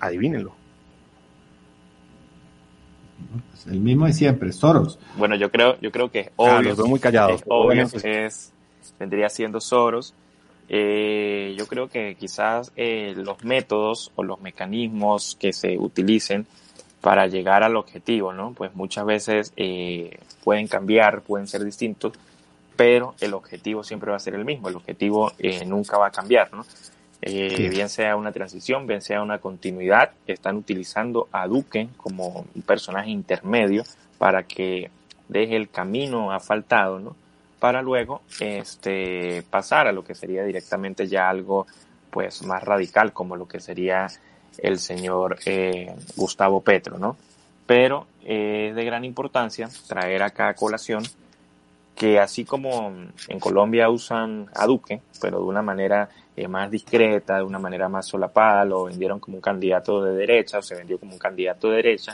Adivínenlo. 0.01 0.53
El 3.67 3.79
mismo 3.79 4.07
de 4.07 4.13
siempre, 4.13 4.51
Soros. 4.51 4.99
Bueno, 5.15 5.35
yo 5.35 5.51
creo, 5.51 5.79
yo 5.79 5.91
creo 5.91 6.11
que 6.11 6.19
es 6.21 6.27
ah, 6.37 6.59
obvio. 6.59 6.75
muy 6.87 6.99
callados. 6.99 7.43
Es 8.03 8.51
vendría 8.99 9.29
siendo 9.29 9.61
Soros. 9.61 10.13
Eh, 10.67 11.55
yo 11.57 11.67
creo 11.67 11.87
que 11.87 12.15
quizás 12.15 12.71
eh, 12.75 13.13
los 13.15 13.43
métodos 13.43 14.11
o 14.15 14.23
los 14.23 14.41
mecanismos 14.41 15.37
que 15.39 15.53
se 15.53 15.77
utilicen 15.77 16.47
para 17.01 17.27
llegar 17.27 17.63
al 17.63 17.75
objetivo, 17.75 18.31
¿no? 18.31 18.53
Pues 18.53 18.73
muchas 18.75 19.05
veces 19.05 19.53
eh, 19.57 20.17
pueden 20.43 20.67
cambiar, 20.67 21.21
pueden 21.21 21.47
ser 21.47 21.63
distintos, 21.63 22.13
pero 22.75 23.15
el 23.19 23.33
objetivo 23.33 23.83
siempre 23.83 24.11
va 24.11 24.17
a 24.17 24.19
ser 24.19 24.35
el 24.35 24.45
mismo, 24.45 24.69
el 24.69 24.75
objetivo 24.75 25.31
eh, 25.39 25.65
nunca 25.65 25.97
va 25.97 26.07
a 26.07 26.11
cambiar, 26.11 26.53
¿no? 26.53 26.65
Eh, 27.23 27.69
bien 27.69 27.87
sea 27.87 28.15
una 28.15 28.31
transición, 28.31 28.87
bien 28.87 29.01
sea 29.01 29.21
una 29.21 29.37
continuidad, 29.37 30.11
están 30.25 30.57
utilizando 30.57 31.27
a 31.31 31.47
Duque 31.47 31.87
como 31.97 32.45
un 32.55 32.61
personaje 32.63 33.11
intermedio 33.11 33.83
para 34.17 34.43
que 34.43 34.89
deje 35.27 35.55
el 35.55 35.69
camino 35.69 36.31
asfaltado, 36.31 36.99
¿no? 36.99 37.15
Para 37.59 37.83
luego 37.83 38.21
este, 38.39 39.43
pasar 39.51 39.87
a 39.87 39.91
lo 39.91 40.03
que 40.03 40.15
sería 40.15 40.43
directamente 40.43 41.07
ya 41.07 41.29
algo 41.29 41.67
pues 42.09 42.43
más 42.43 42.63
radical 42.63 43.13
como 43.13 43.35
lo 43.35 43.47
que 43.47 43.59
sería 43.59 44.07
el 44.57 44.79
señor 44.79 45.37
eh, 45.45 45.93
Gustavo 46.15 46.61
Petro, 46.61 46.97
¿no? 46.97 47.17
Pero 47.67 48.07
es 48.25 48.75
de 48.75 48.83
gran 48.83 49.05
importancia 49.05 49.69
traer 49.87 50.23
acá 50.23 50.49
a 50.49 50.55
colación 50.55 51.03
que 51.95 52.19
así 52.19 52.45
como 52.45 52.91
en 53.27 53.39
Colombia 53.39 53.89
usan 53.89 54.49
a 54.55 54.65
Duque, 54.65 55.01
pero 55.21 55.37
de 55.37 55.45
una 55.45 55.61
manera 55.61 56.09
eh, 56.35 56.47
más 56.47 56.71
discreta, 56.71 57.37
de 57.37 57.43
una 57.43 57.59
manera 57.59 57.89
más 57.89 58.07
solapada, 58.07 58.65
lo 58.65 58.85
vendieron 58.85 59.19
como 59.19 59.37
un 59.37 59.41
candidato 59.41 60.03
de 60.03 60.13
derecha 60.13 60.59
o 60.59 60.61
se 60.61 60.75
vendió 60.75 60.97
como 60.97 61.13
un 61.13 61.19
candidato 61.19 61.69
de 61.69 61.77
derecha, 61.77 62.13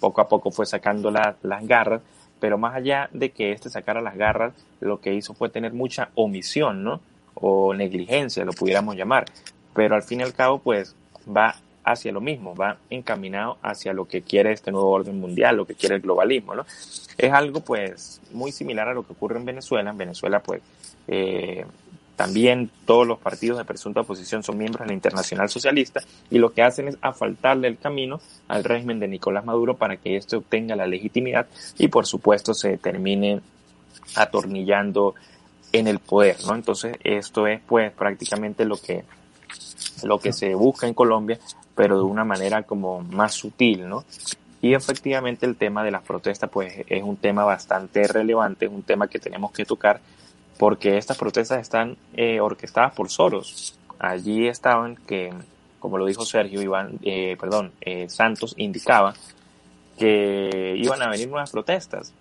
poco 0.00 0.20
a 0.20 0.28
poco 0.28 0.50
fue 0.50 0.66
sacando 0.66 1.10
las 1.10 1.66
garras, 1.66 2.02
pero 2.40 2.56
más 2.56 2.74
allá 2.74 3.08
de 3.12 3.30
que 3.30 3.52
este 3.52 3.68
sacara 3.68 4.00
las 4.00 4.16
garras, 4.16 4.54
lo 4.80 5.00
que 5.00 5.12
hizo 5.14 5.34
fue 5.34 5.48
tener 5.48 5.72
mucha 5.72 6.10
omisión, 6.14 6.84
¿no? 6.84 7.00
O 7.34 7.74
negligencia, 7.74 8.44
lo 8.44 8.52
pudiéramos 8.52 8.96
llamar. 8.96 9.26
Pero 9.74 9.94
al 9.94 10.02
fin 10.02 10.20
y 10.20 10.22
al 10.22 10.34
cabo, 10.34 10.58
pues 10.58 10.94
va 11.28 11.56
hacia 11.84 12.12
lo 12.12 12.20
mismo, 12.20 12.54
va 12.54 12.76
encaminado 12.90 13.58
hacia 13.62 13.92
lo 13.92 14.06
que 14.06 14.22
quiere 14.22 14.52
este 14.52 14.70
nuevo 14.70 14.90
orden 14.90 15.18
mundial, 15.18 15.56
lo 15.56 15.66
que 15.66 15.74
quiere 15.74 15.96
el 15.96 16.00
globalismo, 16.02 16.54
¿no? 16.54 16.64
Es 17.16 17.32
algo 17.32 17.60
pues 17.60 18.20
muy 18.32 18.52
similar 18.52 18.88
a 18.88 18.94
lo 18.94 19.04
que 19.04 19.12
ocurre 19.12 19.38
en 19.38 19.44
Venezuela. 19.44 19.90
En 19.90 19.98
Venezuela 19.98 20.40
pues 20.40 20.62
eh, 21.08 21.64
también 22.18 22.68
todos 22.84 23.06
los 23.06 23.20
partidos 23.20 23.58
de 23.58 23.64
presunta 23.64 24.00
oposición 24.00 24.42
son 24.42 24.58
miembros 24.58 24.80
de 24.80 24.88
la 24.88 24.92
Internacional 24.92 25.48
Socialista 25.48 26.00
y 26.30 26.38
lo 26.38 26.52
que 26.52 26.62
hacen 26.64 26.88
es 26.88 26.98
afaltarle 27.00 27.68
el 27.68 27.78
camino 27.78 28.20
al 28.48 28.64
régimen 28.64 28.98
de 28.98 29.06
Nicolás 29.06 29.44
Maduro 29.44 29.76
para 29.76 29.98
que 29.98 30.16
éste 30.16 30.34
obtenga 30.34 30.74
la 30.74 30.88
legitimidad 30.88 31.46
y 31.78 31.86
por 31.86 32.06
supuesto 32.06 32.54
se 32.54 32.76
termine 32.76 33.40
atornillando 34.16 35.14
en 35.70 35.86
el 35.86 36.00
poder, 36.00 36.38
¿no? 36.44 36.56
Entonces 36.56 36.96
esto 37.04 37.46
es 37.46 37.60
pues 37.64 37.92
prácticamente 37.92 38.64
lo 38.64 38.78
que, 38.78 39.04
lo 40.02 40.18
que 40.18 40.32
se 40.32 40.56
busca 40.56 40.88
en 40.88 40.94
Colombia, 40.94 41.38
pero 41.76 41.98
de 41.98 42.02
una 42.02 42.24
manera 42.24 42.64
como 42.64 43.00
más 43.00 43.34
sutil, 43.34 43.88
¿no? 43.88 44.04
Y 44.60 44.74
efectivamente 44.74 45.46
el 45.46 45.54
tema 45.54 45.84
de 45.84 45.92
las 45.92 46.02
protestas 46.02 46.50
pues 46.50 46.84
es 46.88 47.02
un 47.04 47.16
tema 47.16 47.44
bastante 47.44 48.08
relevante, 48.08 48.66
es 48.66 48.72
un 48.72 48.82
tema 48.82 49.06
que 49.06 49.20
tenemos 49.20 49.52
que 49.52 49.64
tocar 49.64 50.00
porque 50.58 50.98
estas 50.98 51.16
protestas 51.16 51.60
están 51.60 51.96
eh, 52.14 52.40
orquestadas 52.40 52.94
por 52.94 53.10
Soros. 53.10 53.78
Allí 53.98 54.48
estaban 54.48 54.96
que, 54.96 55.32
como 55.78 55.98
lo 55.98 56.06
dijo 56.06 56.24
Sergio 56.24 56.60
Iván, 56.60 56.98
eh, 57.02 57.36
perdón, 57.40 57.72
eh, 57.80 58.08
Santos 58.08 58.54
indicaba 58.58 59.14
que 59.98 60.74
iban 60.76 61.02
a 61.02 61.08
venir 61.08 61.28
nuevas 61.28 61.50
protestas 61.50 62.12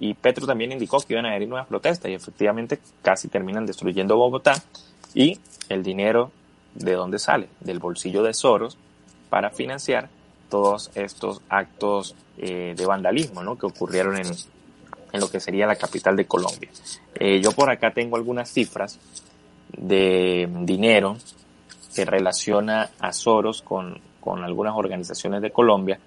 y 0.00 0.14
Petro 0.14 0.46
también 0.46 0.72
indicó 0.72 0.98
que 1.00 1.12
iban 1.12 1.26
a 1.26 1.32
venir 1.32 1.48
nuevas 1.48 1.68
protestas 1.68 2.10
y 2.10 2.14
efectivamente 2.14 2.80
casi 3.02 3.28
terminan 3.28 3.66
destruyendo 3.66 4.16
Bogotá 4.16 4.54
y 5.14 5.38
el 5.68 5.82
dinero 5.82 6.32
de 6.74 6.94
dónde 6.94 7.18
sale, 7.18 7.48
del 7.60 7.78
bolsillo 7.78 8.22
de 8.22 8.34
Soros 8.34 8.78
para 9.28 9.50
financiar 9.50 10.08
todos 10.48 10.90
estos 10.94 11.42
actos 11.48 12.16
eh, 12.38 12.74
de 12.76 12.86
vandalismo 12.86 13.42
¿no? 13.42 13.56
que 13.56 13.66
ocurrieron 13.66 14.16
en, 14.16 14.26
en, 15.12 15.20
lo 15.20 15.30
que 15.30 15.40
sería 15.40 15.66
la 15.66 15.76
capital 15.76 16.16
de 16.16 16.26
Colombia. 16.26 16.70
Eh, 17.14 17.40
yo 17.40 17.52
por 17.52 17.70
acá 17.70 17.92
tengo 17.92 18.16
algunas 18.16 18.50
cifras 18.50 18.98
de 19.76 20.48
dinero 20.62 21.16
que 21.94 22.04
relaciona 22.04 22.90
a 22.98 23.12
Soros 23.12 23.62
con, 23.62 24.00
con 24.20 24.44
algunas 24.44 24.74
organizaciones 24.76 25.42
de 25.42 25.50
Colombia. 25.50 25.98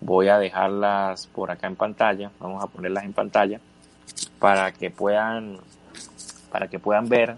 Voy 0.00 0.28
a 0.28 0.38
dejarlas 0.38 1.26
por 1.26 1.50
acá 1.50 1.66
en 1.66 1.76
pantalla, 1.76 2.30
vamos 2.38 2.62
a 2.62 2.66
ponerlas 2.66 3.04
en 3.04 3.12
pantalla 3.12 3.60
para 4.38 4.72
que 4.72 4.90
puedan, 4.90 5.58
para 6.50 6.68
que 6.68 6.78
puedan 6.78 7.08
ver 7.08 7.36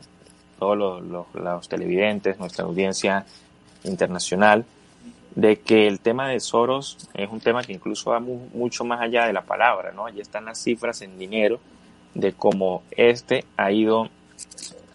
todos 0.59 0.77
los, 0.77 1.03
los, 1.03 1.27
los 1.35 1.69
televidentes, 1.69 2.39
nuestra 2.39 2.65
audiencia 2.65 3.25
internacional, 3.85 4.65
de 5.39 5.61
que 5.61 5.87
el 5.87 6.01
tema 6.01 6.29
de 6.29 6.41
Soros 6.41 6.99
es 7.15 7.31
un 7.31 7.39
tema 7.39 7.63
que 7.63 7.73
incluso 7.73 8.11
va 8.11 8.19
mucho 8.19 8.85
más 8.85 9.01
allá 9.01 9.25
de 9.25 9.33
la 9.33 9.43
palabra, 9.43 9.93
¿no? 9.93 10.05
Allí 10.05 10.21
están 10.21 10.47
las 10.47 10.61
cifras 10.61 11.01
en 11.01 11.17
dinero 11.17 11.61
de 12.13 12.33
cómo 12.33 12.83
este 12.91 13.45
ha 13.57 13.71
ido, 13.71 14.09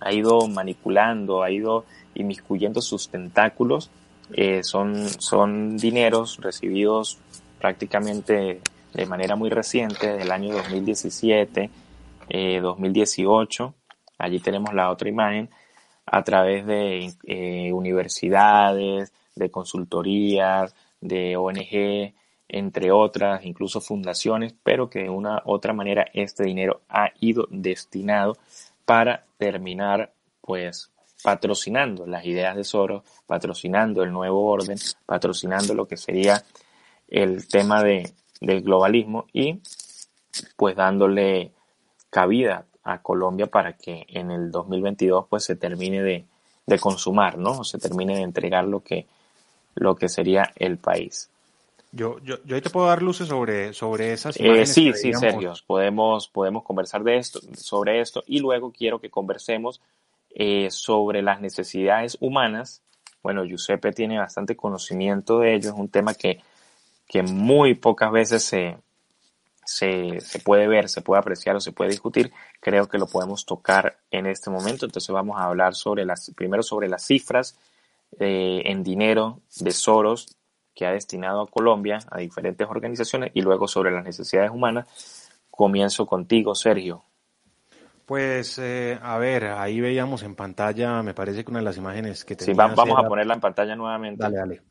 ha 0.02 0.12
ido 0.12 0.46
manipulando, 0.50 1.44
ha 1.44 1.50
ido 1.50 1.86
inmiscuyendo 2.14 2.82
sus 2.82 3.08
tentáculos. 3.08 3.90
Eh, 4.34 4.66
son, 4.66 5.08
son 5.08 5.78
dineros 5.78 6.40
recibidos 6.42 7.20
prácticamente 7.58 8.60
de 8.94 9.06
manera 9.06 9.38
muy 9.38 9.50
reciente, 9.50 10.12
del 10.12 10.30
año 10.30 10.56
2017, 10.56 11.70
eh, 12.28 12.60
2018. 12.62 13.74
Allí 14.18 14.42
tenemos 14.42 14.74
la 14.74 14.92
otra 14.92 15.08
imagen 15.08 15.50
a 16.06 16.22
través 16.22 16.66
de 16.66 17.14
eh, 17.28 17.72
universidades, 17.72 19.14
de 19.36 19.52
consultorías, 19.52 20.76
de 21.02 21.36
ONG, 21.38 22.14
entre 22.48 22.92
otras, 22.92 23.46
incluso 23.46 23.82
fundaciones, 23.82 24.54
pero 24.64 24.90
que 24.90 25.04
de 25.04 25.10
una 25.10 25.42
otra 25.46 25.74
manera 25.74 26.06
este 26.14 26.44
dinero 26.44 26.82
ha 26.90 27.12
ido 27.20 27.48
destinado 27.50 28.38
para 28.86 29.26
terminar, 29.38 30.14
pues, 30.42 30.92
patrocinando 31.24 32.06
las 32.06 32.26
ideas 32.26 32.56
de 32.56 32.64
Soros, 32.64 33.04
patrocinando 33.26 34.04
el 34.04 34.12
nuevo 34.12 34.46
orden, 34.46 34.78
patrocinando 35.06 35.74
lo 35.74 35.88
que 35.88 35.98
sería 35.98 36.44
el 37.08 37.48
tema 37.48 37.82
de, 37.82 38.14
del 38.42 38.62
globalismo 38.62 39.26
y 39.32 39.62
pues 40.58 40.76
dándole 40.76 41.52
cabida 42.10 42.66
a 42.84 43.02
Colombia 43.02 43.48
para 43.48 43.74
que 43.74 44.06
en 44.10 44.32
el 44.32 44.52
2022 44.52 45.28
pues 45.30 45.46
se 45.46 45.56
termine 45.56 46.02
de, 46.02 46.26
de 46.66 46.80
consumar, 46.80 47.38
¿no? 47.38 47.64
Se 47.64 47.78
termine 47.78 48.16
de 48.16 48.24
entregar 48.24 48.66
lo 48.66 48.82
que 48.82 49.08
lo 49.76 49.96
que 49.96 50.10
sería 50.10 50.52
el 50.56 50.78
país. 50.78 51.30
Yo, 51.92 52.18
yo, 52.24 52.38
yo 52.44 52.56
ahí 52.56 52.62
te 52.62 52.72
puedo 52.72 52.88
dar 52.88 53.04
luces 53.04 53.28
sobre, 53.28 53.72
sobre 53.74 54.14
esas 54.14 54.36
eh, 54.38 54.46
imágenes. 54.46 54.74
sí, 54.74 54.94
sí, 54.94 55.14
Sergio, 55.14 55.54
podemos, 55.68 56.28
podemos 56.28 56.64
conversar 56.64 57.04
de 57.04 57.18
esto, 57.18 57.40
sobre 57.56 58.02
esto 58.02 58.24
y 58.26 58.40
luego 58.40 58.72
quiero 58.72 59.00
que 59.00 59.12
conversemos 59.12 59.80
eh, 60.32 60.72
sobre 60.72 61.22
las 61.22 61.40
necesidades 61.40 62.18
humanas. 62.20 62.82
Bueno, 63.22 63.46
Giuseppe 63.46 63.92
tiene 63.92 64.18
bastante 64.18 64.56
conocimiento 64.56 65.40
de 65.40 65.54
ello, 65.54 65.70
es 65.70 65.76
un 65.76 65.88
tema 65.88 66.16
que, 66.16 66.42
que 67.08 67.22
muy 67.22 67.76
pocas 67.76 68.12
veces 68.12 68.44
se, 68.44 68.76
se, 69.64 70.20
se, 70.20 70.40
puede 70.40 70.68
ver, 70.68 70.90
se 70.90 71.02
puede 71.02 71.20
apreciar 71.20 71.56
o 71.56 71.62
se 71.62 71.72
puede 71.72 71.92
discutir. 71.92 72.34
Creo 72.60 72.90
que 72.90 72.98
lo 72.98 73.06
podemos 73.06 73.46
tocar 73.46 73.98
en 74.10 74.26
este 74.26 74.50
momento. 74.50 74.86
Entonces 74.86 75.14
vamos 75.14 75.40
a 75.40 75.46
hablar 75.46 75.76
sobre 75.76 76.06
las, 76.06 76.32
primero 76.36 76.64
sobre 76.64 76.90
las 76.90 77.06
cifras 77.06 77.56
eh, 78.20 78.64
en 78.66 78.84
dinero 78.84 79.42
de 79.60 79.72
Soros 79.72 80.38
que 80.74 80.86
ha 80.86 80.92
destinado 80.92 81.42
a 81.42 81.48
Colombia, 81.48 82.00
a 82.10 82.20
diferentes 82.20 82.68
organizaciones, 82.68 83.32
y 83.34 83.42
luego 83.42 83.68
sobre 83.68 83.92
las 83.92 84.04
necesidades 84.04 84.52
humanas. 84.52 85.30
Comienzo 85.50 86.08
contigo, 86.08 86.56
Sergio. 86.56 87.04
Pues, 88.06 88.58
eh, 88.58 88.98
a 89.02 89.18
ver, 89.18 89.46
ahí 89.46 89.80
veíamos 89.80 90.24
en 90.24 90.36
pantalla, 90.36 91.04
me 91.04 91.14
parece 91.14 91.44
que 91.44 91.52
una 91.52 91.60
de 91.60 91.66
las 91.66 91.78
imágenes 91.78 92.26
que 92.26 92.36
Sí, 92.36 92.54
vamos 92.54 92.80
a 92.98 93.08
ponerla 93.08 93.36
en 93.36 93.40
pantalla 93.40 93.76
nuevamente. 93.76 94.24
Dale, 94.24 94.38
dale. 94.38 94.62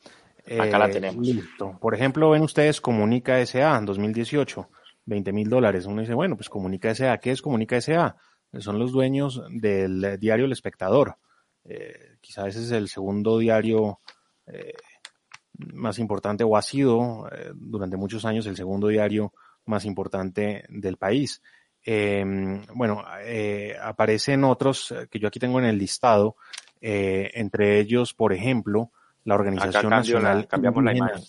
Acá 0.60 0.78
la 0.78 0.86
eh, 0.88 0.92
tenemos. 0.92 1.24
Listo. 1.24 1.78
Por 1.80 1.94
ejemplo, 1.94 2.30
ven 2.30 2.42
ustedes 2.42 2.80
Comunica 2.80 3.38
S.A. 3.40 3.78
en 3.78 3.86
2018, 3.86 4.68
20 5.06 5.32
mil 5.32 5.48
dólares. 5.48 5.86
Uno 5.86 6.00
dice, 6.00 6.14
bueno, 6.14 6.36
pues 6.36 6.48
Comunica 6.48 6.90
S.A. 6.90 7.18
¿Qué 7.18 7.30
es 7.30 7.40
Comunica 7.40 7.76
S.A.? 7.76 8.16
Son 8.58 8.78
los 8.78 8.92
dueños 8.92 9.42
del 9.50 10.18
diario 10.18 10.44
El 10.44 10.52
Espectador. 10.52 11.16
Eh, 11.64 12.11
quizás 12.22 12.46
ese 12.48 12.62
es 12.62 12.70
el 12.70 12.88
segundo 12.88 13.38
diario 13.38 14.00
eh, 14.46 14.72
más 15.74 15.98
importante 15.98 16.44
o 16.44 16.56
ha 16.56 16.62
sido 16.62 17.28
eh, 17.30 17.50
durante 17.54 17.98
muchos 17.98 18.24
años 18.24 18.46
el 18.46 18.56
segundo 18.56 18.88
diario 18.88 19.34
más 19.66 19.84
importante 19.84 20.64
del 20.70 20.96
país. 20.96 21.42
Em, 21.84 22.64
bueno, 22.74 23.04
aparecen 23.82 24.44
otros 24.44 24.94
que 25.10 25.18
yo 25.18 25.28
aquí 25.28 25.38
tengo 25.38 25.58
en 25.58 25.66
el 25.66 25.78
listado, 25.78 26.36
entre 26.80 27.80
ellos, 27.80 28.14
por 28.14 28.32
ejemplo, 28.32 28.92
la 29.24 29.34
Organización 29.34 29.90
Nacional. 29.90 30.46
cambiamos 30.48 30.82
la 30.82 30.96
imagen. 30.96 31.22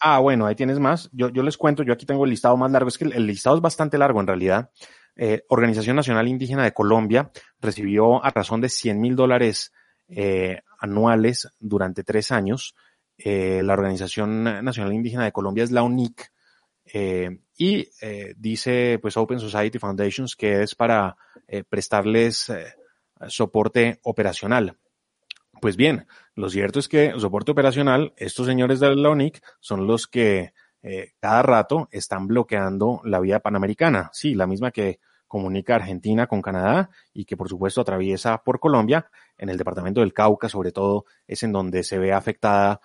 Ah, 0.00 0.18
bueno, 0.18 0.46
ahí 0.46 0.54
tienes 0.54 0.78
más. 0.78 1.10
Yo, 1.12 1.28
yo 1.28 1.42
les 1.42 1.58
cuento, 1.58 1.82
yo 1.82 1.92
aquí 1.92 2.06
tengo 2.06 2.24
el 2.24 2.30
listado 2.30 2.56
más 2.56 2.70
largo. 2.70 2.88
Es 2.88 2.96
que 2.96 3.04
el 3.04 3.26
listado 3.26 3.56
es 3.56 3.62
bastante 3.62 3.98
largo 3.98 4.20
en 4.20 4.26
realidad. 4.26 4.70
Eh, 5.14 5.44
Organización 5.48 5.96
Nacional 5.96 6.28
Indígena 6.28 6.64
de 6.64 6.72
Colombia 6.72 7.30
recibió 7.60 8.24
a 8.24 8.30
razón 8.30 8.62
de 8.62 8.70
100 8.70 8.98
mil 8.98 9.14
dólares 9.14 9.72
eh, 10.10 10.62
anuales 10.78 11.48
durante 11.58 12.04
tres 12.04 12.32
años. 12.32 12.74
Eh, 13.16 13.62
la 13.62 13.74
Organización 13.74 14.44
Nacional 14.44 14.92
Indígena 14.92 15.24
de 15.24 15.32
Colombia 15.32 15.64
es 15.64 15.70
la 15.70 15.82
UNIC 15.82 16.32
y 17.56 17.88
dice 18.36 18.98
pues 19.00 19.16
Open 19.16 19.38
Society 19.38 19.78
Foundations 19.78 20.34
que 20.34 20.62
es 20.62 20.74
para 20.74 21.16
prestarles 21.68 22.50
soporte 23.28 24.00
operacional. 24.02 24.76
Pues 25.60 25.76
bien, 25.76 26.08
lo 26.34 26.50
cierto 26.50 26.80
es 26.80 26.88
que 26.88 27.12
soporte 27.18 27.52
operacional, 27.52 28.12
estos 28.16 28.46
señores 28.46 28.80
de 28.80 28.96
la 28.96 29.10
UNIC 29.10 29.40
son 29.60 29.86
los 29.86 30.08
que 30.08 30.52
cada 31.20 31.42
rato 31.42 31.88
están 31.92 32.26
bloqueando 32.26 33.02
la 33.04 33.20
vía 33.20 33.38
panamericana. 33.38 34.10
Sí, 34.12 34.34
la 34.34 34.48
misma 34.48 34.72
que 34.72 34.98
comunica 35.30 35.76
Argentina 35.76 36.26
con 36.26 36.42
Canadá 36.42 36.90
y 37.14 37.24
que 37.24 37.36
por 37.36 37.48
supuesto 37.48 37.80
atraviesa 37.80 38.42
por 38.42 38.58
Colombia. 38.58 39.08
En 39.38 39.48
el 39.48 39.56
departamento 39.56 40.00
del 40.00 40.12
Cauca, 40.12 40.48
sobre 40.48 40.72
todo, 40.72 41.04
es 41.28 41.44
en 41.44 41.52
donde 41.52 41.84
se 41.84 41.98
ve 41.98 42.12
afectada 42.12 42.80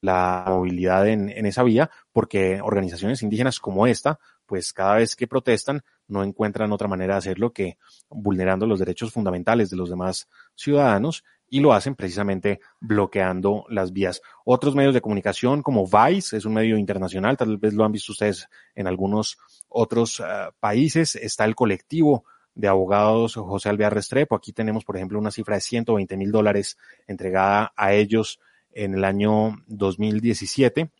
la 0.00 0.44
movilidad 0.48 1.06
en, 1.06 1.30
esa 1.46 1.62
vía, 1.62 1.88
porque 2.12 2.60
organizaciones 2.60 3.22
indígenas 3.22 3.60
como 3.60 3.86
esta, 3.86 4.18
pues 4.44 4.72
cada 4.72 4.96
vez 4.96 5.14
que 5.14 5.28
protestan, 5.28 5.82
no 6.08 6.24
encuentran 6.24 6.72
otra 6.72 6.88
manera 6.88 7.14
de 7.14 7.18
hacerlo 7.18 7.52
que 7.52 7.78
vulnerando 8.08 8.66
los 8.66 8.80
derechos 8.80 9.12
fundamentales 9.12 9.70
de 9.70 9.76
los 9.76 9.88
demás 9.88 10.28
ciudadanos 10.56 11.22
y 11.50 11.60
lo 11.60 11.72
hacen 11.72 11.94
precisamente 11.94 12.60
bloqueando 12.80 13.64
las 13.68 13.92
vías. 13.92 14.22
Otros 14.44 14.74
medios 14.74 14.94
de 14.94 15.00
comunicación 15.00 15.62
como 15.62 15.86
Vice, 15.86 16.36
es 16.36 16.44
un 16.44 16.54
medio 16.54 16.76
internacional, 16.76 17.36
tal 17.36 17.58
vez 17.58 17.74
lo 17.74 17.84
han 17.84 17.92
visto 17.92 18.12
ustedes 18.12 18.48
en 18.74 18.86
algunos 18.86 19.38
otros 19.68 20.20
uh, 20.20 20.52
países, 20.60 21.16
está 21.16 21.44
el 21.44 21.54
colectivo 21.54 22.24
de 22.54 22.68
abogados 22.68 23.36
José 23.36 23.68
Alvear 23.68 23.94
Restrepo. 23.94 24.34
Aquí 24.34 24.52
tenemos, 24.52 24.84
por 24.84 24.96
ejemplo, 24.96 25.18
una 25.18 25.30
cifra 25.30 25.54
de 25.54 25.60
120 25.60 26.16
mil 26.16 26.32
dólares 26.32 26.76
entregada 27.06 27.72
a 27.76 27.92
ellos 27.94 28.40
en 28.72 28.94
el 28.94 29.04
año 29.04 29.62
2017. 29.68 30.90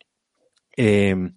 Eh, 0.77 1.31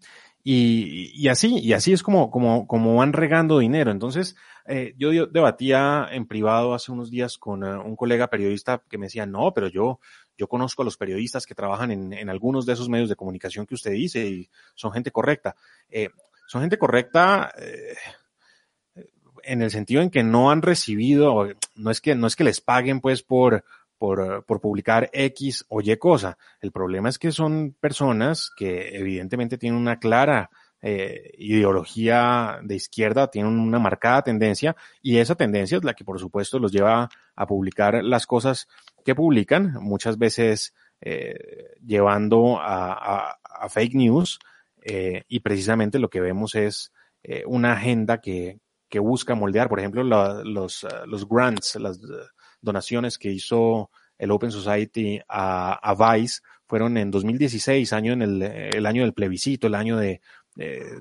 y, 0.45 1.13
y, 1.15 1.29
así, 1.29 1.59
y 1.59 1.73
así 1.73 1.93
es 1.93 2.05
como, 2.05 2.31
como, 2.31 2.69
como 2.69 2.97
van 2.97 3.13
regando 3.13 3.59
dinero. 3.59 3.91
Entonces, 3.91 4.37
eh, 4.67 4.95
yo 4.97 5.27
debatía 5.27 6.09
en 6.11 6.27
privado 6.27 6.75
hace 6.75 6.93
unos 6.93 7.11
días 7.11 7.39
con 7.39 7.65
uh, 7.65 7.83
un 7.83 7.97
colega 7.97 8.29
periodista 8.29 8.83
que 8.89 8.99
me 8.99 9.07
decía, 9.07 9.27
no, 9.27 9.53
pero 9.53 9.69
yo, 9.69 10.01
yo 10.37 10.47
conozco 10.49 10.83
a 10.83 10.85
los 10.85 10.97
periodistas 10.97 11.47
que 11.47 11.55
trabajan 11.55 11.91
en, 11.91 12.13
en, 12.13 12.31
algunos 12.31 12.65
de 12.65 12.75
esos 12.75 12.89
medios 12.89 13.09
de 13.09 13.17
comunicación 13.17 13.67
que 13.67 13.75
usted 13.75 13.93
dice 13.93 14.27
y 14.27 14.49
son 14.75 14.93
gente 14.93 15.11
correcta. 15.11 15.57
Eh, 15.89 16.11
son 16.47 16.61
gente 16.61 16.79
correcta. 16.79 17.53
Eh, 17.59 17.97
en 19.45 19.63
el 19.63 19.71
sentido 19.71 20.03
en 20.03 20.11
que 20.11 20.23
no 20.23 20.51
han 20.51 20.63
recibido, 20.63 21.49
no 21.75 21.91
es 21.91 22.01
que, 22.01 22.15
no 22.15 22.29
es 22.29 22.37
que 22.37 22.45
les 22.45 22.61
paguen 22.61 23.01
pues 23.01 23.23
por, 23.23 23.65
por, 23.99 24.45
por, 24.45 24.61
publicar 24.61 25.11
X 25.13 25.65
o 25.69 25.81
Y 25.81 25.97
cosa. 25.97 26.39
El 26.61 26.71
problema 26.71 27.09
es 27.09 27.19
que 27.19 27.33
son 27.33 27.75
personas 27.81 28.51
que 28.57 28.97
evidentemente 28.97 29.59
tienen 29.59 29.81
una 29.81 29.99
clara 29.99 30.51
eh, 30.83 31.31
ideología 31.39 32.59
de 32.63 32.75
izquierda, 32.75 33.31
tienen 33.31 33.59
una 33.59 33.79
marcada 33.79 34.23
tendencia 34.23 34.77
y 35.01 35.19
esa 35.19 35.37
tendencia 35.37 35.79
es 35.79 35.85
la 35.85 35.95
que 35.95 36.05
por 36.05 36.19
supuesto 36.19 36.59
los 36.59 36.73
lleva 36.73 37.09
a 37.37 37.47
publicar 37.47 38.03
las 38.03 38.27
cosas 38.27 38.67
que 39.05 39.15
publican, 39.15 39.75
muchas 39.81 40.19
veces 40.19 40.75
eh, 41.01 41.75
llevando 41.85 42.59
a, 42.61 43.37
fake 43.69 43.95
news 43.95 44.39
eh, 44.83 45.25
y 45.29 45.41
precisamente 45.41 45.99
lo 45.99 46.11
que 46.11 46.21
vemos 46.21 46.55
es 46.55 46.93
eh, 47.23 47.45
una 47.47 47.73
agenda 47.73 48.21
que, 48.21 48.59
que 48.89 48.99
busca 48.99 49.35
moldear, 49.35 49.69
por 49.69 49.79
ejemplo, 49.79 50.03
los, 50.03 50.87
los 51.07 51.29
grants, 51.29 51.77
las 51.77 52.01
donaciones 52.61 53.19
que 53.19 53.31
hizo 53.31 53.91
el 54.19 54.31
Open 54.31 54.51
Society 54.51 55.21
a, 55.29 55.75
a 55.75 56.15
Vice 56.15 56.41
fueron 56.67 56.97
en 56.97 57.11
2016, 57.11 57.93
año 57.93 58.13
en 58.13 58.23
el, 58.23 58.43
el 58.43 58.87
año 58.87 59.03
del 59.03 59.13
plebiscito, 59.13 59.67
el 59.67 59.75
año 59.75 59.97
de, 59.97 60.21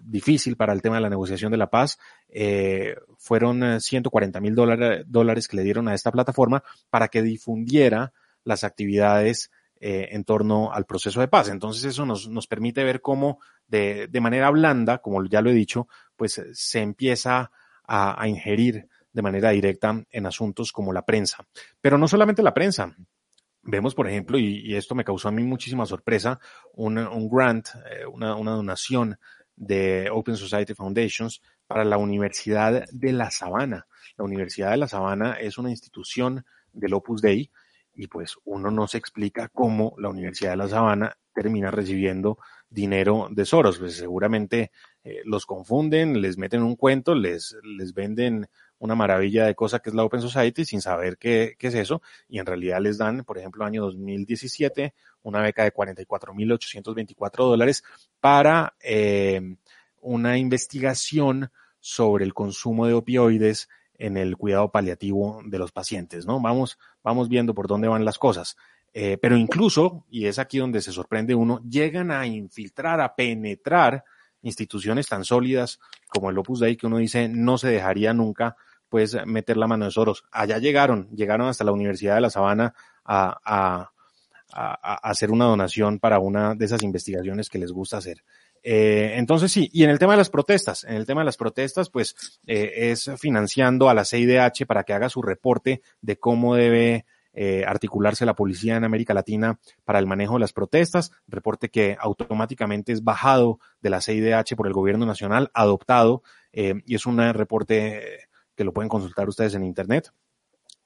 difícil 0.04 0.56
para 0.56 0.74
el 0.74 0.82
tema 0.82 0.96
de 0.96 1.02
la 1.02 1.10
negociación 1.10 1.52
de 1.52 1.58
la 1.58 1.70
paz. 1.70 2.00
Eh, 2.30 2.96
fueron 3.18 3.82
140 3.82 4.40
mil 4.40 4.56
dólares 4.56 5.48
que 5.48 5.58
le 5.58 5.64
dieron 5.64 5.88
a 5.88 5.94
esta 5.94 6.12
plataforma 6.12 6.64
para 6.90 7.10
que 7.10 7.22
difundiera 7.22 8.14
las 8.44 8.64
actividades 8.64 9.52
eh, 9.80 10.10
en 10.12 10.24
torno 10.24 10.72
al 10.72 10.86
proceso 10.86 11.20
de 11.22 11.28
paz. 11.28 11.50
Entonces 11.50 11.84
eso 11.84 12.06
nos, 12.06 12.30
nos 12.30 12.48
permite 12.48 12.84
ver 12.84 13.02
cómo 13.02 13.40
de, 13.68 14.08
de, 14.08 14.22
manera 14.22 14.50
blanda, 14.52 15.00
como 15.00 15.26
ya 15.26 15.42
lo 15.42 15.50
he 15.50 15.54
dicho, 15.54 15.88
pues 16.16 16.42
se 16.54 16.82
empieza 16.82 17.52
a, 17.84 18.22
a 18.22 18.28
ingerir 18.28 18.88
de 19.12 19.22
manera 19.22 19.50
directa 19.50 20.04
en 20.10 20.26
asuntos 20.26 20.72
como 20.72 20.94
la 20.94 21.06
prensa. 21.06 21.46
Pero 21.82 21.98
no 21.98 22.08
solamente 22.08 22.44
la 22.44 22.54
prensa. 22.54 22.96
Vemos, 23.64 23.94
por 23.94 24.08
ejemplo, 24.08 24.40
y, 24.40 24.76
esto 24.76 24.96
me 24.96 25.04
causó 25.04 25.28
a 25.28 25.32
mí 25.32 25.44
muchísima 25.44 25.86
sorpresa, 25.86 26.40
un, 26.74 26.98
un 26.98 27.30
grant, 27.30 27.68
eh, 27.90 28.06
una, 28.06 28.36
una 28.36 28.52
donación 28.52 29.20
de 29.56 30.10
Open 30.12 30.36
Society 30.36 30.74
Foundations 30.74 31.42
para 31.68 31.84
la 31.84 31.98
Universidad 31.98 32.86
de 32.92 33.12
La 33.12 33.32
Sabana. 33.32 33.88
La 34.18 34.26
Universidad 34.26 34.72
de 34.72 34.78
La 34.78 34.88
Sabana 34.88 35.34
es 35.34 35.58
una 35.58 35.70
institución 35.70 36.46
del 36.74 36.94
Opus 36.94 37.22
Dei 37.22 37.52
y 37.94 38.08
pues 38.08 38.38
uno 38.46 38.72
no 38.72 38.88
se 38.88 38.98
explica 38.98 39.50
cómo 39.50 39.96
la 39.98 40.10
Universidad 40.10 40.52
de 40.52 40.58
La 40.58 40.68
Sabana 40.68 41.18
termina 41.34 41.72
recibiendo 41.72 42.38
dinero 42.70 43.28
de 43.32 43.46
Soros. 43.46 43.80
Pues 43.80 43.96
seguramente 43.96 44.72
eh, 45.04 45.22
los 45.26 45.46
confunden, 45.46 46.22
les 46.22 46.38
meten 46.38 46.64
un 46.64 46.76
cuento, 46.76 47.16
les, 47.16 47.56
les 47.64 47.94
venden 47.94 48.48
una 48.82 48.96
maravilla 48.96 49.46
de 49.46 49.54
cosa 49.54 49.80
que 49.80 49.92
es 49.92 49.96
la 49.96 50.04
Open 50.04 50.22
Society 50.22 50.66
sin 50.66 50.82
saber 50.82 51.20
qué, 51.20 51.56
qué 51.58 51.68
es 51.68 51.76
eso 51.76 52.02
y 52.28 52.40
en 52.40 52.48
realidad 52.48 52.82
les 52.82 52.98
dan, 52.98 53.24
por 53.24 53.38
ejemplo, 53.38 53.64
año 53.64 53.84
2017, 53.84 54.96
una 55.22 55.40
beca 55.42 55.64
de 55.64 55.72
44.824 55.72 57.36
dólares 57.38 57.84
para 58.20 58.74
eh, 58.82 59.56
una 60.02 60.40
investigación 60.40 61.52
sobre 61.80 62.26
el 62.26 62.34
consumo 62.34 62.88
de 62.88 62.94
opioides 62.94 63.70
en 63.94 64.18
el 64.18 64.36
cuidado 64.36 64.72
paliativo 64.72 65.42
de 65.46 65.60
los 65.60 65.72
pacientes, 65.72 66.26
¿no? 66.26 66.42
Vamos, 66.42 66.80
vamos 67.04 67.30
viendo 67.30 67.54
por 67.54 67.68
dónde 67.68 67.88
van 67.88 68.04
las 68.04 68.18
cosas. 68.18 68.58
Eh, 68.94 69.20
pero 69.22 69.38
incluso, 69.38 70.06
y 70.10 70.26
es 70.26 70.40
aquí 70.40 70.58
donde 70.58 70.82
se 70.82 70.92
sorprende 70.92 71.36
uno, 71.36 71.62
llegan 71.70 72.10
a 72.10 72.26
infiltrar, 72.26 73.00
a 73.00 73.16
penetrar 73.16 74.04
instituciones 74.42 75.08
tan 75.08 75.24
sólidas 75.24 75.80
como 76.08 76.32
el 76.32 76.38
Opus 76.40 76.62
Dei 76.62 76.76
que 76.76 76.88
uno 76.88 76.98
dice 76.98 77.30
no 77.30 77.60
se 77.60 77.68
dejaría 77.68 78.12
nunca 78.12 78.58
pues 78.92 79.18
meter 79.26 79.56
la 79.56 79.68
mano 79.68 79.86
de 79.86 79.92
Soros. 79.92 80.26
Allá 80.32 80.58
llegaron, 80.58 81.08
llegaron 81.16 81.48
hasta 81.48 81.64
la 81.64 81.72
Universidad 81.72 82.16
de 82.16 82.22
La 82.22 82.30
Sabana 82.30 82.74
a, 83.06 83.40
a, 83.46 83.92
a, 84.52 84.96
a 84.96 85.10
hacer 85.10 85.32
una 85.32 85.46
donación 85.46 85.98
para 85.98 86.20
una 86.20 86.56
de 86.56 86.66
esas 86.66 86.84
investigaciones 86.84 87.50
que 87.50 87.58
les 87.58 87.72
gusta 87.72 87.98
hacer. 87.98 88.22
Eh, 88.62 89.14
entonces 89.16 89.50
sí, 89.50 89.70
y 89.72 89.86
en 89.86 89.92
el 89.92 89.98
tema 89.98 90.12
de 90.12 90.18
las 90.18 90.30
protestas, 90.30 90.84
en 90.84 90.96
el 90.96 91.06
tema 91.06 91.22
de 91.22 91.26
las 91.26 91.38
protestas, 91.38 91.90
pues 91.90 92.42
eh, 92.46 92.92
es 92.92 93.10
financiando 93.18 93.90
a 93.90 93.94
la 93.94 94.04
CIDH 94.04 94.66
para 94.68 94.84
que 94.84 94.92
haga 94.92 95.08
su 95.08 95.22
reporte 95.22 95.82
de 96.02 96.20
cómo 96.20 96.56
debe 96.56 97.06
eh, 97.34 97.64
articularse 97.66 98.26
la 98.26 98.36
policía 98.36 98.76
en 98.76 98.84
América 98.84 99.14
Latina 99.14 99.58
para 99.86 100.00
el 100.00 100.06
manejo 100.06 100.34
de 100.34 100.42
las 100.42 100.52
protestas, 100.52 101.14
reporte 101.30 101.70
que 101.70 101.96
automáticamente 101.98 102.92
es 102.92 103.06
bajado 103.06 103.60
de 103.82 103.90
la 103.90 104.02
CIDH 104.02 104.58
por 104.58 104.68
el 104.68 104.74
gobierno 104.74 105.06
nacional, 105.06 105.50
adoptado, 105.54 106.24
eh, 106.52 106.74
y 106.86 106.96
es 106.96 107.06
un 107.06 107.20
reporte 107.34 108.28
que 108.62 108.66
lo 108.66 108.74
pueden 108.74 108.90
consultar 108.90 109.28
ustedes 109.28 109.56
en 109.56 109.64
internet, 109.64 110.12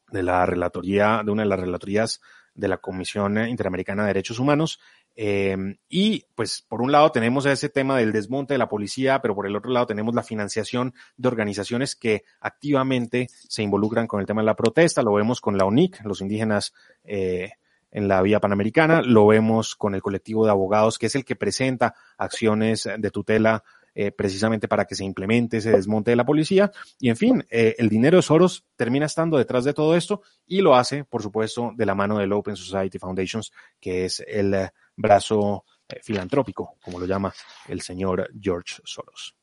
de 0.10 0.24
la 0.24 0.46
relatoría, 0.46 1.22
de 1.26 1.32
una 1.32 1.44
de 1.44 1.50
las 1.50 1.60
relatorías 1.60 2.22
de 2.54 2.70
la 2.70 2.78
Comisión 2.78 3.38
Interamericana 3.50 4.04
de 4.04 4.08
Derechos 4.08 4.40
Humanos. 4.40 4.80
Eh, 5.14 5.58
y 5.90 6.24
pues 6.36 6.66
por 6.70 6.82
un 6.82 6.94
lado 6.94 7.12
tenemos 7.12 7.46
ese 7.46 7.68
tema 7.68 7.98
del 7.98 8.14
desmonte 8.14 8.54
de 8.54 8.60
la 8.60 8.70
policía, 8.70 9.22
pero 9.22 9.36
por 9.36 9.46
el 9.46 9.58
otro 9.58 9.72
lado 9.72 9.88
tenemos 9.88 10.16
la 10.16 10.24
financiación 10.24 10.94
de 11.18 11.28
organizaciones 11.28 11.98
que 11.98 12.24
activamente 12.40 13.28
se 13.50 13.62
involucran 13.62 14.08
con 14.08 14.22
el 14.22 14.26
tema 14.26 14.42
de 14.42 14.46
la 14.46 14.56
protesta. 14.56 15.02
Lo 15.02 15.14
vemos 15.14 15.42
con 15.42 15.58
la 15.58 15.66
UNIC, 15.66 16.00
los 16.06 16.22
indígenas 16.22 16.74
eh, 17.04 17.52
en 17.92 18.08
la 18.08 18.22
vía 18.22 18.40
panamericana, 18.40 19.02
lo 19.02 19.28
vemos 19.28 19.76
con 19.76 19.96
el 19.96 20.02
colectivo 20.02 20.46
de 20.46 20.52
abogados, 20.52 20.98
que 20.98 21.08
es 21.08 21.16
el 21.16 21.26
que 21.26 21.36
presenta 21.36 21.94
acciones 22.18 22.88
de 22.98 23.12
tutela 23.12 23.66
eh, 23.98 24.12
precisamente 24.12 24.68
para 24.68 24.84
que 24.84 24.94
se 24.94 25.06
implemente 25.06 25.58
ese 25.58 25.72
desmonte 25.72 26.12
de 26.12 26.18
la 26.18 26.26
policía. 26.26 26.70
Y 27.00 27.10
en 27.10 27.16
fin, 27.16 27.46
eh, 27.50 27.76
el 27.78 27.88
dinero 27.88 28.18
de 28.18 28.24
Soros 28.24 28.66
termina 28.76 29.06
estando 29.06 29.38
detrás 29.38 29.64
de 29.64 29.74
todo 29.74 29.96
esto 29.96 30.22
y 30.46 30.60
lo 30.60 30.76
hace, 30.76 31.06
por 31.06 31.22
supuesto, 31.22 31.72
de 31.74 31.86
la 31.86 31.96
mano 31.96 32.18
del 32.18 32.34
Open 32.34 32.58
Society 32.58 33.00
Foundations, 33.00 33.54
que 33.80 34.04
es 34.04 34.22
el 34.28 34.54
eh, 34.54 34.70
brazo 34.98 35.64
filantrópico, 36.02 36.76
como 36.84 37.00
lo 37.00 37.06
llama 37.06 37.34
el 37.70 37.80
señor 37.80 38.30
George 38.38 38.82
Soros. 38.84 39.34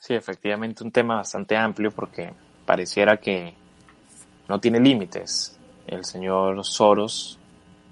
Sí, 0.00 0.14
efectivamente 0.14 0.82
un 0.82 0.90
tema 0.90 1.16
bastante 1.16 1.56
amplio 1.56 1.92
porque 1.92 2.32
pareciera 2.66 3.18
que 3.18 3.54
no 4.48 4.58
tiene 4.58 4.80
límites. 4.80 5.58
El 5.86 6.04
señor 6.04 6.64
Soros 6.64 7.38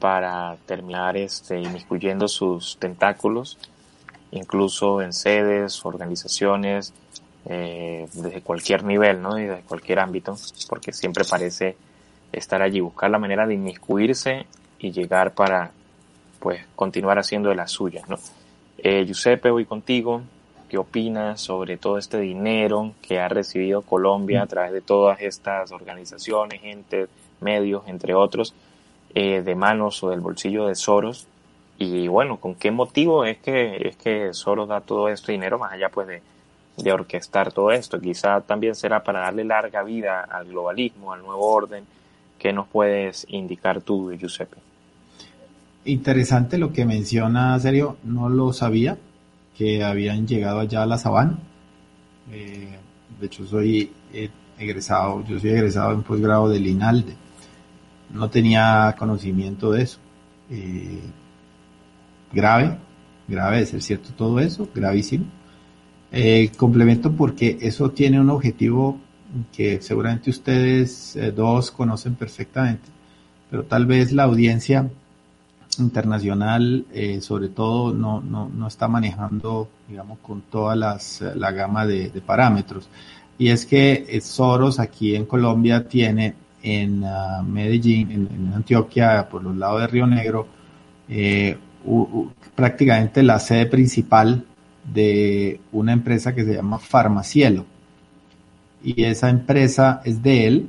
para 0.03 0.57
terminar 0.67 1.17
este, 1.17 1.61
inmiscuyendo 1.61 2.27
sus 2.27 2.77
tentáculos, 2.77 3.57
incluso 4.33 5.01
en 5.01 5.13
sedes, 5.13 5.87
organizaciones, 5.87 6.93
eh, 7.47 8.09
desde 8.13 8.41
cualquier 8.41 8.83
nivel, 8.83 9.23
¿no? 9.23 9.39
Y 9.39 9.45
desde 9.45 9.63
cualquier 9.63 10.01
ámbito, 10.01 10.37
porque 10.69 10.93
siempre 10.93 11.23
parece 11.25 11.77
estar 12.33 12.63
allí, 12.63 12.81
buscar 12.81 13.13
la 13.13 13.21
manera 13.21 13.47
de 13.47 13.55
inmiscuirse 13.55 14.47
y 14.81 14.91
llegar 14.91 15.35
para, 15.35 15.71
pues, 16.41 16.67
continuar 16.75 17.21
haciendo 17.21 17.51
de 17.51 17.55
las 17.55 17.71
suyas, 17.71 18.09
¿no? 18.09 18.19
Eh, 18.79 19.05
Giuseppe, 19.07 19.53
voy 19.53 19.67
contigo. 19.67 20.23
¿Qué 20.69 20.79
opinas 20.79 21.41
sobre 21.41 21.77
todo 21.77 21.97
este 21.97 22.19
dinero 22.19 22.93
que 23.03 23.21
ha 23.21 23.29
recibido 23.29 23.83
Colombia 23.83 24.43
a 24.43 24.47
través 24.47 24.73
de 24.73 24.81
todas 24.81 25.21
estas 25.21 25.71
organizaciones, 25.71 26.61
gente, 26.61 27.07
medios, 27.41 27.85
entre 27.87 28.15
otros? 28.15 28.53
Eh, 29.15 29.43
de 29.43 29.55
manos 29.55 30.03
o 30.03 30.11
del 30.11 30.21
bolsillo 30.21 30.67
de 30.67 30.75
Soros. 30.75 31.27
Y 31.79 32.09
bueno, 32.09 32.39
¿con 32.39 32.55
qué 32.55 32.71
motivo 32.71 33.25
es 33.25 33.39
que, 33.39 33.89
es 33.89 33.97
que 33.97 34.33
Soros 34.33 34.69
da 34.69 34.81
todo 34.81 35.09
este 35.09 35.33
dinero 35.33 35.59
más 35.59 35.73
allá 35.73 35.89
pues 35.89 36.07
de, 36.07 36.23
de 36.77 36.93
orquestar 36.93 37.53
todo 37.53 37.73
esto? 37.73 38.01
Quizá 38.01 38.41
también 38.41 38.75
será 38.75 39.03
para 39.03 39.21
darle 39.21 39.45
larga 39.45 39.83
vida 39.83 40.23
al 40.23 40.47
globalismo, 40.47 41.13
al 41.13 41.23
nuevo 41.23 41.45
orden. 41.47 41.85
¿Qué 42.39 42.53
nos 42.53 42.69
puedes 42.69 43.27
indicar 43.29 43.83
tú, 43.83 44.13
Giuseppe? 44.13 44.57
Interesante 45.85 46.59
lo 46.59 46.73
que 46.73 46.85
menciona 46.85 47.59
Sergio, 47.59 47.97
no 48.05 48.29
lo 48.29 48.53
sabía 48.53 48.97
que 49.57 49.83
habían 49.83 50.27
llegado 50.27 50.61
allá 50.61 50.85
a 50.85 50.87
la 50.87 50.99
sabana. 50.99 51.39
Eh, 52.31 52.79
de 53.21 53.27
hecho, 53.27 53.45
soy 53.45 53.93
eh, 54.13 54.31
egresado, 54.59 55.25
yo 55.25 55.39
soy 55.39 55.51
egresado 55.51 55.93
en 55.93 56.03
posgrado 56.03 56.49
del 56.49 56.67
INALDE 56.67 57.22
no 58.13 58.31
tenía 58.31 58.95
conocimiento 58.99 59.73
de 59.73 59.83
eso. 59.83 59.99
Eh, 60.51 61.01
grave, 62.33 62.79
grave 63.29 63.59
de 63.61 63.67
ser 63.67 63.83
cierto 63.83 64.11
todo 64.17 64.41
eso, 64.41 64.69
gravísimo. 64.75 65.27
Eh, 66.11 66.51
complemento 66.57 67.11
porque 67.13 67.59
eso 67.61 67.91
tiene 67.91 68.21
un 68.21 68.29
objetivo 68.31 69.01
que 69.51 69.81
seguramente 69.81 70.29
ustedes 70.29 71.17
eh, 71.17 71.33
dos 71.33 71.71
conocen 71.71 72.17
perfectamente, 72.17 72.89
pero 73.51 73.65
tal 73.65 73.87
vez 73.87 74.13
la 74.13 74.25
audiencia 74.25 74.91
internacional 75.79 76.85
eh, 76.93 77.23
sobre 77.23 77.49
todo 77.49 77.95
no, 77.95 78.21
no, 78.21 78.51
no, 78.55 78.67
está 78.67 78.89
manejando 78.89 79.71
digamos 79.89 80.19
con 80.19 80.43
toda 80.43 80.77
las, 80.77 81.25
la 81.35 81.51
gama 81.51 81.87
de, 81.87 82.11
de 82.11 82.21
parámetros 82.21 82.91
y 83.39 83.49
es 83.49 83.65
que 83.65 84.21
Soros 84.23 84.79
aquí 84.79 85.17
en 85.17 85.25
Colombia 85.25 85.89
tiene 85.89 86.35
en 86.63 87.03
uh, 87.03 87.43
Medellín, 87.43 88.11
en, 88.11 88.53
Antioquia, 88.55 89.29
por 89.29 89.43
los 89.43 89.57
lados 89.57 89.81
de 89.81 89.87
Río 89.89 90.07
Negro, 90.07 90.47
eh, 91.09 91.57
prácticamente 92.55 93.23
la 93.23 93.39
sede 93.39 93.67
principal 93.67 94.45
de 94.85 95.61
una 95.73 95.93
empresa 95.93 96.35
que 96.35 96.45
se 96.45 96.55
llama 96.55 96.79
Farmacielo. 96.79 97.67
Y 98.83 99.05
esa 99.05 99.31
empresa 99.31 100.01
es 100.05 100.23
de 100.23 100.47
él. 100.47 100.69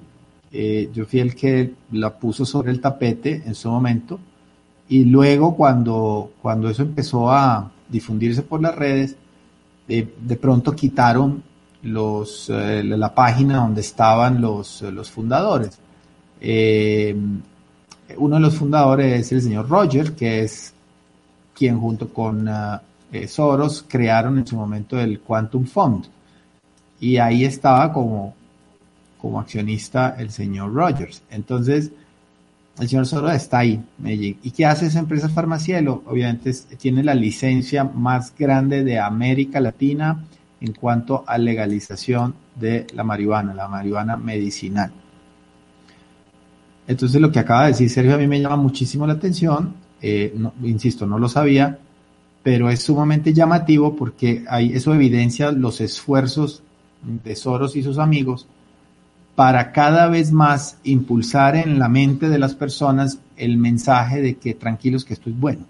Eh, 0.52 0.90
yo 0.94 1.06
fui 1.06 1.20
el 1.20 1.36
que 1.36 1.74
la 1.92 2.18
puso 2.18 2.46
sobre 2.46 2.72
el 2.72 2.80
tapete 2.80 3.44
en 3.46 3.56
su 3.56 3.70
momento. 3.70 4.20
Y 4.90 5.06
luego 5.06 5.56
cuando, 5.56 6.34
cuando 6.42 6.70
eso 6.70 6.84
empezó 6.84 7.32
a 7.32 7.72
difundirse 7.90 8.44
por 8.44 8.62
las 8.62 8.76
redes, 8.76 9.16
de 9.88 10.38
pronto 10.40 10.76
quitaron 10.76 11.44
los, 11.84 12.50
eh, 12.50 12.84
la 12.84 13.14
página 13.14 13.58
donde 13.58 13.82
estaban 13.82 14.42
los, 14.42 14.82
los 14.82 15.12
fundadores. 15.12 15.78
Eh, 16.46 17.16
uno 18.18 18.36
de 18.36 18.42
los 18.42 18.56
fundadores 18.56 19.22
es 19.22 19.32
el 19.32 19.42
señor 19.42 19.70
Roger, 19.70 20.12
que 20.14 20.42
es 20.42 20.74
quien 21.56 21.80
junto 21.80 22.10
con 22.10 22.50
eh, 23.12 23.28
Soros 23.28 23.86
crearon 23.88 24.38
en 24.38 24.46
su 24.46 24.58
momento 24.58 25.00
el 25.00 25.22
Quantum 25.22 25.66
Fund. 25.66 26.06
Y 27.00 27.18
ahí 27.18 27.46
estaba 27.46 27.94
como, 27.94 28.36
como 29.20 29.40
accionista 29.40 30.16
el 30.20 30.32
señor 30.32 30.74
Rogers. 30.74 31.24
Entonces, 31.30 31.92
el 32.80 32.90
señor 32.90 33.06
Soros 33.06 33.34
está 33.34 33.60
ahí. 33.60 33.82
¿Y 34.04 34.52
qué 34.52 34.66
hace 34.66 34.88
esa 34.88 35.00
empresa 35.00 35.30
Farmacielo? 35.30 36.04
Obviamente 36.08 36.52
tiene 36.78 37.04
la 37.04 37.16
licencia 37.16 37.84
más 37.84 38.34
grande 38.38 38.84
de 38.84 39.00
América 39.00 39.60
Latina 39.60 40.24
en 40.60 40.74
cuanto 40.74 41.24
a 41.28 41.38
legalización 41.38 42.36
de 42.56 42.88
la 42.94 43.04
marihuana, 43.04 43.54
la 43.54 43.68
marihuana 43.68 44.18
medicinal. 44.18 44.92
Entonces 46.88 47.22
lo 47.22 47.32
que 47.32 47.40
acaba 47.40 47.64
de 47.64 47.70
decir 47.70 47.90
Sergio 47.90 48.16
a 48.16 48.18
mí 48.18 48.28
me 48.28 48.42
llama 48.42 48.58
muchísimo 48.58 49.08
la 49.08 49.14
atención, 49.14 49.74
eh, 50.02 50.36
insisto, 50.64 51.06
no 51.06 51.18
lo 51.18 51.30
sabía, 51.30 51.80
pero 52.44 52.70
es 52.70 52.82
sumamente 52.84 53.34
llamativo 53.34 53.96
porque 53.96 54.44
hay, 54.50 54.74
eso 54.74 54.94
evidencia 54.94 55.52
los 55.52 55.80
esfuerzos 55.80 56.62
de 57.24 57.36
Soros 57.36 57.76
y 57.76 57.84
sus 57.84 57.98
amigos 57.98 58.48
para 59.36 59.72
cada 59.72 60.08
vez 60.10 60.32
más 60.32 60.78
impulsar 60.84 61.56
en 61.56 61.80
la 61.80 61.90
mente 61.90 62.30
de 62.30 62.38
las 62.38 62.54
personas 62.54 63.20
el 63.38 63.58
mensaje 63.58 64.22
de 64.22 64.36
que 64.36 64.54
tranquilos 64.54 65.06
que 65.06 65.14
esto 65.14 65.30
es 65.30 65.40
bueno. 65.40 65.66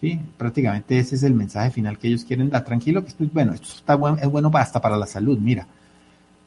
¿sí? 0.00 0.20
Prácticamente 0.36 0.98
ese 0.98 1.16
es 1.16 1.22
el 1.22 1.34
mensaje 1.34 1.70
final 1.70 1.98
que 1.98 2.08
ellos 2.08 2.24
quieren 2.24 2.50
dar. 2.50 2.64
Tranquilo 2.64 3.02
que 3.02 3.08
esto 3.08 3.24
es 3.24 3.32
bueno, 3.32 3.52
esto 3.52 3.68
está 3.68 3.96
bueno, 3.96 4.18
es 4.20 4.28
bueno 4.28 4.50
hasta 4.54 4.80
para 4.80 4.96
la 4.96 5.06
salud, 5.06 5.38
mira. 5.38 5.66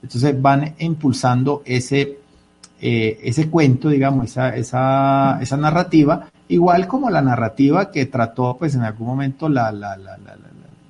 Entonces 0.02 0.42
van 0.42 0.74
impulsando 0.80 1.62
ese, 1.66 2.20
eh, 2.86 3.18
ese 3.24 3.50
cuento, 3.50 3.88
digamos, 3.88 4.26
esa, 4.26 4.56
esa, 4.58 5.40
esa 5.42 5.56
narrativa, 5.56 6.28
igual 6.50 6.86
como 6.86 7.10
la 7.10 7.22
narrativa 7.22 7.92
que 7.92 8.08
trató 8.08 8.58
pues 8.60 8.76
en 8.76 8.82
algún 8.82 9.08
momento 9.08 9.48
la, 9.48 9.72
la, 9.72 9.96
la, 9.96 10.18
la 10.18 10.38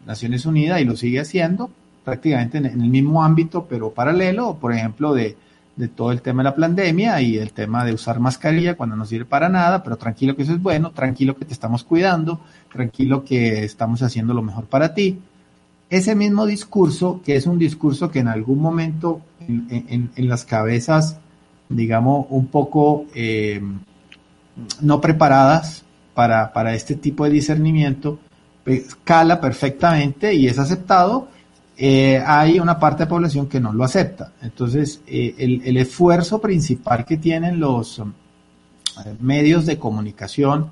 Naciones 0.07 0.47
Unidas 0.47 0.81
y 0.81 0.85
lo 0.85 0.97
sigue 0.97 1.19
haciendo 1.19 1.69
prácticamente 2.03 2.57
en, 2.57 2.65
el 2.65 2.89
mismo 2.89 3.23
ámbito, 3.23 3.67
pero 3.69 3.91
paralelo, 3.91 4.57
por 4.59 4.73
ejemplo, 4.73 5.13
de, 5.13 5.37
de 5.75 5.87
todo 5.87 6.11
el 6.11 6.23
tema 6.23 6.41
de 6.41 6.49
la 6.49 6.55
pandemia 6.55 7.21
y 7.21 7.37
el 7.37 7.53
tema 7.53 7.85
de 7.85 7.93
usar 7.93 8.19
mascarilla 8.19 8.75
cuando 8.75 8.95
no 8.95 9.05
sirve 9.05 9.25
para 9.25 9.47
nada, 9.47 9.83
pero 9.83 9.95
tranquilo 9.95 10.35
que 10.35 10.41
eso 10.41 10.53
es 10.53 10.61
bueno, 10.63 10.93
tranquilo 10.93 11.37
que 11.37 11.45
te 11.45 11.53
estamos 11.53 11.83
cuidando, 11.83 12.41
tranquilo 12.71 13.23
que 13.23 13.63
estamos 13.63 14.01
haciendo 14.01 14.33
lo 14.33 14.41
mejor 14.41 14.65
para 14.65 14.95
ti. 14.95 15.19
Ese 15.91 16.15
mismo 16.15 16.47
discurso, 16.47 17.21
que 17.23 17.35
es 17.35 17.45
un 17.45 17.59
discurso 17.59 18.09
que 18.09 18.17
en 18.17 18.29
algún 18.29 18.59
momento 18.59 19.21
en, 19.47 20.09
las 20.15 20.45
cabezas, 20.45 21.19
digamos, 21.75 22.27
un 22.29 22.47
poco 22.47 23.05
eh, 23.13 23.61
no 24.81 25.01
preparadas 25.01 25.83
para, 26.13 26.53
para 26.53 26.73
este 26.73 26.95
tipo 26.95 27.25
de 27.25 27.31
discernimiento, 27.31 28.19
pues, 28.63 28.95
cala 29.03 29.41
perfectamente 29.41 30.33
y 30.33 30.47
es 30.47 30.59
aceptado, 30.59 31.27
eh, 31.75 32.21
hay 32.25 32.59
una 32.59 32.79
parte 32.79 33.03
de 33.03 33.09
población 33.09 33.47
que 33.47 33.59
no 33.59 33.73
lo 33.73 33.83
acepta. 33.83 34.31
Entonces, 34.41 35.01
eh, 35.07 35.35
el, 35.37 35.77
esfuerzo 35.77 36.39
principal 36.39 37.03
que 37.03 37.17
tienen 37.17 37.59
los 37.59 37.97
um, 37.99 38.13
medios 39.19 39.65
de 39.65 39.79
comunicación, 39.79 40.69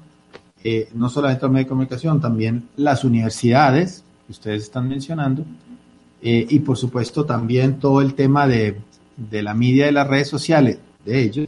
no 0.93 1.09
solamente 1.09 1.41
los 1.41 1.51
medios 1.51 1.65
de 1.65 1.69
comunicación, 1.69 2.21
también 2.21 2.69
las 2.75 3.03
universidades 3.03 4.03
que 4.27 4.31
ustedes 4.31 4.61
están 4.61 4.87
mencionando, 4.87 5.43
y 6.21 6.59
por 6.59 6.77
supuesto 6.77 7.25
también 7.25 7.79
todo 7.79 7.99
el 7.99 8.13
tema 8.13 8.47
de, 8.47 8.77
de 9.17 9.41
la 9.41 9.55
media 9.55 9.89
y 9.89 9.91
las 9.91 10.07
redes 10.07 10.29
sociales 10.29 10.77
de 11.05 11.23
ellos, 11.23 11.47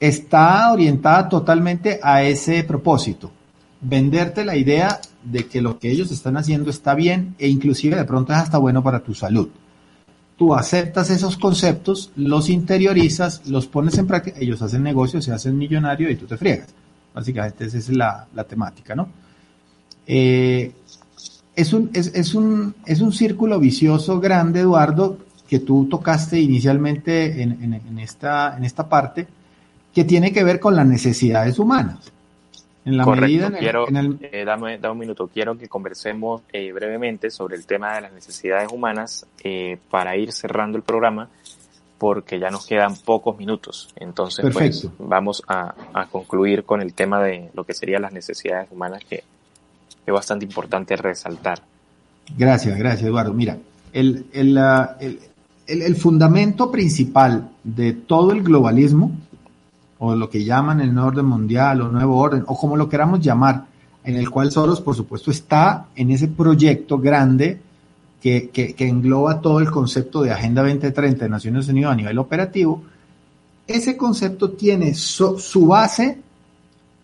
está 0.00 0.72
orientada 0.72 1.28
totalmente 1.28 2.00
a 2.02 2.22
ese 2.22 2.64
propósito, 2.64 3.30
venderte 3.80 4.44
la 4.44 4.56
idea 4.56 5.00
de 5.22 5.46
que 5.46 5.62
lo 5.62 5.78
que 5.78 5.90
ellos 5.90 6.10
están 6.10 6.36
haciendo 6.36 6.70
está 6.70 6.94
bien 6.94 7.34
e 7.38 7.48
inclusive 7.48 7.96
de 7.96 8.04
pronto 8.04 8.32
es 8.32 8.38
hasta 8.38 8.58
bueno 8.58 8.82
para 8.82 9.00
tu 9.00 9.14
salud. 9.14 9.48
Tú 10.36 10.54
aceptas 10.54 11.10
esos 11.10 11.36
conceptos, 11.36 12.10
los 12.16 12.48
interiorizas, 12.48 13.46
los 13.46 13.66
pones 13.66 13.96
en 13.98 14.06
práctica, 14.06 14.40
ellos 14.40 14.60
hacen 14.62 14.82
negocios, 14.82 15.24
se 15.24 15.32
hacen 15.32 15.56
millonarios 15.56 16.10
y 16.10 16.16
tú 16.16 16.26
te 16.26 16.36
friegas. 16.36 16.68
Básicamente 17.14 17.66
esa 17.66 17.78
es 17.78 17.88
la, 17.90 18.26
temática, 18.48 18.96
¿no? 18.96 19.08
Eh, 20.06 20.72
es, 21.54 21.72
un, 21.72 21.90
es, 21.92 22.34
un, 22.34 22.74
es 22.86 23.00
un 23.00 23.12
círculo 23.12 23.60
vicioso 23.60 24.18
grande, 24.18 24.60
Eduardo, 24.60 25.18
que 25.52 25.58
tú 25.58 25.86
tocaste 25.86 26.40
inicialmente 26.40 27.42
en, 27.42 27.98
esta, 27.98 28.56
en 28.56 28.64
esta 28.64 28.88
parte, 28.88 29.26
que 29.92 30.02
tiene 30.04 30.32
que 30.32 30.42
ver 30.44 30.58
con 30.58 30.74
las 30.74 30.86
necesidades 30.86 31.58
humanas. 31.58 32.10
En 32.86 32.96
la 32.96 33.04
medida 33.04 33.50
quiero, 33.50 33.86
eh, 33.86 34.44
dame, 34.46 34.78
un 34.82 34.98
minuto, 34.98 35.28
quiero 35.28 35.58
que 35.58 35.68
conversemos 35.68 36.40
eh, 36.54 36.72
brevemente 36.72 37.30
sobre 37.30 37.56
el 37.56 37.66
tema 37.66 37.96
de 37.96 38.00
las 38.00 38.12
necesidades 38.14 38.72
humanas 38.72 39.26
eh, 39.44 39.76
para 39.90 40.16
ir 40.16 40.32
cerrando 40.32 40.78
el 40.78 40.84
programa, 40.84 41.28
porque 41.98 42.38
ya 42.38 42.48
nos 42.48 42.64
quedan 42.64 42.96
pocos 42.96 43.36
minutos. 43.36 43.92
Entonces, 43.96 44.46
pues, 44.54 44.88
vamos 44.98 45.42
a, 45.48 45.74
concluir 46.10 46.64
con 46.64 46.80
el 46.80 46.94
tema 46.94 47.22
de 47.22 47.50
lo 47.52 47.64
que 47.64 47.74
serían 47.74 48.00
las 48.00 48.14
necesidades 48.14 48.68
humanas, 48.70 49.04
que 49.04 49.16
es 50.06 50.14
bastante 50.14 50.46
importante 50.46 50.96
resaltar. 50.96 51.60
Gracias, 52.38 52.78
gracias, 52.78 53.02
Eduardo. 53.02 53.34
Mira, 53.34 53.58
el, 53.92 54.24
el, 54.32 54.56
el, 54.98 55.20
el 55.66 55.96
fundamento 55.96 56.70
principal 56.70 57.50
de 57.62 57.92
todo 57.92 58.32
el 58.32 58.42
globalismo 58.42 59.12
o 60.04 60.16
lo 60.16 60.28
que 60.28 60.44
llaman 60.44 60.80
el 60.80 60.92
nuevo 60.92 61.08
orden 61.10 61.26
mundial 61.26 61.80
o 61.80 61.88
nuevo 61.88 62.16
orden, 62.16 62.42
o 62.48 62.58
como 62.58 62.76
lo 62.76 62.88
queramos 62.88 63.20
llamar, 63.20 63.66
en 64.02 64.16
el 64.16 64.30
cual 64.30 64.50
Soros, 64.50 64.80
por 64.80 64.96
supuesto, 64.96 65.30
está 65.30 65.86
en 65.94 66.10
ese 66.10 66.26
proyecto 66.26 66.98
grande 66.98 67.60
que, 68.20 68.50
que, 68.50 68.74
engloba 68.88 69.40
todo 69.40 69.60
el 69.60 69.70
concepto 69.70 70.22
de 70.22 70.32
Agenda 70.32 70.62
2030 70.62 71.24
de 71.24 71.28
Naciones 71.28 71.68
Unidas 71.68 71.92
a 71.92 71.96
nivel 71.96 72.18
operativo, 72.18 72.82
ese 73.68 73.96
concepto 73.96 74.50
tiene 74.50 74.94
su 74.94 75.66
base 75.68 76.18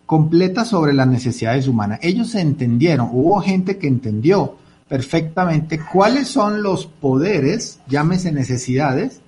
completa 0.05 0.65
sobre 0.65 0.93
las 0.93 1.07
necesidades 1.07 1.69
humanas. 1.69 2.01
Ellos 2.03 2.35
entendieron, 2.35 3.11
hubo 3.13 3.41
gente 3.41 3.79
que 3.79 3.87
entendió 3.87 4.57
perfectamente 4.89 5.81
cuáles 5.81 6.29
son 6.29 6.63
los 6.63 6.87
poderes, 6.87 7.81
llámese 7.89 8.33
necesidades, 8.33 9.21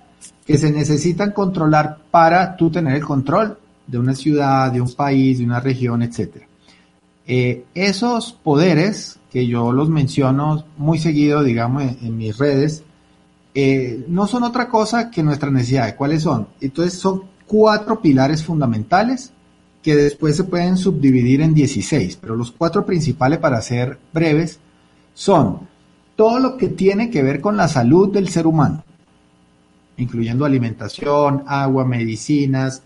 que 0.45 0.57
se 0.57 0.71
necesitan 0.71 1.31
controlar 1.31 1.99
para 2.09 2.55
tú 2.55 2.71
tener 2.71 2.95
el 2.95 3.05
control 3.05 3.57
de 3.87 3.99
una 3.99 4.15
ciudad, 4.15 4.71
de 4.71 4.81
un 4.81 4.91
país, 4.93 5.37
de 5.37 5.45
una 5.45 5.59
región, 5.59 6.01
etc. 6.01 6.43
Eh, 7.27 7.65
esos 7.75 8.33
poderes, 8.33 9.19
que 9.31 9.47
yo 9.47 9.71
los 9.71 9.89
menciono 9.89 10.65
muy 10.77 10.99
seguido, 10.99 11.43
digamos, 11.43 11.83
en, 12.01 12.17
mis 12.17 12.37
redes, 12.37 12.83
eh, 13.53 14.03
no 14.07 14.27
son 14.27 14.43
otra 14.43 14.67
cosa 14.67 15.11
que 15.11 15.23
nuestras 15.23 15.51
necesidades. 15.51 15.93
¿Cuáles 15.93 16.23
son? 16.23 16.47
Entonces 16.59 16.99
son 16.99 17.23
cuatro 17.45 18.01
pilares 18.01 18.43
fundamentales 18.43 19.31
que 19.83 19.95
después 19.95 20.35
se 20.35 20.43
pueden 20.43 20.77
subdividir 20.77 21.41
en 21.41 21.53
16, 21.53 22.17
pero 22.21 22.35
los 22.35 22.51
cuatro 22.51 22.85
principales, 22.85 23.39
para 23.39 23.61
ser 23.61 23.97
breves, 24.13 24.59
son 25.13 25.67
todo 26.15 26.39
lo 26.39 26.57
que 26.57 26.69
tiene 26.69 27.09
que 27.09 27.23
ver 27.23 27.41
con 27.41 27.57
la 27.57 27.67
salud 27.67 28.11
del 28.11 28.29
ser 28.29 28.45
humano, 28.47 28.83
incluyendo 29.97 30.45
alimentación, 30.45 31.43
agua, 31.47 31.85
medicinas, 31.85 32.83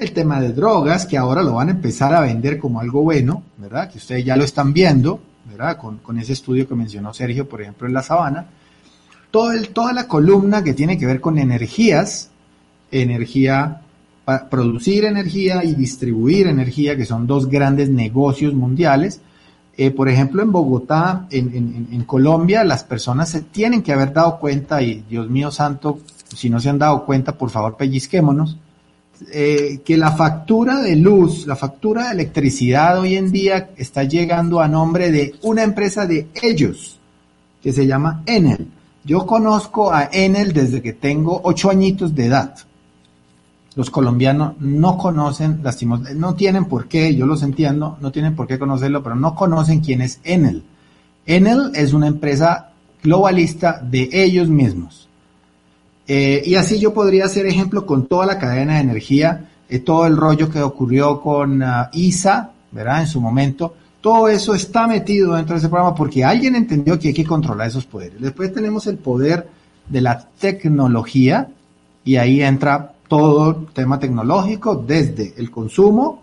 el 0.00 0.12
tema 0.12 0.40
de 0.40 0.52
drogas, 0.52 1.06
que 1.06 1.18
ahora 1.18 1.42
lo 1.42 1.54
van 1.54 1.68
a 1.68 1.72
empezar 1.72 2.14
a 2.14 2.20
vender 2.20 2.58
como 2.58 2.80
algo 2.80 3.02
bueno, 3.02 3.42
¿verdad? 3.56 3.90
Que 3.90 3.98
ustedes 3.98 4.24
ya 4.24 4.36
lo 4.36 4.44
están 4.44 4.72
viendo, 4.72 5.20
¿verdad? 5.50 5.76
Con, 5.76 6.18
ese 6.18 6.32
estudio 6.32 6.68
que 6.68 6.74
mencionó 6.74 7.12
Sergio, 7.12 7.48
por 7.48 7.62
ejemplo, 7.62 7.86
en 7.86 7.94
la 7.94 8.02
sabana. 8.02 8.46
Toda 9.30 9.92
la 9.92 10.08
columna 10.08 10.64
que 10.64 10.74
tiene 10.74 10.98
que 10.98 11.06
ver 11.06 11.20
con 11.20 11.38
energías, 11.38 12.30
energía, 12.90 13.82
producir 14.50 15.04
energía 15.04 15.64
y 15.64 15.74
distribuir 15.74 16.46
energía, 16.46 16.96
que 16.96 17.04
son 17.04 17.26
dos 17.26 17.48
grandes 17.48 17.90
negocios 17.90 18.54
mundiales. 18.54 19.20
Eh, 19.80 19.92
por 19.92 20.08
ejemplo, 20.08 20.42
en 20.42 20.50
Bogotá, 20.50 21.28
en, 21.30 22.02
Colombia, 22.02 22.64
las 22.64 22.82
personas 22.82 23.30
se 23.30 23.42
tienen 23.42 23.80
que 23.80 23.92
haber 23.92 24.12
dado 24.12 24.40
cuenta, 24.40 24.82
y 24.82 25.04
Dios 25.08 25.30
mío 25.30 25.52
santo, 25.52 26.00
si 26.34 26.50
no 26.50 26.58
se 26.58 26.68
han 26.68 26.80
dado 26.80 27.06
cuenta, 27.06 27.38
por 27.38 27.48
favor 27.48 27.76
pellizquémonos, 27.76 28.56
eh, 29.32 29.80
que 29.84 29.96
la 29.96 30.10
factura 30.10 30.82
de 30.82 30.96
luz, 30.96 31.46
la 31.46 31.54
factura 31.54 32.06
de 32.06 32.14
electricidad 32.14 32.98
hoy 32.98 33.14
en 33.14 33.30
día 33.30 33.70
está 33.76 34.02
llegando 34.02 34.60
a 34.60 34.66
nombre 34.66 35.12
de 35.12 35.36
una 35.42 35.62
empresa 35.62 36.06
de 36.06 36.26
ellos, 36.42 36.98
que 37.62 37.72
se 37.72 37.86
llama 37.86 38.24
Enel. 38.26 38.66
Yo 39.04 39.26
conozco 39.26 39.92
a 39.92 40.08
Enel 40.10 40.52
desde 40.52 40.82
que 40.82 40.92
tengo 40.92 41.40
ocho 41.44 41.70
añitos 41.70 42.16
de 42.16 42.26
edad. 42.26 42.56
Los 43.78 43.90
colombianos 43.90 44.54
no 44.58 44.98
conocen, 44.98 45.60
lastimos, 45.62 46.00
no 46.16 46.34
tienen 46.34 46.64
por 46.64 46.88
qué, 46.88 47.14
yo 47.14 47.26
los 47.26 47.44
entiendo, 47.44 47.96
no 48.00 48.10
tienen 48.10 48.34
por 48.34 48.48
qué 48.48 48.58
conocerlo, 48.58 49.04
pero 49.04 49.14
no 49.14 49.36
conocen 49.36 49.78
quién 49.78 50.02
es 50.02 50.18
Enel. 50.24 50.64
Enel 51.26 51.70
es 51.76 51.92
una 51.92 52.08
empresa 52.08 52.72
globalista 53.04 53.80
de 53.80 54.08
ellos 54.10 54.48
mismos. 54.48 55.08
Eh, 56.08 56.42
y 56.44 56.56
así 56.56 56.80
yo 56.80 56.92
podría 56.92 57.26
hacer 57.26 57.46
ejemplo 57.46 57.86
con 57.86 58.06
toda 58.08 58.26
la 58.26 58.40
cadena 58.40 58.74
de 58.74 58.80
energía, 58.80 59.48
eh, 59.68 59.78
todo 59.78 60.08
el 60.08 60.16
rollo 60.16 60.50
que 60.50 60.60
ocurrió 60.60 61.20
con 61.20 61.62
ah, 61.62 61.88
ISA, 61.92 62.50
¿verdad? 62.72 63.02
En 63.02 63.06
su 63.06 63.20
momento. 63.20 63.76
Todo 64.00 64.26
eso 64.26 64.56
está 64.56 64.88
metido 64.88 65.36
dentro 65.36 65.54
de 65.54 65.60
ese 65.60 65.68
programa 65.68 65.94
porque 65.94 66.24
alguien 66.24 66.56
entendió 66.56 66.98
que 66.98 67.06
hay 67.08 67.14
que 67.14 67.24
controlar 67.24 67.68
esos 67.68 67.86
poderes. 67.86 68.20
Después 68.20 68.52
tenemos 68.52 68.88
el 68.88 68.98
poder 68.98 69.48
de 69.88 70.00
la 70.00 70.18
tecnología 70.40 71.46
y 72.04 72.16
ahí 72.16 72.42
entra 72.42 72.94
todo 73.08 73.66
tema 73.72 73.98
tecnológico 73.98 74.76
desde 74.76 75.34
el 75.38 75.50
consumo 75.50 76.22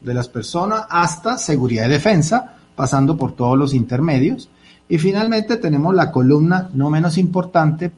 de 0.00 0.14
las 0.14 0.28
personas 0.28 0.86
hasta 0.88 1.36
seguridad 1.36 1.86
y 1.86 1.90
defensa, 1.90 2.56
pasando 2.74 3.16
por 3.16 3.32
todos 3.32 3.58
los 3.58 3.74
intermedios. 3.74 4.48
Y 4.88 4.98
finalmente 4.98 5.56
tenemos 5.56 5.94
la 5.94 6.10
columna 6.10 6.70
no 6.72 6.88
menos 6.90 7.18
importante, 7.18 7.90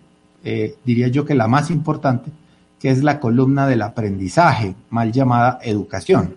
eh, 0.42 0.76
diría 0.84 1.08
yo 1.08 1.24
que 1.24 1.34
la 1.34 1.46
más 1.46 1.70
importante, 1.70 2.30
que 2.80 2.90
es 2.90 3.02
la 3.02 3.20
columna 3.20 3.66
del 3.66 3.82
aprendizaje, 3.82 4.74
mal 4.90 5.12
llamada 5.12 5.58
educación. 5.62 6.34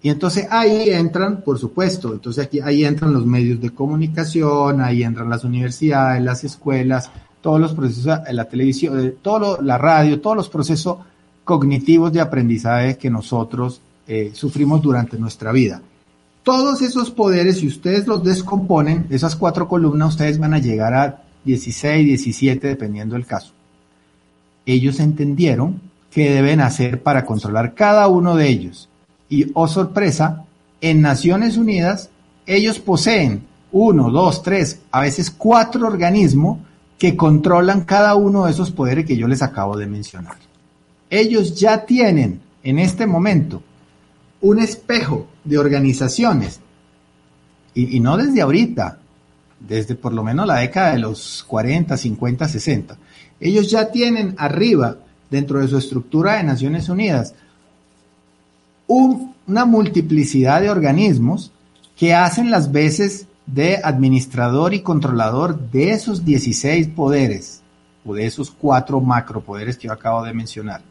Y 0.00 0.10
entonces 0.10 0.46
ahí 0.50 0.90
entran, 0.90 1.40
por 1.40 1.58
supuesto, 1.58 2.12
entonces 2.12 2.44
aquí 2.44 2.60
ahí 2.60 2.84
entran 2.84 3.14
los 3.14 3.24
medios 3.24 3.58
de 3.60 3.70
comunicación, 3.70 4.82
ahí 4.82 5.02
entran 5.02 5.30
las 5.30 5.44
universidades, 5.44 6.22
las 6.22 6.44
escuelas, 6.44 7.10
todos 7.44 7.60
los 7.60 7.74
procesos, 7.74 8.20
la 8.30 8.44
televisión, 8.46 9.16
todo 9.20 9.60
la 9.60 9.76
radio, 9.76 10.18
todos 10.18 10.34
los 10.34 10.48
procesos 10.48 10.96
cognitivos 11.44 12.10
de 12.10 12.22
aprendizaje 12.22 12.96
que 12.96 13.10
nosotros 13.10 13.82
eh, 14.08 14.30
sufrimos 14.32 14.80
durante 14.80 15.18
nuestra 15.18 15.52
vida. 15.52 15.82
Todos 16.42 16.80
esos 16.80 17.10
poderes, 17.10 17.58
si 17.58 17.66
ustedes 17.66 18.06
los 18.06 18.24
descomponen, 18.24 19.04
esas 19.10 19.36
cuatro 19.36 19.68
columnas, 19.68 20.14
ustedes 20.14 20.38
van 20.38 20.54
a 20.54 20.58
llegar 20.58 20.94
a 20.94 21.22
16, 21.44 22.06
17, 22.06 22.66
dependiendo 22.66 23.14
del 23.14 23.26
caso. 23.26 23.52
Ellos 24.64 24.98
entendieron 24.98 25.82
qué 26.10 26.30
deben 26.30 26.62
hacer 26.62 27.02
para 27.02 27.26
controlar 27.26 27.74
cada 27.74 28.08
uno 28.08 28.36
de 28.36 28.48
ellos 28.48 28.88
y, 29.28 29.48
oh 29.52 29.68
sorpresa, 29.68 30.46
en 30.80 31.02
Naciones 31.02 31.58
Unidas 31.58 32.08
ellos 32.46 32.78
poseen 32.78 33.42
uno, 33.70 34.10
dos, 34.10 34.42
tres, 34.42 34.80
a 34.90 35.02
veces 35.02 35.30
cuatro 35.30 35.86
organismos 35.86 36.60
que 37.04 37.18
controlan 37.18 37.82
cada 37.82 38.14
uno 38.14 38.46
de 38.46 38.52
esos 38.52 38.70
poderes 38.70 39.04
que 39.04 39.18
yo 39.18 39.28
les 39.28 39.42
acabo 39.42 39.76
de 39.76 39.86
mencionar. 39.86 40.38
Ellos 41.10 41.54
ya 41.54 41.84
tienen 41.84 42.40
en 42.62 42.78
este 42.78 43.06
momento 43.06 43.62
un 44.40 44.58
espejo 44.58 45.26
de 45.44 45.58
organizaciones, 45.58 46.60
y, 47.74 48.00
no 48.00 48.16
desde 48.16 48.40
ahorita, 48.40 49.00
desde 49.60 49.96
por 49.96 50.14
lo 50.14 50.24
menos 50.24 50.46
la 50.46 50.60
década 50.60 50.92
de 50.92 51.00
los 51.00 51.44
40, 51.46 51.94
50, 51.94 52.48
60. 52.48 52.96
Ellos 53.38 53.70
ya 53.70 53.90
tienen 53.90 54.34
arriba, 54.38 54.96
dentro 55.30 55.60
de 55.60 55.68
su 55.68 55.76
estructura 55.76 56.36
de 56.36 56.44
Naciones 56.44 56.88
Unidas, 56.88 57.34
una 58.86 59.66
multiplicidad 59.66 60.62
de 60.62 60.70
organismos 60.70 61.52
que 61.98 62.14
hacen 62.14 62.50
las 62.50 62.72
veces 62.72 63.26
de 63.46 63.80
administrador 63.82 64.74
y 64.74 64.80
controlador 64.80 65.70
de 65.70 65.90
esos 65.90 66.24
16 66.24 66.88
poderes 66.88 67.62
o 68.04 68.14
de 68.14 68.26
esos 68.26 68.50
cuatro 68.50 69.00
macropoderes 69.00 69.76
que 69.76 69.88
yo 69.88 69.92
acabo 69.92 70.22
de 70.24 70.32
mencionar. 70.32 70.82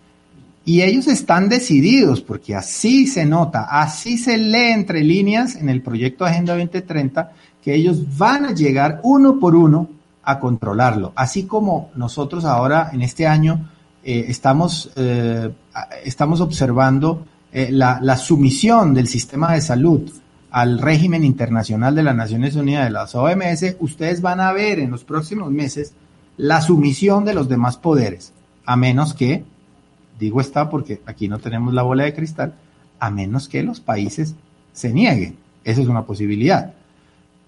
Y 0.66 0.82
ellos 0.82 1.08
están 1.08 1.49
decididos, 1.49 2.22
porque 2.22 2.56
así 2.56 3.06
se 3.08 3.26
nota, 3.26 3.68
así 3.70 4.18
se 4.18 4.38
lee 4.38 4.72
entre 4.72 5.04
líneas 5.04 5.56
en 5.56 5.68
el 5.68 5.82
proyecto 5.82 6.26
Agenda 6.26 6.54
2030, 6.54 7.34
que 7.62 7.76
ellos 7.76 8.18
van 8.18 8.45
a 8.45 8.54
llegar 8.54 9.01
uno 9.04 9.39
por 9.39 9.56
uno 9.56 9.89
a 10.24 10.39
controlarlo. 10.39 11.12
Así 11.16 11.43
como 11.43 11.91
nosotros 11.95 12.45
ahora 12.45 12.91
en 12.93 13.01
este 13.01 13.28
año 13.28 13.70
eh, 14.04 14.26
estamos, 14.30 14.89
eh, 14.95 15.51
estamos 16.06 16.39
observando 16.39 17.26
eh, 17.51 17.68
la, 17.70 17.99
la, 18.01 18.16
sumisión 18.16 18.93
del 18.93 19.08
sistema 19.08 19.54
de 19.54 19.62
salud 19.62 20.10
al 20.54 20.78
régimen 20.78 21.26
internacional 21.26 21.95
de 21.95 22.04
las 22.04 22.16
Naciones 22.16 22.56
Unidas, 22.56 22.86
de 22.86 22.91
las 22.91 23.16
OMS, 23.16 23.76
ustedes 23.80 24.22
van 24.22 24.39
a 24.39 24.54
ver 24.54 24.78
en 24.78 24.91
los 24.91 25.04
próximos 25.04 25.51
meses 25.51 25.93
la 26.38 26.62
sumisión 26.62 27.26
de 27.26 27.34
los 27.34 27.49
demás 27.49 27.78
poderes, 27.78 28.34
a 28.64 28.76
menos 28.76 29.16
que, 29.16 29.43
digo 30.20 30.39
está 30.39 30.70
porque 30.70 31.01
aquí 31.08 31.28
no 31.28 31.39
tenemos 31.39 31.74
la 31.74 31.82
bola 31.82 32.04
de 32.04 32.14
cristal, 32.14 32.54
a 32.99 33.10
menos 33.10 33.49
que 33.49 33.64
los 33.64 33.80
países 33.80 34.36
se 34.74 34.93
nieguen. 34.93 35.38
Esa 35.64 35.82
es 35.82 35.88
una 35.88 36.06
posibilidad. 36.06 36.74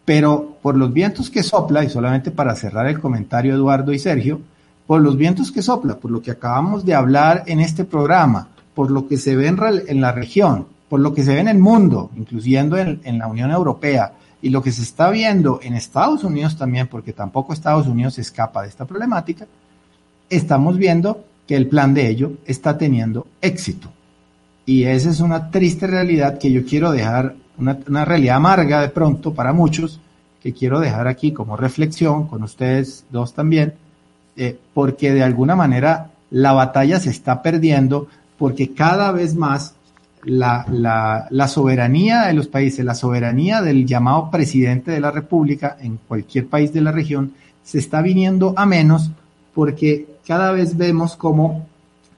Pero 0.03 0.57
por 0.63 0.75
los 0.75 0.91
vientos 0.91 1.29
que 1.29 1.43
sopla, 1.43 1.83
y 1.83 1.89
solamente 1.89 2.31
para 2.31 2.55
cerrar 2.55 2.87
el 2.87 2.99
comentario 2.99 3.53
Eduardo 3.53 3.93
y 3.93 3.99
Sergio, 3.99 4.41
por 4.87 4.99
los 5.01 5.15
vientos 5.15 5.51
que 5.51 5.61
sopla, 5.61 5.97
por 5.97 6.09
lo 6.09 6.23
que 6.23 6.31
acabamos 6.31 6.85
de 6.85 6.95
hablar 6.95 7.43
en 7.45 7.59
este 7.59 7.85
programa, 7.85 8.47
por 8.73 8.89
lo 8.89 9.07
que 9.07 9.17
se 9.17 9.35
ve 9.35 9.47
en, 9.47 10.01
la 10.01 10.11
región, 10.11 10.67
por 10.95 11.01
lo 11.01 11.13
que 11.13 11.25
se 11.25 11.33
ve 11.33 11.41
en 11.41 11.49
el 11.49 11.59
mundo, 11.59 12.09
incluyendo 12.15 12.77
en, 12.77 13.19
la 13.19 13.27
Unión 13.27 13.51
Europea, 13.51 14.13
y 14.41 14.49
lo 14.49 14.63
que 14.63 14.71
se 14.71 14.81
está 14.81 15.09
viendo 15.09 15.59
en 15.61 15.73
Estados 15.73 16.23
Unidos 16.23 16.55
también, 16.55 16.87
porque 16.87 17.11
tampoco 17.11 17.51
Estados 17.51 17.85
Unidos 17.85 18.17
escapa 18.17 18.61
de 18.61 18.69
esta 18.69 18.85
problemática, 18.85 19.45
estamos 20.29 20.77
viendo 20.77 21.25
que 21.45 21.57
el 21.57 21.67
plan 21.67 21.93
de 21.93 22.07
ello 22.07 22.31
está 22.45 22.77
teniendo 22.77 23.27
éxito. 23.41 23.89
Y 24.65 24.85
esa 24.85 25.09
es 25.09 25.19
una 25.19 25.51
triste 25.51 25.85
realidad 25.85 26.37
que 26.37 26.49
yo 26.49 26.63
quiero 26.63 26.93
dejar, 26.93 27.35
una, 27.57 27.77
una, 27.89 28.05
realidad 28.05 28.37
amarga 28.37 28.79
de 28.79 28.87
pronto 28.87 29.33
para 29.33 29.51
muchos, 29.51 29.99
que 30.41 30.53
quiero 30.53 30.79
dejar 30.79 31.09
aquí 31.09 31.33
como 31.33 31.57
reflexión 31.57 32.25
con 32.29 32.41
ustedes 32.41 33.03
dos 33.11 33.33
también, 33.33 33.73
eh, 34.37 34.57
porque 34.73 35.11
de 35.11 35.23
alguna 35.23 35.57
manera 35.57 36.11
la 36.31 36.53
batalla 36.53 37.01
se 37.01 37.09
está 37.09 37.41
perdiendo 37.41 38.07
porque 38.37 38.73
cada 38.73 39.11
vez 39.11 39.35
más 39.35 39.74
la, 40.25 41.27
la, 41.29 41.47
soberanía 41.47 42.23
de 42.23 42.33
los 42.33 42.47
países, 42.47 42.83
la 42.83 42.95
soberanía 42.95 43.61
del 43.61 43.85
llamado 43.85 44.29
presidente 44.31 44.91
de 44.91 44.99
la 44.99 45.11
República 45.11 45.77
en 45.79 45.97
cualquier 46.07 46.47
país 46.47 46.73
de 46.73 46.81
la 46.81 46.91
región, 46.91 47.33
se 47.63 47.79
está 47.79 48.01
viniendo 48.01 48.53
a 48.57 48.65
menos 48.65 49.11
porque 49.53 50.07
cada 50.27 50.51
vez 50.51 50.77
vemos 50.77 51.15
como 51.15 51.67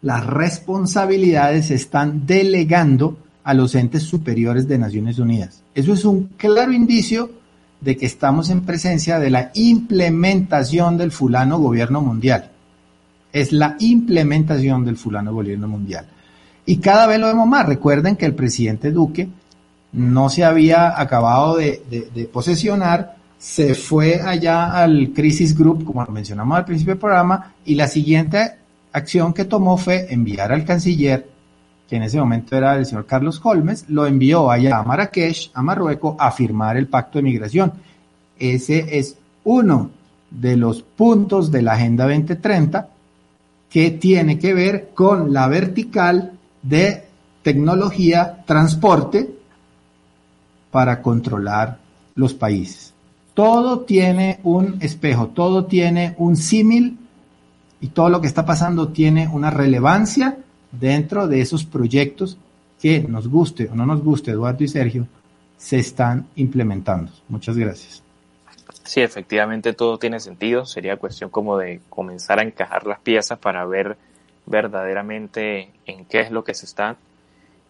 las 0.02 0.26
responsabilidades 0.26 1.68
se 1.68 1.76
están 1.76 2.26
delegando 2.26 3.18
a 3.44 3.54
los 3.54 3.76
entes 3.76 4.04
superiores 4.04 4.68
de 4.68 4.78
Naciones 4.78 5.20
Unidas. 5.20 5.64
Eso 5.74 5.94
es 5.94 6.06
un 6.06 6.30
claro 6.38 6.74
indicio 6.74 7.32
de 7.82 7.96
que 7.96 8.06
estamos 8.06 8.50
en 8.50 8.62
presencia 8.62 9.20
de 9.20 9.30
la 9.30 9.52
implementación 9.54 10.98
del 10.98 11.12
fulano 11.12 11.60
gobierno 11.60 12.02
mundial 12.02 12.52
es 13.32 13.52
la 13.52 13.76
implementación 13.80 14.86
del 14.86 14.98
fulano 14.98 15.34
gobierno 15.34 15.68
mundial. 15.68 16.08
Y 16.68 16.78
cada 16.78 17.08
vez 17.08 17.18
lo 17.18 17.28
vemos 17.28 17.48
más. 17.48 17.66
Recuerden 17.66 18.18
que 18.18 18.26
el 18.26 18.36
presidente 18.36 18.92
Duque 18.92 19.30
no 19.94 20.30
se 20.30 20.44
había 20.44 21.00
acabado 21.00 21.56
de, 21.56 22.30
posesionar, 22.32 23.16
se 23.40 23.74
fue 23.74 24.22
allá 24.22 24.74
al 24.74 25.12
Crisis 25.16 25.58
Group, 25.58 25.86
como 25.86 26.04
lo 26.04 26.12
mencionamos 26.12 26.58
al 26.58 26.66
principio 26.66 26.94
del 26.94 27.00
programa, 27.00 27.54
y 27.64 27.76
la 27.76 27.88
siguiente 27.88 28.56
acción 28.92 29.34
que 29.34 29.46
tomó 29.46 29.78
fue 29.78 30.08
enviar 30.14 30.52
al 30.52 30.66
canciller, 30.66 31.30
que 31.88 31.96
en 31.96 32.04
ese 32.04 32.20
momento 32.20 32.58
era 32.58 32.76
el 32.76 32.86
señor 32.86 33.06
Carlos 33.06 33.40
Holmes, 33.42 33.86
lo 33.88 34.06
envió 34.06 34.52
allá 34.52 34.80
a 34.80 34.84
Marrakech, 34.84 35.52
a 35.54 35.62
Marruecos, 35.62 36.18
a 36.20 36.32
firmar 36.32 36.76
el 36.76 36.88
pacto 36.88 37.18
de 37.18 37.24
migración. 37.24 37.72
Ese 38.38 39.00
es 39.00 39.16
uno 39.46 39.90
de 40.30 40.58
los 40.58 40.82
puntos 40.82 41.50
de 41.50 41.62
la 41.62 41.74
Agenda 41.74 42.04
2030 42.04 42.90
que 43.70 43.92
tiene 43.92 44.38
que 44.38 44.54
ver 44.54 44.90
con 44.94 45.32
la 45.32 45.48
vertical 45.48 46.37
de 46.68 47.04
tecnología, 47.44 48.44
transporte 48.46 49.30
para 50.72 51.02
controlar 51.02 51.80
los 52.16 52.34
países. 52.34 52.94
Todo 53.34 53.82
tiene 53.82 54.40
un 54.44 54.78
espejo, 54.82 55.28
todo 55.28 55.66
tiene 55.66 56.16
un 56.18 56.36
símil 56.36 56.98
y 57.80 57.88
todo 57.88 58.10
lo 58.10 58.20
que 58.20 58.28
está 58.28 58.46
pasando 58.46 58.90
tiene 58.90 59.28
una 59.28 59.52
relevancia 59.52 60.38
dentro 60.72 61.28
de 61.28 61.42
esos 61.42 61.64
proyectos 61.64 62.38
que 62.82 63.02
nos 63.02 63.28
guste 63.28 63.70
o 63.72 63.76
no 63.76 63.86
nos 63.86 64.04
guste, 64.04 64.32
Eduardo 64.32 64.64
y 64.64 64.68
Sergio, 64.68 65.08
se 65.58 65.78
están 65.78 66.28
implementando. 66.36 67.12
Muchas 67.30 67.58
gracias. 67.58 68.04
Sí, 68.84 69.02
efectivamente 69.02 69.74
todo 69.74 69.98
tiene 69.98 70.20
sentido. 70.20 70.66
Sería 70.66 70.98
cuestión 70.98 71.30
como 71.30 71.58
de 71.58 71.82
comenzar 71.90 72.40
a 72.40 72.44
encajar 72.44 72.86
las 72.86 73.00
piezas 73.00 73.38
para 73.38 73.66
ver 73.66 73.98
verdaderamente 74.48 75.70
en 75.86 76.06
qué 76.06 76.22
es 76.22 76.32
lo 76.32 76.44
que 76.44 76.56
se 76.56 76.66
está. 76.66 76.96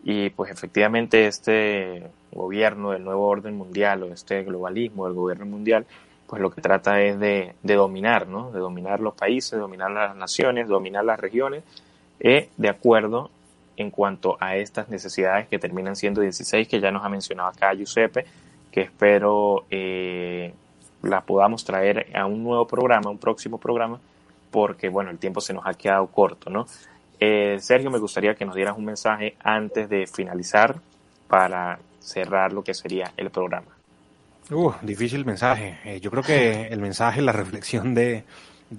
Y 0.04 0.30
pues 0.30 0.50
efectivamente 0.52 1.28
este 1.28 2.04
gobierno 2.32 2.92
del 2.92 3.04
nuevo 3.04 3.28
orden 3.28 3.58
mundial 3.58 4.04
o 4.04 4.14
este 4.14 4.44
globalismo 4.44 5.06
del 5.06 5.16
gobierno 5.16 5.46
mundial 5.46 5.86
pues 6.28 6.42
lo 6.42 6.52
que 6.52 6.62
trata 6.62 7.02
es 7.02 7.18
de, 7.20 7.56
dominar, 7.64 8.28
¿no? 8.28 8.52
De 8.52 8.60
dominar 8.60 9.00
los 9.00 9.16
países, 9.16 9.58
dominar 9.58 9.90
las 9.92 10.16
naciones, 10.16 10.68
dominar 10.68 11.06
las 11.06 11.20
regiones, 11.20 11.64
eh, 12.20 12.50
de 12.58 12.70
acuerdo 12.70 13.32
en 13.78 13.92
cuanto 13.92 14.38
a 14.40 14.58
estas 14.58 14.90
necesidades 14.90 15.48
que 15.48 15.58
terminan 15.58 15.96
siendo 15.96 16.22
16, 16.22 16.68
que 16.68 16.82
ya 16.82 16.92
nos 16.92 17.06
ha 17.06 17.10
mencionado 17.10 17.50
acá 17.50 17.74
Giuseppe, 17.74 18.26
que 18.72 18.82
espero 18.82 19.66
eh, 19.72 20.54
las 21.02 21.24
podamos 21.24 21.64
traer 21.64 22.08
a 22.14 22.26
un 22.26 22.44
nuevo 22.44 22.68
programa, 22.68 23.10
un 23.10 23.20
próximo 23.20 23.58
programa, 23.58 24.00
porque 24.52 24.90
bueno, 24.90 25.12
el 25.12 25.18
tiempo 25.18 25.42
se 25.42 25.54
nos 25.54 25.66
ha 25.66 25.74
quedado 25.74 26.08
corto, 26.08 26.50
¿no? 26.50 26.66
Eh, 27.20 27.58
Sergio, 27.60 27.90
me 27.90 28.00
gustaría 28.00 28.36
que 28.36 28.46
nos 28.46 28.56
dieras 28.56 28.78
un 28.78 28.86
mensaje 28.86 29.36
antes 29.44 29.90
de 29.90 30.06
finalizar 30.08 30.80
para 31.28 31.80
cerrar 32.00 32.54
lo 32.54 32.64
que 32.64 32.74
sería 32.74 33.12
el 33.18 33.32
programa. 33.32 33.68
Uh, 34.52 34.72
difícil 34.82 35.26
mensaje. 35.26 35.80
Eh, 35.84 36.00
yo 36.00 36.12
creo 36.12 36.24
que 36.24 36.68
el 36.72 36.80
mensaje, 36.80 37.22
la 37.22 37.32
reflexión 37.32 37.96
de, 37.96 38.24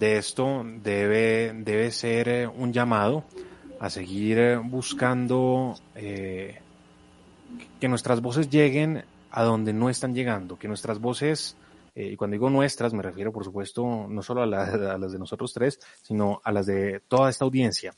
esto 0.01 0.65
debe, 0.65 1.53
debe 1.53 1.91
ser 1.91 2.29
eh, 2.29 2.47
un 2.47 2.73
llamado 2.73 3.25
a 3.81 3.91
seguir 3.91 4.59
buscando 4.65 5.77
que 5.95 6.59
nuestras 7.89 8.21
voces 8.21 8.51
lleguen 8.51 9.05
a 9.31 9.45
donde 9.45 9.73
no 9.73 9.89
están 9.89 10.15
llegando, 10.15 10.59
que 10.59 10.67
nuestras 10.67 11.01
voces 11.01 11.57
y 12.05 12.17
cuando 12.17 12.35
digo 12.35 12.49
nuestras, 12.49 12.95
me 12.95 13.03
refiero, 13.03 13.33
por 13.33 13.45
supuesto, 13.45 14.07
no 14.09 14.23
solo 14.23 14.43
a, 14.43 14.47
las 14.47 15.13
de 15.13 15.19
nosotros 15.19 15.53
tres, 15.53 15.81
sino 16.03 16.41
a 16.45 16.53
las 16.53 16.67
de 16.67 17.01
toda 17.01 17.29
esta 17.29 17.45
audiencia. 17.45 17.93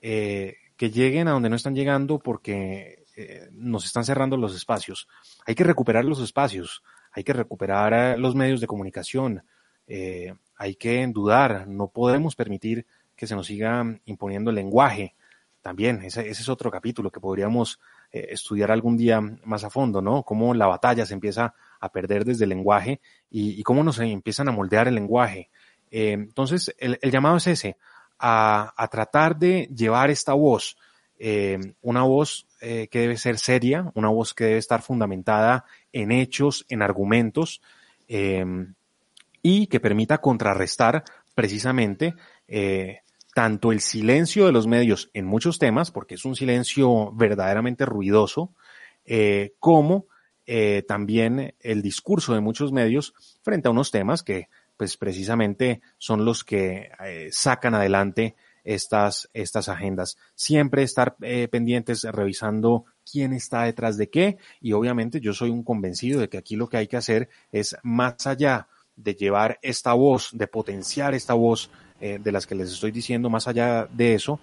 Eh, 0.00 0.56
que 0.76 0.90
lleguen 0.90 1.26
a 1.28 1.32
donde 1.32 1.48
no 1.48 1.56
están 1.56 1.74
llegando 1.74 2.20
porque 2.20 3.04
eh, 3.16 3.48
nos 3.52 3.84
están 3.84 4.04
cerrando 4.04 4.36
los 4.36 4.54
espacios. 4.54 5.08
Hay 5.46 5.54
que 5.54 5.64
recuperar 5.64 6.04
los 6.04 6.20
espacios, 6.20 6.82
hay 7.12 7.24
que 7.24 7.32
recuperar 7.32 7.92
eh, 7.92 8.18
los 8.18 8.34
medios 8.34 8.60
de 8.60 8.66
comunicación, 8.66 9.42
hay 10.56 10.74
que 10.74 11.06
dudar, 11.06 11.66
no 11.66 11.88
podemos 11.88 12.36
permitir 12.36 12.86
que 13.16 13.26
se 13.26 13.34
nos 13.34 13.46
siga 13.46 13.84
imponiendo 14.04 14.50
el 14.50 14.56
lenguaje. 14.56 15.14
También, 15.62 16.02
ese, 16.02 16.28
es 16.28 16.48
otro 16.48 16.70
capítulo 16.70 17.10
que 17.10 17.20
podríamos 17.20 17.80
estudiar 18.12 18.70
algún 18.70 18.98
día 18.98 19.20
más 19.20 19.64
a 19.64 19.70
fondo, 19.70 20.02
¿no? 20.02 20.24
Cómo 20.24 20.52
la 20.52 20.66
batalla 20.66 21.06
se 21.06 21.14
empieza 21.14 21.46
a 21.46 21.54
perder 21.92 22.24
desde 22.24 22.44
el 22.44 22.50
lenguaje 22.50 23.00
y, 23.30 23.62
cómo 23.62 23.84
nos 23.84 23.98
empiezan 24.00 24.48
a 24.48 24.52
moldear 24.52 24.88
el 24.88 24.94
lenguaje. 24.94 25.50
entonces, 25.90 26.74
el 26.78 27.10
llamado 27.10 27.36
es 27.36 27.46
ese, 27.46 27.76
a, 28.18 28.88
tratar 28.90 29.36
de 29.36 29.68
llevar 29.74 30.10
esta 30.10 30.34
voz, 30.34 30.76
eh, 31.18 31.58
una 31.82 32.02
voz 32.02 32.46
eh, 32.60 32.88
que 32.90 33.00
debe 33.00 33.16
ser 33.16 33.38
seria, 33.38 33.90
una 33.94 34.08
voz 34.08 34.34
que 34.34 34.44
debe 34.44 34.58
estar 34.58 34.82
fundamentada 34.82 35.64
en 35.92 36.12
hechos, 36.12 36.64
en 36.68 36.82
argumentos, 36.82 37.60
em, 38.08 38.74
y 39.42 39.66
que 39.66 39.80
permita 39.80 40.18
contrarrestar 40.18 41.04
precisamente 41.34 42.14
eh, 42.48 43.00
tanto 43.34 43.70
el 43.70 43.80
silencio 43.80 44.46
de 44.46 44.52
los 44.52 44.66
medios 44.66 45.10
en 45.14 45.26
muchos 45.26 45.58
temas, 45.58 45.90
porque 45.90 46.16
es 46.16 46.24
un 46.24 46.34
silencio 46.34 47.12
verdaderamente 47.12 47.84
ruidoso, 47.86 48.52
como 49.58 50.06
también 50.86 51.54
el 51.60 51.82
discurso 51.82 52.32
de 52.32 52.40
muchos 52.40 52.72
medios 52.72 53.12
frente 53.42 53.68
a 53.68 53.70
unos 53.70 53.90
temas 53.90 54.22
que 54.22 54.48
pues 54.78 54.96
precisamente 54.96 55.82
son 55.98 56.24
los 56.24 56.44
que 56.44 56.90
eh, 57.04 57.28
sacan 57.32 57.74
adelante 57.74 58.36
estas, 58.64 59.28
estas 59.34 59.68
agendas. 59.68 60.16
Siempre 60.34 60.84
estar 60.84 61.16
eh, 61.20 61.48
pendientes, 61.48 62.04
revisando 62.04 62.84
quién 63.10 63.32
está 63.32 63.64
detrás 63.64 63.98
de 63.98 64.08
qué 64.08 64.38
y 64.60 64.72
obviamente 64.72 65.20
yo 65.20 65.34
soy 65.34 65.50
un 65.50 65.64
convencido 65.64 66.20
de 66.20 66.28
que 66.28 66.38
aquí 66.38 66.54
lo 66.54 66.68
que 66.68 66.76
hay 66.76 66.86
que 66.86 66.96
hacer 66.96 67.28
es 67.50 67.76
más 67.82 68.26
allá 68.26 68.68
de 68.94 69.14
llevar 69.14 69.58
esta 69.62 69.92
voz, 69.94 70.30
de 70.32 70.46
potenciar 70.46 71.14
esta 71.14 71.34
voz 71.34 71.70
eh, 72.00 72.20
de 72.22 72.32
las 72.32 72.46
que 72.46 72.54
les 72.54 72.70
estoy 72.70 72.92
diciendo, 72.92 73.30
más 73.30 73.48
allá 73.48 73.88
de 73.92 74.14
eso, 74.14 74.40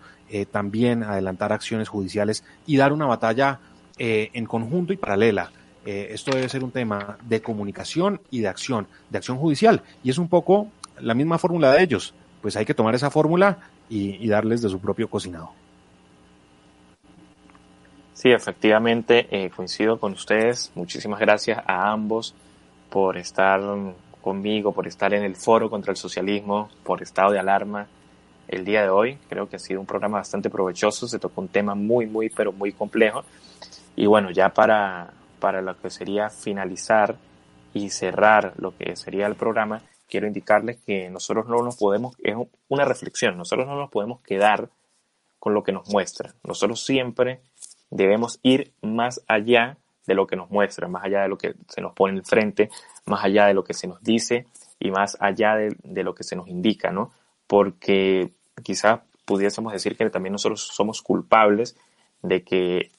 también 0.51 1.03
adelantar 1.03 1.53
acciones 1.53 1.87
judiciales 1.87 2.43
y 2.65 2.75
dar 2.75 2.91
una 2.91 3.05
batalla 3.05 3.61
en 3.97 4.45
conjunto 4.45 4.91
y 4.91 4.97
paralela 4.97 5.51
eh, 5.85 6.07
esto 6.11 6.31
debe 6.31 6.49
ser 6.49 6.63
un 6.63 6.71
tema 6.71 7.17
de 7.23 7.41
comunicación 7.41 8.19
y 8.31 8.41
de 8.41 8.47
acción, 8.47 8.87
de 9.09 9.17
acción 9.19 9.37
judicial. 9.37 9.83
Y 10.03 10.09
es 10.09 10.17
un 10.17 10.27
poco 10.27 10.67
la 10.99 11.13
misma 11.13 11.37
fórmula 11.37 11.71
de 11.71 11.83
ellos. 11.83 12.13
Pues 12.41 12.55
hay 12.55 12.65
que 12.65 12.73
tomar 12.73 12.95
esa 12.95 13.11
fórmula 13.11 13.59
y, 13.89 14.27
darles 14.27 14.61
de 14.61 14.69
su 14.69 14.79
propio 14.79 15.09
cocinado. 15.09 15.51
Sí, 18.13 18.31
efectivamente, 18.31 19.27
eh, 19.29 19.51
coincido 19.55 19.99
con 19.99 20.13
ustedes. 20.13 20.71
Muchísimas 20.73 21.19
gracias 21.19 21.61
a 21.65 21.91
ambos 21.91 22.33
por 22.89 23.17
estar 23.17 23.61
conmigo, 24.21 24.71
por 24.71 24.87
estar 24.87 25.13
en 25.13 25.23
el 25.23 25.35
foro 25.35 25.69
contra 25.69 25.91
el 25.91 25.97
socialismo, 25.97 26.69
por 26.83 27.03
estado 27.03 27.31
de 27.31 27.39
alarma 27.39 27.87
el 28.47 28.65
día 28.65 28.81
de 28.81 28.89
hoy. 28.89 29.17
Creo 29.29 29.47
que 29.47 29.57
ha 29.57 29.59
sido 29.59 29.79
un 29.79 29.85
programa 29.85 30.17
bastante 30.17 30.49
provechoso, 30.49 31.07
se 31.07 31.19
tocó 31.19 31.41
un 31.41 31.47
tema 31.47 31.75
muy, 31.75 32.07
muy, 32.07 32.29
pero 32.29 32.51
muy 32.51 32.71
complejo. 32.71 33.23
Y 33.95 34.07
bueno, 34.07 34.31
ya 34.31 34.49
para, 34.49 35.13
para 35.45 35.61
lo 35.61 35.79
que 35.79 35.91
sería 35.91 36.31
finalizar 36.31 37.17
y 37.71 37.91
cerrar 37.91 38.55
lo 38.57 38.75
que 38.75 38.95
sería 38.95 39.27
el 39.27 39.35
programa, 39.35 39.83
quiero 40.09 40.25
indicarles 40.25 40.77
que 40.77 41.07
nosotros 41.11 41.45
no 41.45 41.61
nos 41.61 41.77
podemos, 41.77 42.15
es 42.23 42.35
una 42.67 42.83
reflexión, 42.83 43.37
nosotros 43.37 43.67
no 43.67 43.75
nos 43.75 43.91
podemos 43.91 44.21
quedar 44.21 44.71
con 45.37 45.53
lo 45.53 45.63
que 45.63 45.71
nos 45.71 45.87
muestra. 45.89 46.33
Nosotros 46.43 46.83
siempre 46.83 47.41
debemos 47.91 48.39
ir 48.41 48.73
más 48.81 49.21
allá 49.27 49.77
de 50.07 50.15
lo 50.15 50.25
que 50.25 50.35
nos 50.35 50.49
muestra, 50.49 50.87
más 50.87 51.03
allá 51.03 51.21
de 51.21 51.27
lo 51.27 51.37
que 51.37 51.53
se 51.67 51.79
nos 51.79 51.93
pone 51.93 52.17
enfrente, 52.17 52.71
más 53.05 53.23
allá 53.23 53.45
de 53.45 53.53
lo 53.53 53.63
que 53.63 53.75
se 53.75 53.87
nos 53.87 54.01
dice 54.01 54.47
y 54.79 54.89
más 54.89 55.15
allá 55.19 55.57
de, 55.57 55.75
de 55.83 56.03
lo 56.03 56.15
que 56.15 56.23
se 56.23 56.35
nos 56.35 56.47
indica, 56.47 56.89
¿no? 56.89 57.11
Porque 57.45 58.31
quizás 58.63 59.01
pudiésemos 59.25 59.73
decir 59.73 59.95
que 59.95 60.09
también 60.09 60.33
nosotros 60.33 60.61
somos 60.73 61.03
culpables 61.03 61.77
de 62.23 62.43
que 62.43 62.89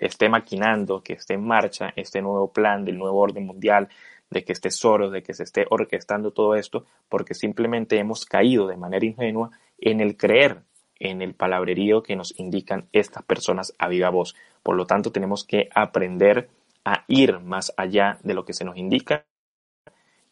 esté 0.00 0.28
maquinando, 0.28 1.02
que 1.02 1.14
esté 1.14 1.34
en 1.34 1.46
marcha 1.46 1.92
este 1.96 2.20
nuevo 2.22 2.52
plan 2.52 2.84
del 2.84 2.98
nuevo 2.98 3.18
orden 3.18 3.46
mundial, 3.46 3.88
de 4.30 4.44
que 4.44 4.52
esté 4.52 4.70
Soros, 4.70 5.12
de 5.12 5.22
que 5.22 5.34
se 5.34 5.44
esté 5.44 5.66
orquestando 5.70 6.32
todo 6.32 6.54
esto, 6.54 6.84
porque 7.08 7.34
simplemente 7.34 7.98
hemos 7.98 8.24
caído 8.24 8.66
de 8.66 8.76
manera 8.76 9.06
ingenua 9.06 9.50
en 9.78 10.00
el 10.00 10.16
creer 10.16 10.62
en 10.98 11.22
el 11.22 11.34
palabrerío 11.34 12.02
que 12.02 12.16
nos 12.16 12.38
indican 12.38 12.88
estas 12.92 13.22
personas 13.24 13.74
a 13.78 13.88
viva 13.88 14.10
voz. 14.10 14.34
Por 14.62 14.76
lo 14.76 14.86
tanto, 14.86 15.12
tenemos 15.12 15.44
que 15.44 15.68
aprender 15.74 16.48
a 16.84 17.04
ir 17.08 17.40
más 17.40 17.72
allá 17.76 18.18
de 18.22 18.34
lo 18.34 18.44
que 18.44 18.54
se 18.54 18.64
nos 18.64 18.76
indica 18.76 19.26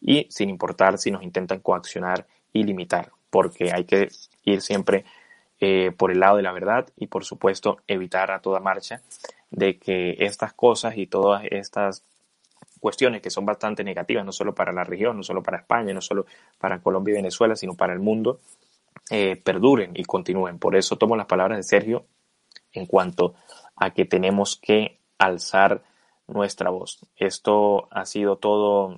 y 0.01 0.27
sin 0.29 0.49
importar 0.49 0.97
si 0.97 1.11
nos 1.11 1.23
intentan 1.23 1.59
coaccionar 1.59 2.27
y 2.53 2.63
limitar, 2.63 3.11
porque 3.29 3.71
hay 3.73 3.85
que 3.85 4.09
ir 4.43 4.61
siempre 4.61 5.05
eh, 5.59 5.91
por 5.95 6.11
el 6.11 6.19
lado 6.19 6.37
de 6.37 6.43
la 6.43 6.51
verdad 6.51 6.87
y 6.97 7.07
por 7.07 7.23
supuesto 7.23 7.77
evitar 7.87 8.31
a 8.31 8.41
toda 8.41 8.59
marcha 8.59 9.01
de 9.51 9.77
que 9.79 10.17
estas 10.19 10.53
cosas 10.53 10.97
y 10.97 11.07
todas 11.07 11.43
estas 11.49 12.03
cuestiones 12.79 13.21
que 13.21 13.29
son 13.29 13.45
bastante 13.45 13.83
negativas, 13.83 14.25
no 14.25 14.31
solo 14.31 14.53
para 14.53 14.71
la 14.71 14.83
región, 14.83 15.17
no 15.17 15.23
solo 15.23 15.41
para 15.41 15.57
España, 15.57 15.93
no 15.93 16.01
solo 16.01 16.25
para 16.59 16.81
Colombia 16.81 17.13
y 17.13 17.15
Venezuela, 17.15 17.55
sino 17.55 17.75
para 17.75 17.93
el 17.93 17.99
mundo, 17.99 18.41
eh, 19.09 19.35
perduren 19.37 19.91
y 19.95 20.03
continúen. 20.03 20.59
Por 20.59 20.75
eso 20.75 20.97
tomo 20.97 21.15
las 21.15 21.25
palabras 21.25 21.57
de 21.57 21.63
Sergio 21.63 22.05
en 22.73 22.85
cuanto 22.85 23.33
a 23.75 23.91
que 23.91 24.05
tenemos 24.05 24.57
que 24.57 24.99
alzar 25.17 25.83
nuestra 26.27 26.69
voz. 26.69 26.99
Esto 27.15 27.87
ha 27.91 28.05
sido 28.05 28.37
todo 28.37 28.95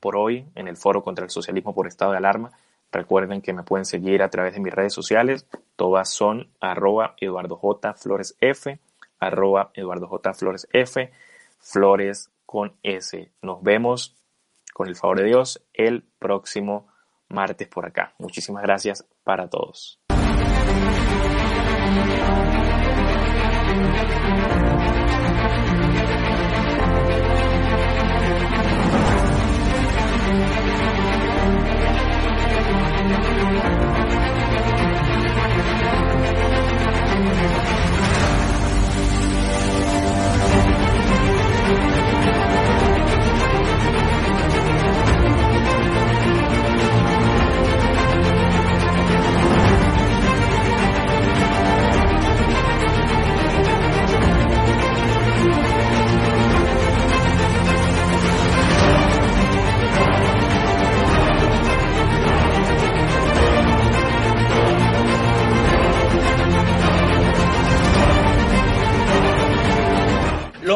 por 0.00 0.16
hoy 0.16 0.46
en 0.54 0.68
el 0.68 0.76
Foro 0.76 1.02
contra 1.02 1.24
el 1.24 1.30
Socialismo 1.30 1.74
por 1.74 1.86
Estado 1.86 2.12
de 2.12 2.18
Alarma. 2.18 2.52
Recuerden 2.92 3.40
que 3.40 3.52
me 3.52 3.62
pueden 3.62 3.84
seguir 3.84 4.22
a 4.22 4.30
través 4.30 4.54
de 4.54 4.60
mis 4.60 4.72
redes 4.72 4.92
sociales. 4.92 5.46
Todas 5.76 6.10
son 6.10 6.52
arroba 6.60 7.14
Eduardo 7.18 7.56
J. 7.56 7.94
Flores 7.94 8.36
F 8.40 8.78
arroba 9.24 9.70
Eduardo 9.74 10.06
J. 10.06 10.34
Flores 10.34 10.68
F, 10.72 11.10
Flores 11.58 12.30
con 12.46 12.76
S. 12.82 13.32
Nos 13.42 13.62
vemos, 13.62 14.16
con 14.72 14.88
el 14.88 14.96
favor 14.96 15.18
de 15.18 15.26
Dios, 15.26 15.64
el 15.72 16.04
próximo 16.18 16.88
martes 17.28 17.68
por 17.68 17.86
acá. 17.86 18.14
Muchísimas 18.18 18.62
gracias 18.62 19.06
para 19.24 19.48
todos. 19.48 20.00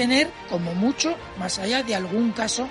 Tener, 0.00 0.30
como 0.48 0.74
mucho, 0.74 1.14
más 1.38 1.58
allá 1.58 1.82
de 1.82 1.94
algún 1.94 2.32
caso 2.32 2.66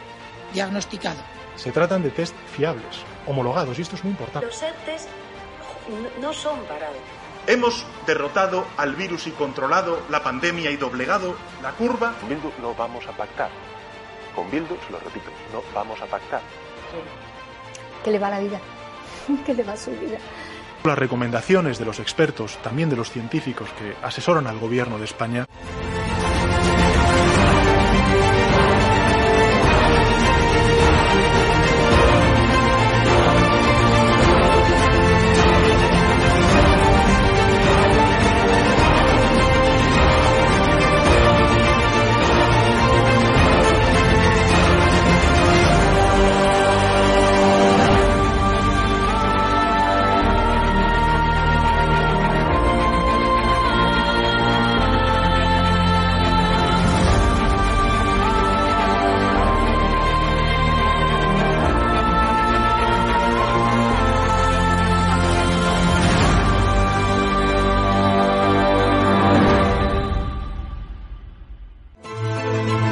diagnosticado. 0.52 1.20
Se 1.58 1.72
tratan 1.72 2.02
de 2.02 2.10
test 2.10 2.34
fiables, 2.58 3.04
homologados, 3.28 3.78
y 3.78 3.84
esto 3.84 3.96
es 3.96 4.04
muy 4.04 4.14
importante. 4.14 4.48
Los 4.48 4.64
ERTES 4.64 5.08
no 6.20 6.34
son 6.34 6.60
parados. 6.62 6.98
Hemos 7.46 7.86
derrotado 8.08 8.66
al 8.78 8.96
virus 8.96 9.28
y 9.28 9.32
controlado 9.32 10.02
la 10.10 10.24
pandemia 10.24 10.72
y 10.72 10.78
doblegado 10.78 11.36
la 11.62 11.72
curva. 11.74 12.16
Con 12.20 12.30
Bildu 12.30 12.52
no 12.64 12.74
vamos 12.74 13.06
a 13.06 13.12
pactar. 13.12 13.52
Con 14.34 14.50
Bildu, 14.50 14.76
se 14.88 14.92
lo 14.92 14.98
repito, 14.98 15.30
no 15.54 15.62
vamos 15.72 16.02
a 16.02 16.08
pactar. 16.08 16.42
¿Qué 18.04 18.10
le 18.10 18.18
va 18.18 18.32
la 18.32 18.40
vida? 18.40 18.60
¿Qué 19.46 19.54
le 19.54 19.64
va 19.64 19.78
su 19.78 19.92
vida? 19.92 20.18
Las 20.84 20.98
recomendaciones 20.98 21.78
de 21.78 21.86
los 21.86 22.00
expertos, 22.00 22.58
también 22.64 22.90
de 22.90 22.96
los 22.96 23.12
científicos 23.12 23.70
que 23.78 23.96
asesoran 24.02 24.48
al 24.48 24.58
gobierno 24.58 24.98
de 24.98 25.06
España, 25.06 25.46